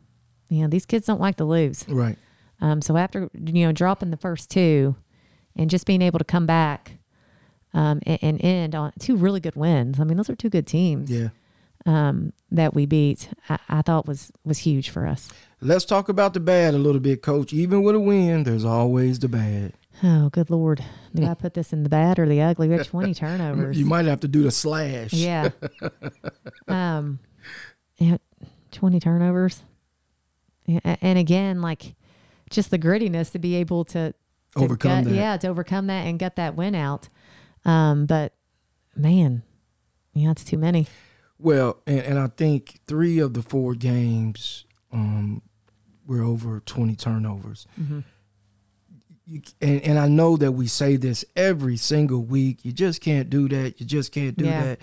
you 0.52 0.62
know, 0.62 0.68
these 0.68 0.86
kids 0.86 1.08
don't 1.08 1.22
like 1.22 1.38
to 1.38 1.46
lose. 1.46 1.86
Right. 1.88 2.18
Um, 2.60 2.82
so 2.82 2.98
after 2.98 3.30
you 3.34 3.66
know 3.66 3.72
dropping 3.72 4.12
the 4.12 4.18
first 4.18 4.52
two, 4.52 4.96
and 5.56 5.70
just 5.70 5.86
being 5.88 6.02
able 6.02 6.20
to 6.20 6.26
come 6.26 6.46
back 6.46 6.98
um, 7.74 8.02
and, 8.06 8.20
and 8.22 8.44
end 8.46 8.76
on 8.76 8.92
two 9.00 9.16
really 9.16 9.40
good 9.40 9.56
wins. 9.56 10.00
I 10.00 10.04
mean, 10.04 10.18
those 10.18 10.30
are 10.30 10.36
two 10.36 10.50
good 10.50 10.68
teams 10.68 11.10
Yeah. 11.10 11.30
um, 11.86 12.34
that 12.52 12.74
we 12.74 12.86
beat. 12.86 13.30
I, 13.50 13.58
I 13.70 13.82
thought 13.82 14.06
was 14.08 14.32
was 14.44 14.60
huge 14.60 14.90
for 14.90 15.08
us. 15.08 15.30
Let's 15.62 15.86
talk 15.86 16.10
about 16.10 16.34
the 16.34 16.40
bad 16.42 16.74
a 16.74 16.78
little 16.78 17.00
bit, 17.02 17.22
Coach. 17.22 17.54
Even 17.54 17.82
with 17.84 17.96
a 17.96 18.00
win, 18.00 18.44
there's 18.44 18.66
always 18.66 19.20
the 19.20 19.30
bad. 19.30 19.74
Oh, 20.04 20.30
good 20.30 20.50
lord! 20.50 20.84
Do 21.16 21.26
I 21.26 21.34
put 21.36 21.54
this 21.54 21.72
in 21.74 21.84
the 21.84 21.90
bad 21.90 22.18
or 22.20 22.28
the 22.28 22.42
ugly? 22.42 22.68
We 22.68 22.76
had 22.76 22.88
twenty 22.88 23.14
turnovers. 23.24 23.78
You 23.78 23.86
might 23.86 24.06
have 24.06 24.20
to 24.22 24.28
do 24.28 24.44
the 24.44 24.52
slash. 24.52 25.14
Yeah. 25.14 25.50
um, 26.68 27.20
yeah, 27.98 28.18
twenty 28.72 29.00
turnovers. 29.00 29.64
And 30.68 31.18
again, 31.20 31.62
like 31.62 31.96
just 32.50 32.72
the 32.72 32.80
grittiness 32.80 33.32
to 33.32 33.40
be 33.40 33.56
able 33.56 33.84
to, 33.86 34.12
to 34.12 34.16
Overcome 34.64 35.04
gut- 35.04 35.12
that. 35.12 35.16
Yeah, 35.16 35.38
to 35.38 35.48
overcome 35.48 35.88
that 35.88 36.06
and 36.08 36.20
get 36.20 36.36
that 36.36 36.56
win 36.56 36.76
out. 36.76 37.10
Um, 37.66 38.06
but 38.06 38.34
man, 38.96 39.44
yeah, 40.14 40.32
it's 40.32 40.44
too 40.44 40.58
many. 40.58 40.88
Well, 41.40 41.80
and, 41.88 42.00
and 42.02 42.20
I 42.20 42.28
think 42.28 42.80
three 42.88 43.20
of 43.20 43.34
the 43.34 43.42
four 43.42 43.74
games 43.76 44.66
um, 44.92 45.42
were 46.06 46.22
over 46.22 46.60
20 46.60 46.96
turnovers. 46.96 47.66
You, 49.26 49.42
and, 49.62 49.82
and 49.82 50.00
I 50.00 50.08
know 50.08 50.36
that 50.38 50.52
we 50.52 50.68
say 50.68 50.98
this 50.98 51.24
every 51.36 51.78
single 51.78 52.22
week. 52.22 52.66
You 52.66 52.72
just 52.72 53.02
can't 53.02 53.30
do 53.30 53.48
that. 53.50 53.80
You 53.80 53.86
just 53.86 54.12
can't 54.12 54.38
do 54.38 54.46
Yeah. 54.46 54.64
that. 54.64 54.80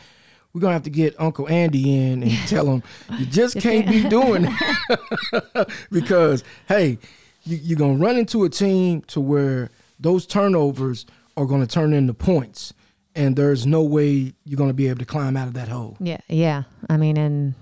We're 0.52 0.60
gonna 0.62 0.72
have 0.72 0.82
to 0.84 0.90
get 0.90 1.14
Uncle 1.18 1.48
Andy 1.48 1.94
in 1.94 2.22
and 2.22 2.32
tell 2.48 2.66
him 2.66 2.82
you 3.18 3.26
just 3.26 3.60
can't 3.60 3.86
be 3.88 4.08
doing 4.08 4.42
that. 5.32 5.68
Because 5.90 6.42
hey, 6.68 6.98
you, 7.44 7.56
you're 7.62 7.78
gonna 7.78 7.94
run 7.98 8.16
into 8.16 8.44
a 8.44 8.48
team 8.48 9.02
to 9.08 9.20
where 9.20 9.70
those 10.00 10.26
turnovers 10.26 11.06
are 11.36 11.46
gonna 11.46 11.66
turn 11.66 11.92
into 11.92 12.14
points, 12.14 12.72
and 13.14 13.36
there's 13.36 13.66
no 13.66 13.82
way 13.82 14.32
you're 14.44 14.56
gonna 14.58 14.72
be 14.72 14.88
able 14.88 14.98
to 15.00 15.04
climb 15.04 15.36
out 15.36 15.48
of 15.48 15.54
that 15.54 15.68
hole. 15.68 15.96
Yeah, 16.00 16.20
yeah. 16.28 16.64
I 16.88 16.96
mean, 16.96 17.16
and 17.16 17.54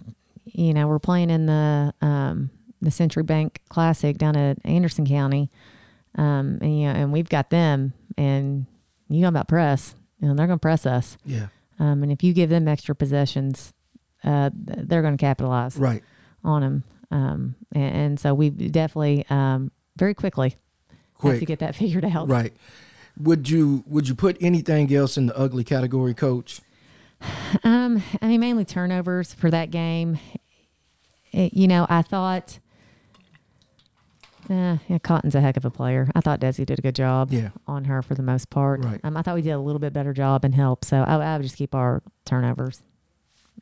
you 0.44 0.72
know, 0.72 0.86
we're 0.88 0.98
playing 0.98 1.30
in 1.30 1.46
the 1.46 1.92
um, 2.00 2.50
the 2.80 2.90
Century 2.90 3.22
Bank 3.24 3.60
Classic 3.68 4.16
down 4.16 4.36
at 4.36 4.58
Anderson 4.64 5.06
County, 5.06 5.50
um, 6.16 6.58
and 6.62 6.80
you 6.80 6.86
know, 6.86 6.92
and 6.94 7.12
we've 7.12 7.28
got 7.28 7.50
them, 7.50 7.92
and 8.16 8.66
you 9.08 9.20
know 9.20 9.28
about 9.28 9.48
press, 9.48 9.94
you 10.20 10.28
know, 10.28 10.34
they're 10.34 10.46
going 10.46 10.58
to 10.58 10.62
press 10.62 10.84
us, 10.86 11.16
Yeah, 11.24 11.46
um, 11.78 12.02
and 12.02 12.12
if 12.12 12.22
you 12.22 12.32
give 12.32 12.50
them 12.50 12.68
extra 12.68 12.94
possessions, 12.94 13.72
uh, 14.24 14.50
they're 14.54 15.02
going 15.02 15.16
to 15.16 15.20
capitalize 15.20 15.76
right. 15.76 16.02
on 16.44 16.62
them, 16.62 16.84
um, 17.10 17.54
and, 17.72 17.96
and 17.96 18.20
so 18.20 18.34
we 18.34 18.50
definitely 18.50 19.24
um, 19.30 19.70
very 19.96 20.14
quickly 20.14 20.56
have 21.22 21.38
to 21.38 21.44
get 21.44 21.58
that 21.60 21.74
figured 21.76 22.04
out. 22.04 22.28
Right. 22.28 22.52
Would 23.18 23.48
you 23.48 23.82
would 23.86 24.08
you 24.08 24.14
put 24.14 24.36
anything 24.40 24.94
else 24.94 25.16
in 25.16 25.26
the 25.26 25.36
ugly 25.38 25.64
category, 25.64 26.14
Coach? 26.14 26.60
Um, 27.64 28.02
I 28.20 28.26
mean, 28.26 28.40
mainly 28.40 28.66
turnovers 28.66 29.32
for 29.32 29.50
that 29.50 29.70
game. 29.70 30.18
It- 31.32 31.54
you 31.54 31.66
know, 31.66 31.86
I 31.88 32.02
thought, 32.02 32.58
uh, 34.50 34.78
yeah, 34.88 34.98
Cotton's 35.02 35.34
a 35.34 35.40
heck 35.40 35.56
of 35.56 35.64
a 35.64 35.70
player. 35.70 36.08
I 36.14 36.20
thought 36.20 36.40
Desi 36.40 36.64
did 36.66 36.78
a 36.78 36.82
good 36.82 36.94
job 36.94 37.32
Yeah. 37.32 37.50
on 37.66 37.84
her 37.84 38.02
for 38.02 38.14
the 38.14 38.22
most 38.22 38.50
part. 38.50 38.84
Right. 38.84 39.00
Um, 39.04 39.16
I 39.16 39.22
thought 39.22 39.34
we 39.34 39.42
did 39.42 39.50
a 39.52 39.58
little 39.58 39.78
bit 39.78 39.92
better 39.92 40.12
job 40.12 40.44
in 40.44 40.52
help. 40.52 40.84
So 40.84 40.98
I, 40.98 41.16
I 41.16 41.36
would 41.36 41.42
just 41.42 41.56
keep 41.56 41.74
our 41.74 42.02
turnovers. 42.24 42.82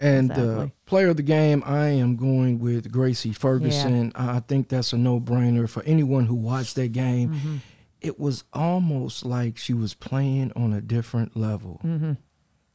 And 0.00 0.28
the 0.30 0.34
Exactly. 0.42 0.72
player 0.86 1.08
of 1.10 1.16
the 1.16 1.22
game, 1.22 1.62
I 1.64 1.88
am 1.90 2.16
going 2.16 2.58
with 2.58 2.90
Gracie 2.90 3.32
Ferguson. 3.32 4.10
I 4.16 4.36
I 4.36 4.40
think 4.40 4.68
that's 4.68 4.92
a 4.92 4.98
no 4.98 5.20
brainer 5.20 5.68
for 5.68 5.82
anyone 5.84 6.26
who 6.26 6.34
watched 6.34 6.74
that 6.76 6.90
game. 6.92 7.30
Mm-hmm. 7.34 7.56
It 8.00 8.18
was 8.18 8.42
almost 8.52 9.24
like 9.24 9.56
she 9.56 9.72
was 9.72 9.94
playing 9.94 10.52
on 10.56 10.72
a 10.72 10.80
different 10.80 11.36
level, 11.36 11.80
Mm-hmm. 11.84 12.04
and, 12.04 12.18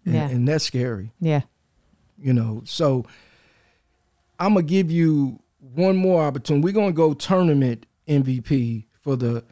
Yeah. 0.05 0.29
and 0.29 0.47
that's 0.47 0.63
scary, 0.63 1.11
Yeah. 1.19 1.41
you 2.17 2.31
know. 2.33 2.61
So 2.65 3.05
I'm 4.39 4.53
gonna 4.53 4.63
give 4.63 4.89
you 4.89 5.41
one 5.59 5.97
more 5.97 6.23
opportunity. 6.23 6.63
We're 6.63 6.73
gonna 6.73 6.93
go 6.93 7.13
tournament 7.13 7.85
MVP 8.09 8.85
for 9.01 9.15
the. 9.15 9.43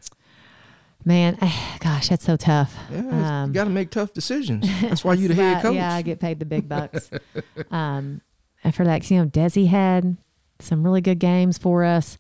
Man, 1.06 1.38
gosh, 1.80 2.10
that's 2.10 2.26
so 2.26 2.36
tough. 2.36 2.76
Yeah, 2.91 3.43
Um, 3.43 3.50
you 3.50 3.54
got 3.54 3.65
to 3.65 3.70
make 3.70 3.91
tough 3.91 4.12
decisions. 4.12 4.67
That's 4.82 5.06
why 5.06 5.13
you 5.13 5.30
the 5.30 5.36
head 5.36 5.62
coach. 5.62 5.76
Yeah, 5.76 5.93
I 5.93 6.02
get 6.02 6.20
paid 6.20 6.39
the 6.39 6.46
big 6.46 6.67
bucks. 6.67 7.10
um, 7.72 8.20
and 8.63 8.76
for 8.76 8.84
that, 8.84 9.10
you 9.10 9.20
know, 9.20 9.26
Desi 9.26 9.67
had 9.67 10.17
some 10.60 10.84
really 10.84 11.00
good 11.00 11.20
games 11.20 11.58
for 11.58 11.86
us. 11.86 12.17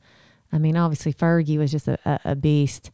I 0.53 0.57
mean, 0.59 0.77
obviously 0.77 1.13
Fergie 1.13 1.57
was 1.57 1.71
just 1.71 1.89
a, 1.89 2.21
a, 2.23 2.35
beast. 2.35 2.91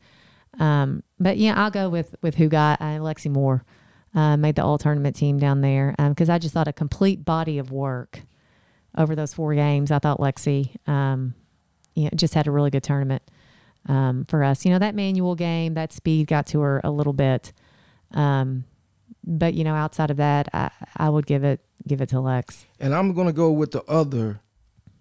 Um, 0.58 1.03
but 1.19 1.38
yeah, 1.38 1.62
I'll 1.62 1.69
go 1.69 1.89
with 1.89 2.15
with 2.23 2.36
who 2.36 2.47
got 2.47 2.82
uh, 2.82 2.97
Lexi 2.97 3.29
Moore 3.29 3.63
uh, 4.15 4.38
made 4.38 4.56
the 4.56 4.63
all 4.63 4.77
tournament 4.77 5.15
team 5.15 5.38
down 5.38 5.62
there 5.62 5.95
because 5.97 6.29
I 6.29 6.38
just 6.38 6.53
thought 6.53 6.67
a 6.67 6.73
complete 6.73 7.25
body 7.25 7.58
of 7.58 7.71
work 7.71 8.21
over 8.97 9.15
those 9.15 9.34
four 9.34 9.53
games. 9.56 9.91
I 9.91 9.99
thought 9.99 10.19
Lexi, 10.19 10.75
um, 10.88 11.34
you 11.95 12.06
know, 12.06 12.10
just 12.15 12.34
had 12.34 12.47
a 12.47 12.51
really 12.51 12.69
good 12.69 12.84
tournament 12.84 13.21
um, 13.88 14.25
for 14.25 14.43
us. 14.43 14.65
You 14.65 14.71
know, 14.71 14.79
that 14.79 14.95
Manual 14.95 15.36
game, 15.36 15.73
that 15.75 15.93
speed 15.93 16.27
got 16.27 16.47
to 16.47 16.62
her 16.62 16.82
a 16.84 16.91
little 16.91 17.13
bit. 17.13 17.53
Um, 18.12 18.65
but 19.25 19.53
you 19.53 19.63
know, 19.63 19.75
outside 19.75 20.12
of 20.12 20.17
that, 20.17 20.49
I, 20.53 20.69
I 20.97 21.10
would 21.10 21.25
give 21.25 21.43
it 21.43 21.62
give 21.88 22.01
it 22.01 22.10
to 22.10 22.19
Lex. 22.19 22.65
And 22.79 22.93
I'm 22.93 23.13
going 23.13 23.27
to 23.27 23.34
go 23.34 23.51
with 23.51 23.71
the 23.71 23.84
other 23.84 24.39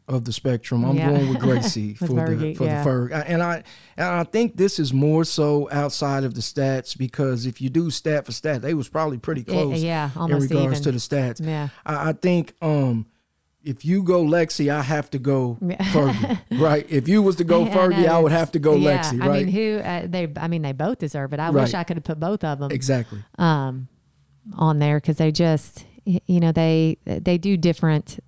of 0.08 0.24
the 0.24 0.32
spectrum. 0.32 0.84
I'm 0.84 0.96
Yeah. 0.96 1.10
going 1.10 1.28
with 1.28 1.38
Gracie 1.40 1.96
With 2.00 2.10
for 2.10 2.34
the 2.34 2.54
for 2.54 2.64
yeah. 2.64 2.82
the 2.82 2.90
Ferg. 2.90 3.24
And 3.26 3.42
I 3.42 3.62
and 3.96 4.06
I 4.06 4.24
think 4.24 4.56
this 4.56 4.78
is 4.78 4.92
more 4.92 5.24
so 5.24 5.68
outside 5.70 6.24
of 6.24 6.34
the 6.34 6.40
stats 6.40 6.96
because 6.96 7.46
if 7.46 7.60
you 7.60 7.68
do 7.70 7.90
stat 7.90 8.26
for 8.26 8.32
stat, 8.32 8.62
they 8.62 8.74
was 8.74 8.88
probably 8.88 9.18
pretty 9.18 9.44
close 9.44 9.82
yeah, 9.82 10.10
in 10.16 10.22
regards 10.22 10.50
even. 10.52 10.72
to 10.82 10.92
the 10.92 10.98
stats. 10.98 11.44
Yeah. 11.44 11.68
I, 11.86 12.10
I 12.10 12.12
think 12.12 12.54
um 12.60 13.06
if 13.64 13.84
you 13.84 14.02
go 14.02 14.24
Lexi, 14.24 14.72
I 14.72 14.82
have 14.82 15.10
to 15.10 15.18
go 15.18 15.58
Fergie, 15.60 16.40
right? 16.60 16.86
If 16.88 17.08
you 17.08 17.22
was 17.22 17.36
to 17.36 17.44
go 17.44 17.64
Yeah, 17.64 17.74
Fergie, 17.74 18.08
I 18.08 18.18
would 18.18 18.32
have 18.32 18.52
to 18.52 18.58
go 18.58 18.74
yeah, 18.74 19.02
Lexi, 19.02 19.22
I 19.22 19.28
mean, 19.28 19.48
who 19.48 19.78
uh, 19.78 20.06
they? 20.06 20.32
I 20.36 20.48
mean, 20.48 20.62
they 20.62 20.72
both 20.72 20.98
deserve 20.98 21.32
it. 21.32 21.40
I 21.40 21.50
wish 21.50 21.74
I 21.74 21.84
could 21.84 21.96
have 21.96 22.04
put 22.04 22.18
both 22.18 22.44
of 22.44 22.58
them 22.58 22.70
exactly. 22.70 23.22
um, 23.38 23.88
on 24.54 24.78
there 24.78 24.98
because 24.98 25.16
they 25.16 25.32
just, 25.32 25.86
you 26.04 26.40
know, 26.40 26.52
they 26.52 26.98
they 27.04 27.38
do 27.38 27.56
different 27.56 28.18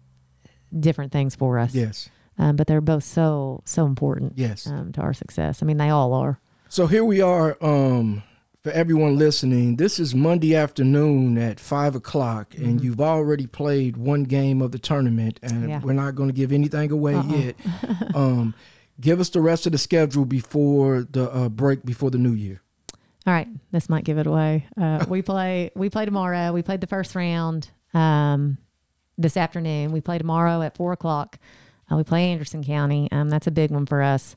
different 0.78 1.12
things 1.12 1.34
for 1.34 1.58
us. 1.58 1.74
Yes. 1.74 2.10
Um, 2.38 2.56
but 2.56 2.66
they're 2.66 2.80
both 2.80 3.04
so 3.04 3.62
so 3.64 3.86
important. 3.86 4.34
Yes. 4.36 4.66
Um, 4.66 4.92
to 4.92 5.00
our 5.00 5.14
success. 5.14 5.62
I 5.62 5.66
mean, 5.66 5.78
they 5.78 5.90
all 5.90 6.12
are. 6.14 6.40
So 6.68 6.86
here 6.86 7.04
we 7.04 7.20
are. 7.20 7.56
Um, 7.60 8.22
for 8.64 8.70
everyone 8.72 9.16
listening, 9.18 9.76
this 9.76 10.00
is 10.00 10.14
Monday 10.14 10.56
afternoon 10.56 11.36
at 11.36 11.60
five 11.60 11.94
o'clock, 11.94 12.54
and 12.56 12.82
you've 12.82 12.98
already 13.00 13.46
played 13.46 13.98
one 13.98 14.24
game 14.24 14.62
of 14.62 14.72
the 14.72 14.78
tournament, 14.78 15.38
and 15.42 15.52
Mm-hmm. 15.52 15.68
Yeah. 15.68 15.80
we're 15.82 15.92
not 15.92 16.14
going 16.14 16.30
to 16.30 16.34
give 16.34 16.50
anything 16.50 16.90
away 16.90 17.14
Uh-uh. 17.14 17.24
yet. 17.24 17.56
um, 18.14 18.54
give 18.98 19.20
us 19.20 19.28
the 19.28 19.42
rest 19.42 19.66
of 19.66 19.72
the 19.72 19.78
schedule 19.78 20.24
before 20.24 21.06
the 21.10 21.30
uh, 21.30 21.50
break 21.50 21.84
before 21.84 22.10
the 22.10 22.16
new 22.16 22.32
year. 22.32 22.62
All 23.26 23.34
right, 23.34 23.48
this 23.70 23.90
might 23.90 24.04
give 24.04 24.16
it 24.16 24.26
away. 24.26 24.66
Uh, 24.80 25.04
we 25.10 25.20
play 25.30 25.70
we 25.76 25.90
play 25.90 26.06
tomorrow. 26.06 26.50
We 26.52 26.62
played 26.62 26.80
the 26.80 26.86
first 26.86 27.14
round 27.14 27.68
um, 27.92 28.56
this 29.18 29.36
afternoon. 29.36 29.92
We 29.92 30.00
play 30.00 30.16
tomorrow 30.16 30.62
at 30.62 30.74
four 30.74 30.92
o'clock. 30.92 31.38
Uh, 31.92 31.96
we 31.96 32.02
play 32.02 32.32
Anderson 32.32 32.64
County. 32.64 33.12
Um, 33.12 33.28
that's 33.28 33.46
a 33.46 33.50
big 33.50 33.70
one 33.70 33.84
for 33.84 34.00
us. 34.00 34.36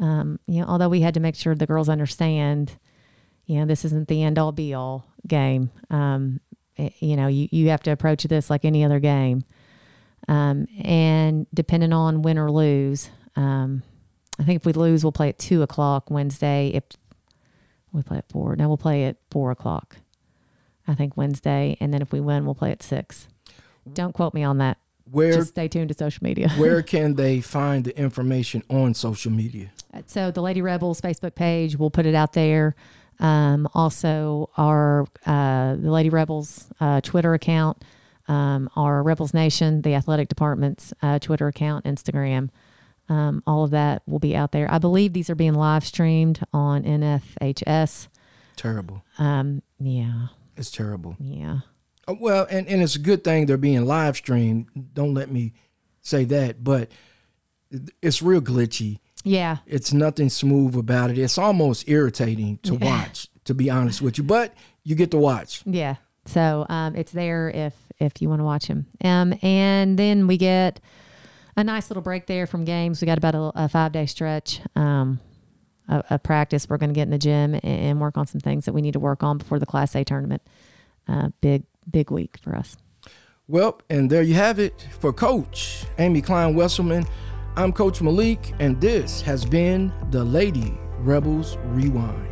Um, 0.00 0.40
you 0.48 0.62
know, 0.62 0.66
although 0.66 0.88
we 0.88 1.00
had 1.02 1.14
to 1.14 1.20
make 1.20 1.36
sure 1.36 1.54
the 1.54 1.64
girls 1.66 1.88
understand, 1.88 2.76
you 3.46 3.58
know, 3.58 3.66
this 3.66 3.84
isn't 3.84 4.08
the 4.08 4.22
end 4.22 4.38
all 4.38 4.52
be 4.52 4.74
all 4.74 5.06
game. 5.26 5.70
Um, 5.90 6.40
it- 6.76 6.94
you 7.00 7.16
know, 7.16 7.26
you, 7.26 7.48
you 7.50 7.68
have 7.68 7.82
to 7.84 7.90
approach 7.92 8.24
this 8.24 8.50
like 8.50 8.64
any 8.64 8.84
other 8.84 9.00
game. 9.00 9.44
Um, 10.28 10.68
and 10.82 11.46
depending 11.52 11.92
on 11.92 12.22
win 12.22 12.38
or 12.38 12.50
lose, 12.50 13.10
um, 13.36 13.82
I 14.38 14.44
think 14.44 14.60
if 14.60 14.66
we 14.66 14.72
lose, 14.72 15.04
we'll 15.04 15.12
play 15.12 15.28
at 15.28 15.38
two 15.38 15.62
o'clock 15.62 16.10
Wednesday. 16.10 16.70
If 16.74 16.84
we 17.92 18.02
play 18.02 18.18
at 18.18 18.28
four. 18.30 18.56
Now 18.56 18.68
we'll 18.68 18.78
play 18.78 19.04
at 19.04 19.16
four 19.30 19.50
o'clock. 19.50 19.96
I 20.88 20.94
think 20.94 21.16
Wednesday, 21.16 21.76
and 21.80 21.94
then 21.94 22.02
if 22.02 22.10
we 22.10 22.20
win, 22.20 22.44
we'll 22.44 22.54
play 22.56 22.72
at 22.72 22.82
six. 22.82 23.28
Don't 23.92 24.12
quote 24.12 24.34
me 24.34 24.42
on 24.42 24.58
that. 24.58 24.78
Where 25.10 25.32
Just 25.32 25.50
stay 25.50 25.68
tuned 25.68 25.88
to 25.88 25.94
social 25.94 26.24
media. 26.24 26.48
where 26.56 26.82
can 26.82 27.14
they 27.14 27.40
find 27.40 27.84
the 27.84 27.96
information 27.98 28.62
on 28.68 28.94
social 28.94 29.30
media? 29.30 29.72
so 30.06 30.30
the 30.30 30.40
Lady 30.40 30.62
Rebels 30.62 31.00
Facebook 31.00 31.34
page, 31.34 31.76
we'll 31.76 31.90
put 31.90 32.06
it 32.06 32.14
out 32.14 32.32
there. 32.32 32.74
Um, 33.22 33.68
also, 33.72 34.50
our 34.56 35.06
uh, 35.24 35.76
the 35.76 35.90
Lady 35.90 36.10
Rebels 36.10 36.66
uh, 36.80 37.00
Twitter 37.00 37.32
account, 37.34 37.82
um, 38.28 38.68
our 38.76 39.02
Rebels 39.02 39.32
Nation, 39.32 39.82
the 39.82 39.94
athletic 39.94 40.28
department's 40.28 40.92
uh, 41.02 41.18
Twitter 41.20 41.46
account, 41.48 41.84
Instagram. 41.84 42.50
Um, 43.08 43.42
all 43.46 43.64
of 43.64 43.70
that 43.70 44.02
will 44.06 44.18
be 44.18 44.34
out 44.34 44.52
there. 44.52 44.70
I 44.70 44.78
believe 44.78 45.12
these 45.12 45.30
are 45.30 45.34
being 45.34 45.54
live 45.54 45.84
streamed 45.84 46.40
on 46.52 46.82
NFHS. 46.82 48.08
Terrible. 48.56 49.02
Um, 49.18 49.62
yeah, 49.80 50.28
It's 50.56 50.70
terrible. 50.70 51.16
yeah. 51.18 51.60
Uh, 52.08 52.14
Well, 52.18 52.46
and, 52.50 52.66
and 52.68 52.82
it's 52.82 52.96
a 52.96 53.00
good 53.00 53.22
thing 53.24 53.46
they're 53.46 53.56
being 53.56 53.84
live 53.86 54.16
streamed. 54.16 54.66
Don't 54.94 55.14
let 55.14 55.30
me 55.30 55.52
say 56.00 56.24
that, 56.26 56.62
but 56.64 56.90
it's 58.00 58.22
real 58.22 58.40
glitchy. 58.40 58.98
Yeah, 59.24 59.58
It's 59.66 59.92
nothing 59.92 60.30
smooth 60.30 60.76
about 60.76 61.10
it. 61.10 61.18
It's 61.18 61.38
almost 61.38 61.88
irritating 61.88 62.58
to 62.64 62.74
watch, 62.74 63.28
to 63.44 63.54
be 63.54 63.70
honest 63.70 64.02
with 64.02 64.18
you. 64.18 64.24
But 64.24 64.54
you 64.82 64.94
get 64.96 65.10
to 65.12 65.18
watch. 65.18 65.62
Yeah. 65.64 65.96
So 66.26 66.66
um, 66.68 66.96
it's 66.96 67.12
there 67.12 67.50
if 67.50 67.74
if 67.98 68.20
you 68.20 68.28
want 68.28 68.40
to 68.40 68.44
watch 68.44 68.66
him. 68.66 68.86
Um, 69.04 69.34
and 69.42 69.98
then 69.98 70.26
we 70.26 70.36
get 70.36 70.80
a 71.56 71.62
nice 71.64 71.90
little 71.90 72.02
break 72.02 72.26
there 72.26 72.46
from 72.46 72.64
games. 72.64 73.00
We 73.00 73.06
got 73.06 73.18
about 73.18 73.34
a, 73.34 73.52
a 73.64 73.68
five 73.68 73.92
day 73.92 74.06
stretch 74.06 74.60
um, 74.74 75.20
of, 75.88 76.04
of 76.10 76.22
practice. 76.22 76.68
We're 76.68 76.78
going 76.78 76.90
to 76.90 76.94
get 76.94 77.02
in 77.02 77.10
the 77.10 77.18
gym 77.18 77.54
and, 77.54 77.64
and 77.64 78.00
work 78.00 78.16
on 78.16 78.26
some 78.26 78.40
things 78.40 78.64
that 78.64 78.72
we 78.72 78.82
need 78.82 78.92
to 78.92 79.00
work 79.00 79.22
on 79.22 79.38
before 79.38 79.58
the 79.58 79.66
Class 79.66 79.94
A 79.94 80.04
tournament. 80.04 80.42
Uh, 81.08 81.28
big 81.40 81.64
big 81.90 82.10
week 82.10 82.38
for 82.42 82.54
us. 82.54 82.76
Well, 83.48 83.80
and 83.90 84.08
there 84.08 84.22
you 84.22 84.34
have 84.34 84.58
it 84.58 84.86
for 85.00 85.12
Coach 85.12 85.84
Amy 85.98 86.22
Klein 86.22 86.54
Wesselman. 86.54 87.06
I'm 87.54 87.70
Coach 87.70 88.00
Malik, 88.00 88.54
and 88.60 88.80
this 88.80 89.20
has 89.20 89.44
been 89.44 89.92
the 90.10 90.24
Lady 90.24 90.78
Rebels 91.00 91.58
Rewind. 91.64 92.31